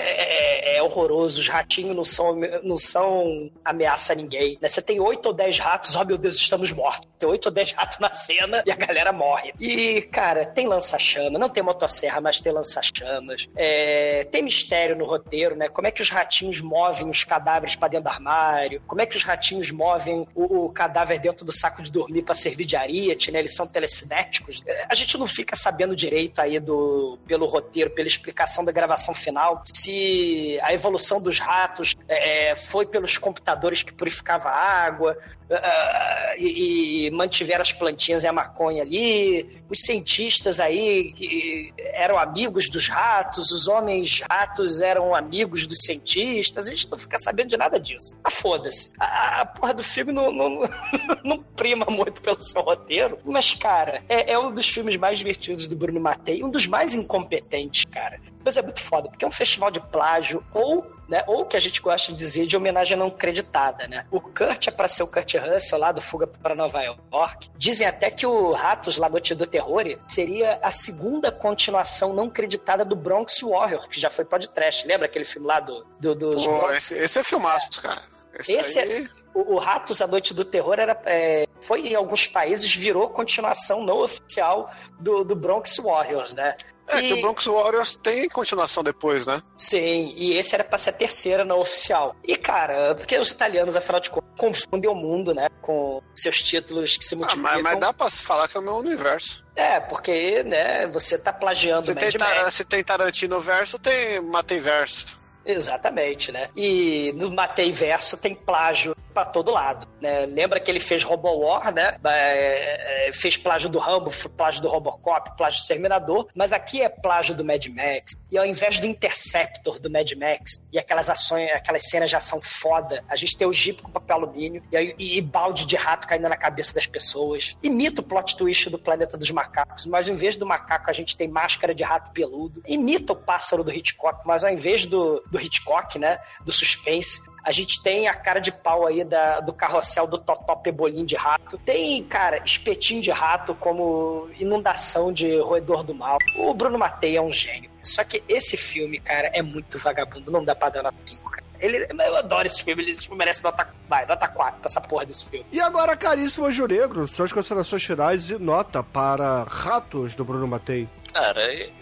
[0.73, 4.57] é- é horroroso, os ratinhos não são, não são ameaça a ninguém.
[4.61, 4.67] né?
[4.67, 7.07] Você tem oito ou dez ratos, oh meu Deus, estamos mortos.
[7.17, 9.53] Tem oito ou dez ratos na cena e a galera morre.
[9.59, 13.47] E, cara, tem lança-chama, não tem motosserra, mas tem lança-chamas.
[13.55, 15.69] É, tem mistério no roteiro, né?
[15.69, 18.81] Como é que os ratinhos movem os cadáveres pra dentro do armário?
[18.87, 22.35] Como é que os ratinhos movem o, o cadáver dentro do saco de dormir pra
[22.35, 23.39] servir de ariete, né?
[23.39, 24.61] Eles são telecinéticos.
[24.65, 29.13] É, A gente não fica sabendo direito aí do pelo roteiro, pela explicação da gravação
[29.13, 35.17] final, se a evolução dos ratos é, foi pelos computadores que purificavam a água
[35.51, 42.17] ah, e, e mantiveram as plantinhas e a maconha ali, os cientistas aí que eram
[42.17, 47.49] amigos dos ratos, os homens ratos eram amigos dos cientistas, a gente não fica sabendo
[47.49, 48.17] de nada disso.
[48.23, 48.91] Ah, foda-se.
[48.99, 50.69] A, a porra do filme não, não,
[51.23, 55.67] não prima muito pelo seu roteiro, mas, cara, é, é um dos filmes mais divertidos
[55.67, 58.19] do Bruno Matei, um dos mais incompetentes, cara.
[58.43, 61.23] Mas é muito foda, porque é um festival de plágio ou né?
[61.27, 64.05] Ou o que a gente gosta de dizer de homenagem não creditada, né?
[64.11, 67.49] O Kurt é pra ser o Kurt Russell lá do Fuga para Nova York.
[67.55, 72.83] Dizem até que o Ratos, La Noite do Terror, seria a segunda continuação não creditada
[72.83, 74.87] do Bronx Warrior, que já foi podcast.
[74.87, 78.01] Lembra aquele filme lá do, do, dos Pô, esse, esse é filmaço, cara.
[78.37, 79.03] Esse, Esse aí...
[79.03, 83.09] é, o, o Ratos, a Noite do Terror, era, é, foi em alguns países, virou
[83.09, 86.55] continuação não oficial do, do Bronx Warriors, né?
[86.87, 89.41] É que o Bronx Warriors tem continuação depois, né?
[89.57, 92.15] Sim, e esse era pra ser a terceira não oficial.
[92.23, 95.47] E, cara, porque os italianos, afinal de contas, confundem o mundo, né?
[95.63, 97.53] Com seus títulos que se Ah, multiplicam.
[97.53, 99.43] mas, mas dá pra se falar que é o meu universo.
[99.55, 104.21] É, porque, né, você tá plagiando Se Mad tem, tar- se tem Tarantino verso, tem
[104.21, 105.17] Matei verso.
[105.43, 106.49] Exatamente, né?
[106.55, 110.25] E no Matei Verso tem plágio pra todo lado, né?
[110.25, 111.97] Lembra que ele fez Robo War, né?
[112.05, 116.89] É, é, fez plágio do Rambo, plágio do Robocop, plágio do Exterminador, mas aqui é
[116.89, 118.13] plágio do Mad Max.
[118.29, 122.41] E ao invés do Interceptor do Mad Max e aquelas ações, aquelas cenas de ação
[122.41, 126.05] foda, a gente tem o Jeep com papel alumínio e, e- e balde de rato
[126.07, 127.55] caindo na cabeça das pessoas.
[127.63, 131.15] Imita o plot twist do Planeta dos Macacos, mas ao invés do macaco a gente
[131.15, 132.61] tem máscara de rato peludo.
[132.67, 137.51] Imita o pássaro do Hitchcock, mas ao invés do, do Hitchcock, né, do suspense, A
[137.51, 141.59] gente tem a cara de pau aí da, do carrossel do Totó Pebolim de rato.
[141.59, 146.17] Tem, cara, espetinho de rato como inundação de roedor do mal.
[146.35, 147.69] O Bruno Matei é um gênio.
[147.83, 150.31] Só que esse filme, cara, é muito vagabundo.
[150.31, 151.45] Não dá pra dar nota 5, cara.
[151.59, 155.05] Ele, eu adoro esse filme, ele filme merece nota, vai, nota 4 pra essa porra
[155.05, 155.45] desse filme.
[155.51, 160.89] E agora, caríssimo Anjo Negro, suas considerações finais e nota para Ratos do Bruno Matei.
[161.15, 161.41] Cara,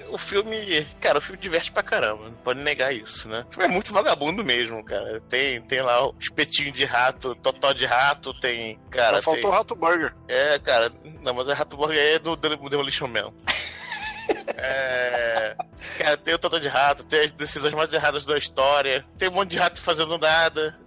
[0.10, 0.86] o filme.
[1.02, 2.26] Cara, o filme diverte pra caramba.
[2.26, 3.44] Não pode negar isso, né?
[3.50, 5.20] O filme é muito vagabundo mesmo, cara.
[5.22, 8.80] Tem, tem lá o espetinho de rato, totó de rato, tem.
[8.92, 9.50] Cara, Só faltou tem...
[9.50, 10.14] o Rato Burger.
[10.28, 10.92] É, cara.
[11.24, 13.34] Não, mas o Rato Burger é do Demolition Man.
[14.56, 15.56] É...
[15.98, 19.34] Cara, tem o Totó de Rato, tem as decisões mais erradas da história, tem um
[19.34, 20.78] monte de rato fazendo nada,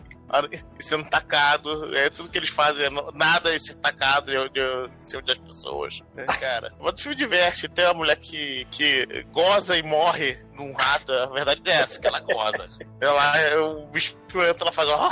[0.81, 5.07] sendo tacado, é tudo que eles fazem, é nada é ser tacado de, de, em
[5.07, 6.03] cima das pessoas.
[6.17, 11.13] É, cara, o filme diverte, tem uma mulher que, que goza e morre num rato,
[11.13, 12.69] a verdade é essa, que ela goza.
[12.99, 15.11] Ela, o bicho entra, ela faz, ó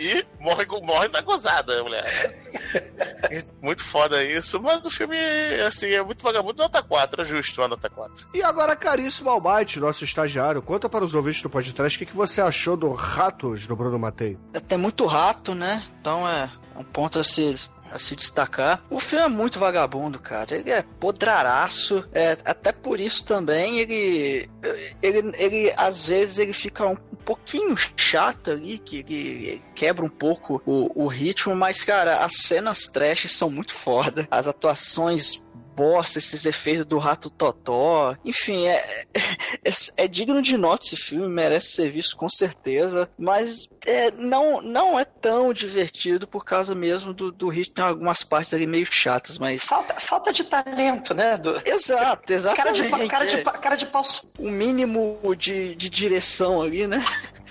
[0.00, 2.40] e morre, morre na gozada, mulher.
[3.60, 5.16] muito foda isso, mas o filme,
[5.66, 6.62] assim, é muito vagabundo.
[6.62, 8.28] Nota 4, é justo a nota 4.
[8.32, 12.16] E agora, caríssimo Albite, nosso estagiário, conta para os ouvintes do podcast o que, que
[12.16, 14.38] você achou do Ratos do Bruno Matei.
[14.66, 15.84] Tem muito rato, né?
[16.00, 18.82] Então é um ponto a se a se destacar.
[18.88, 20.54] O filme é muito vagabundo, cara.
[20.54, 22.04] Ele é podraraço.
[22.12, 24.48] É, até por isso também ele,
[25.02, 26.96] ele, ele às vezes ele fica um
[27.30, 32.88] pouquinho chato ali, que ele quebra um pouco o, o ritmo, mas cara, as cenas
[32.88, 34.26] trash são muito foda.
[34.28, 35.40] As atuações
[35.74, 38.16] bosta, esses efeitos do rato totó.
[38.24, 39.06] Enfim, é,
[39.64, 44.60] é, é, digno de nota esse filme, merece ser visto com certeza, mas é, não,
[44.60, 48.86] não é tão divertido por causa mesmo do, do ritmo, tem algumas partes ali meio
[48.86, 49.62] chatas, mas...
[49.62, 51.36] Falta, falta de talento, né?
[51.36, 51.56] Do...
[51.66, 52.88] Exato, exatamente.
[52.90, 54.02] Cara de, cara de, cara de pau...
[54.38, 57.02] O mínimo de, de direção ali, né?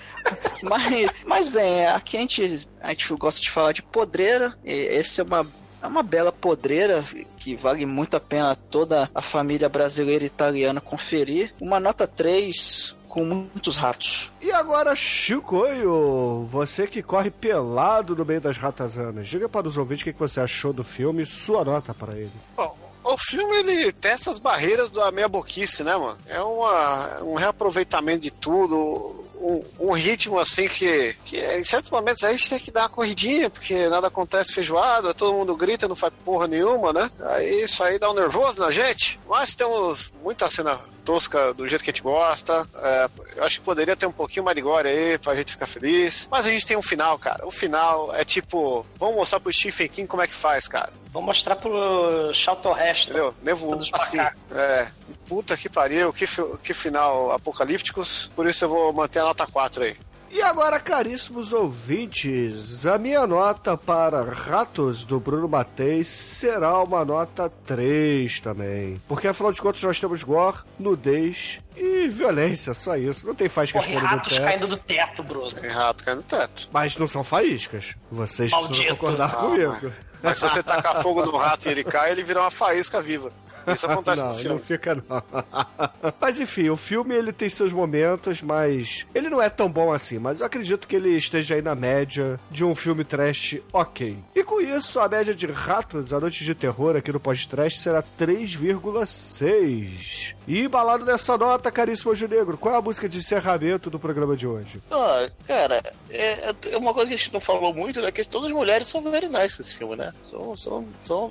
[0.62, 4.56] mas, mas bem, aqui a gente, a gente gosta de falar de podreira.
[4.64, 5.46] Esse é uma
[5.82, 7.04] é uma bela podreira
[7.40, 11.52] que vale muito a pena toda a família brasileira e italiana conferir.
[11.60, 14.30] Uma nota 3 com muitos ratos.
[14.40, 20.02] E agora, Chicoio, você que corre pelado no meio das ratazanas, diga para os ouvintes
[20.02, 22.30] o que você achou do filme e sua nota para ele.
[22.56, 26.18] Bom, o filme ele tem essas barreiras da meia boquice, né, mano?
[26.26, 32.22] É uma, um reaproveitamento de tudo um, um, ritmo assim que, que em certos momentos
[32.24, 35.96] a gente tem que dar uma corridinha, porque nada acontece feijoada, todo mundo grita, não
[35.96, 37.10] faz porra nenhuma, né?
[37.20, 39.18] Aí isso aí dá um nervoso na gente.
[39.28, 40.78] Mas temos muita cena
[41.10, 42.68] tosca do jeito que a gente gosta.
[42.76, 45.66] É, eu acho que poderia ter um pouquinho mais de glória aí pra gente ficar
[45.66, 46.28] feliz.
[46.30, 47.44] Mas a gente tem um final, cara.
[47.44, 50.92] O final é tipo, vamos mostrar pro Stephen King como é que faz, cara.
[51.12, 53.10] Vamos mostrar pro Charlton Heston.
[53.10, 53.34] Entendeu?
[53.42, 54.18] Nevo, assim,
[54.52, 54.88] é,
[55.28, 56.24] puta que pariu, que,
[56.62, 58.30] que final apocalípticos.
[58.36, 59.96] Por isso eu vou manter a nota 4 aí.
[60.32, 67.50] E agora, caríssimos ouvintes, a minha nota para Ratos do Bruno Mateis será uma nota
[67.66, 69.02] 3 também.
[69.08, 73.26] Porque afinal de contas nós temos gore, nudez e violência, só isso.
[73.26, 74.14] Não tem faíscas caindo do teto.
[74.14, 75.50] ratos caindo do teto, Bruno.
[75.50, 76.68] Tem rato caindo do teto.
[76.72, 77.96] Mas não são faíscas.
[78.08, 78.70] Vocês Maldito.
[78.70, 79.78] precisam concordar ah, comigo.
[79.82, 79.92] Mas,
[80.22, 83.32] mas se você tacar fogo no rato e ele cai, ele vira uma faísca viva.
[83.74, 84.50] Isso acontece não, no filme.
[84.50, 85.22] Não fica, não.
[86.20, 90.18] mas enfim, o filme ele tem seus momentos, mas ele não é tão bom assim.
[90.18, 94.18] Mas eu acredito que ele esteja aí na média de um filme trash ok.
[94.34, 98.02] E com isso, a média de ratos a noite de terror aqui no pós-trash será
[98.18, 100.34] 3,6.
[100.46, 104.36] E embalado nessa nota, caríssimo Anjo Negro, qual é a música de encerramento do programa
[104.36, 104.80] de hoje?
[104.90, 108.10] Ah, cara, é, é uma coisa que a gente não falou muito, né?
[108.10, 110.12] Que todas as mulheres são very nice nesse filme, né?
[110.30, 111.28] São, são, são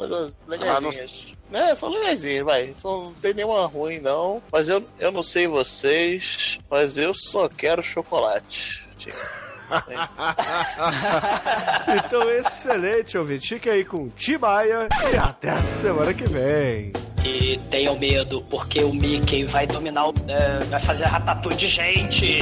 [0.48, 0.78] legais.
[0.78, 0.90] Ah, não...
[1.50, 2.74] Né, são legaisinhas, vai.
[2.84, 4.42] Não tem nenhuma ruim, não.
[4.52, 8.88] Mas eu, eu não sei vocês, mas eu só quero chocolate.
[12.06, 13.50] então, excelente, ouvinte.
[13.50, 16.92] Fique aí com Timaya e até a semana que vem.
[17.24, 20.14] E tenham medo, porque o Mickey vai dominar o.
[20.28, 22.40] É, vai fazer a ratatouille de gente.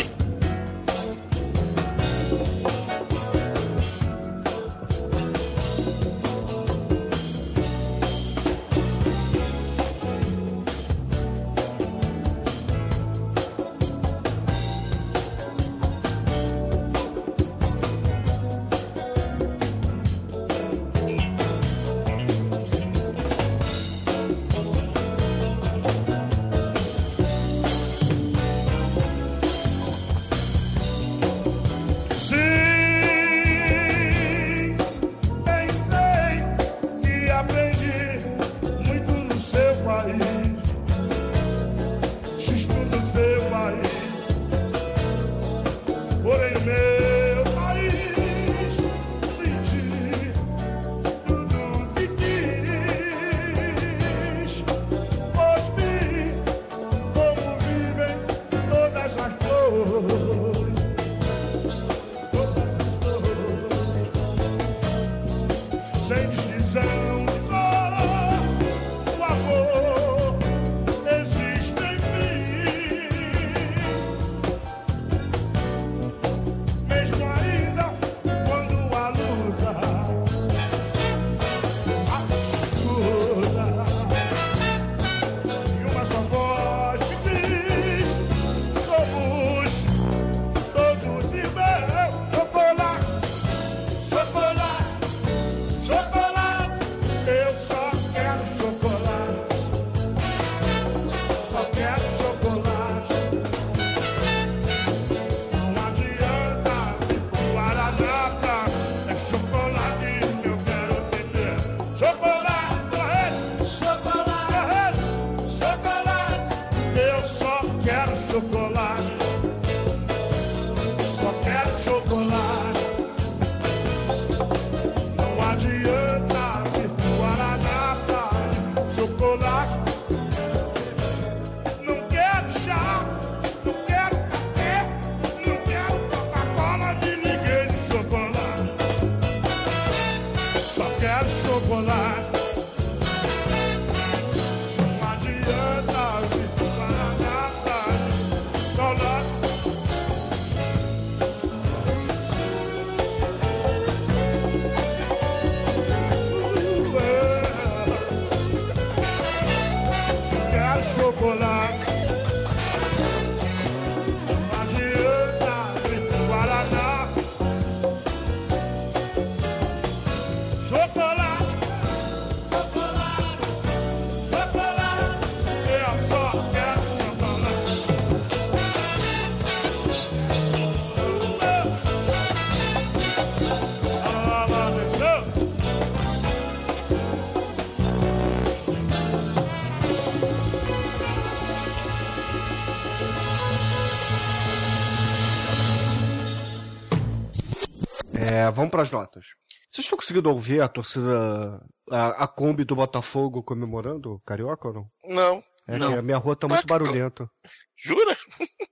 [198.48, 199.26] É, vamos pras notas.
[199.72, 201.62] Vocês estão conseguindo ouvir a torcida,
[201.92, 204.92] a, a Kombi do Botafogo comemorando o Carioca ou não?
[205.04, 205.44] Não.
[205.68, 205.92] É Não.
[205.92, 207.30] que a minha rua tá muito barulhenta.
[207.76, 208.18] Jura?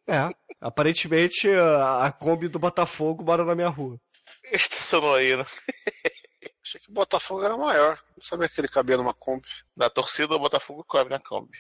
[0.08, 0.30] É,
[0.62, 4.00] aparentemente a, a Kombi do Botafogo mora na minha rua.
[4.52, 5.46] Estacionou aí, né?
[6.66, 8.00] Achei que o Botafogo era maior.
[8.16, 9.48] Não sabia que ele cabia numa Kombi.
[9.76, 11.52] Na torcida, o Botafogo cobre na Kombi.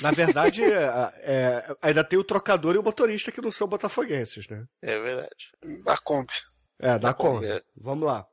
[0.00, 4.48] Na verdade, é, é, ainda tem o trocador e o motorista que não são botafoguenses,
[4.48, 4.64] né?
[4.82, 5.50] É verdade.
[5.84, 6.32] Da Kombi.
[6.80, 7.46] É, Kombi, Kombi.
[7.46, 7.62] é.
[7.76, 8.26] Vamos lá.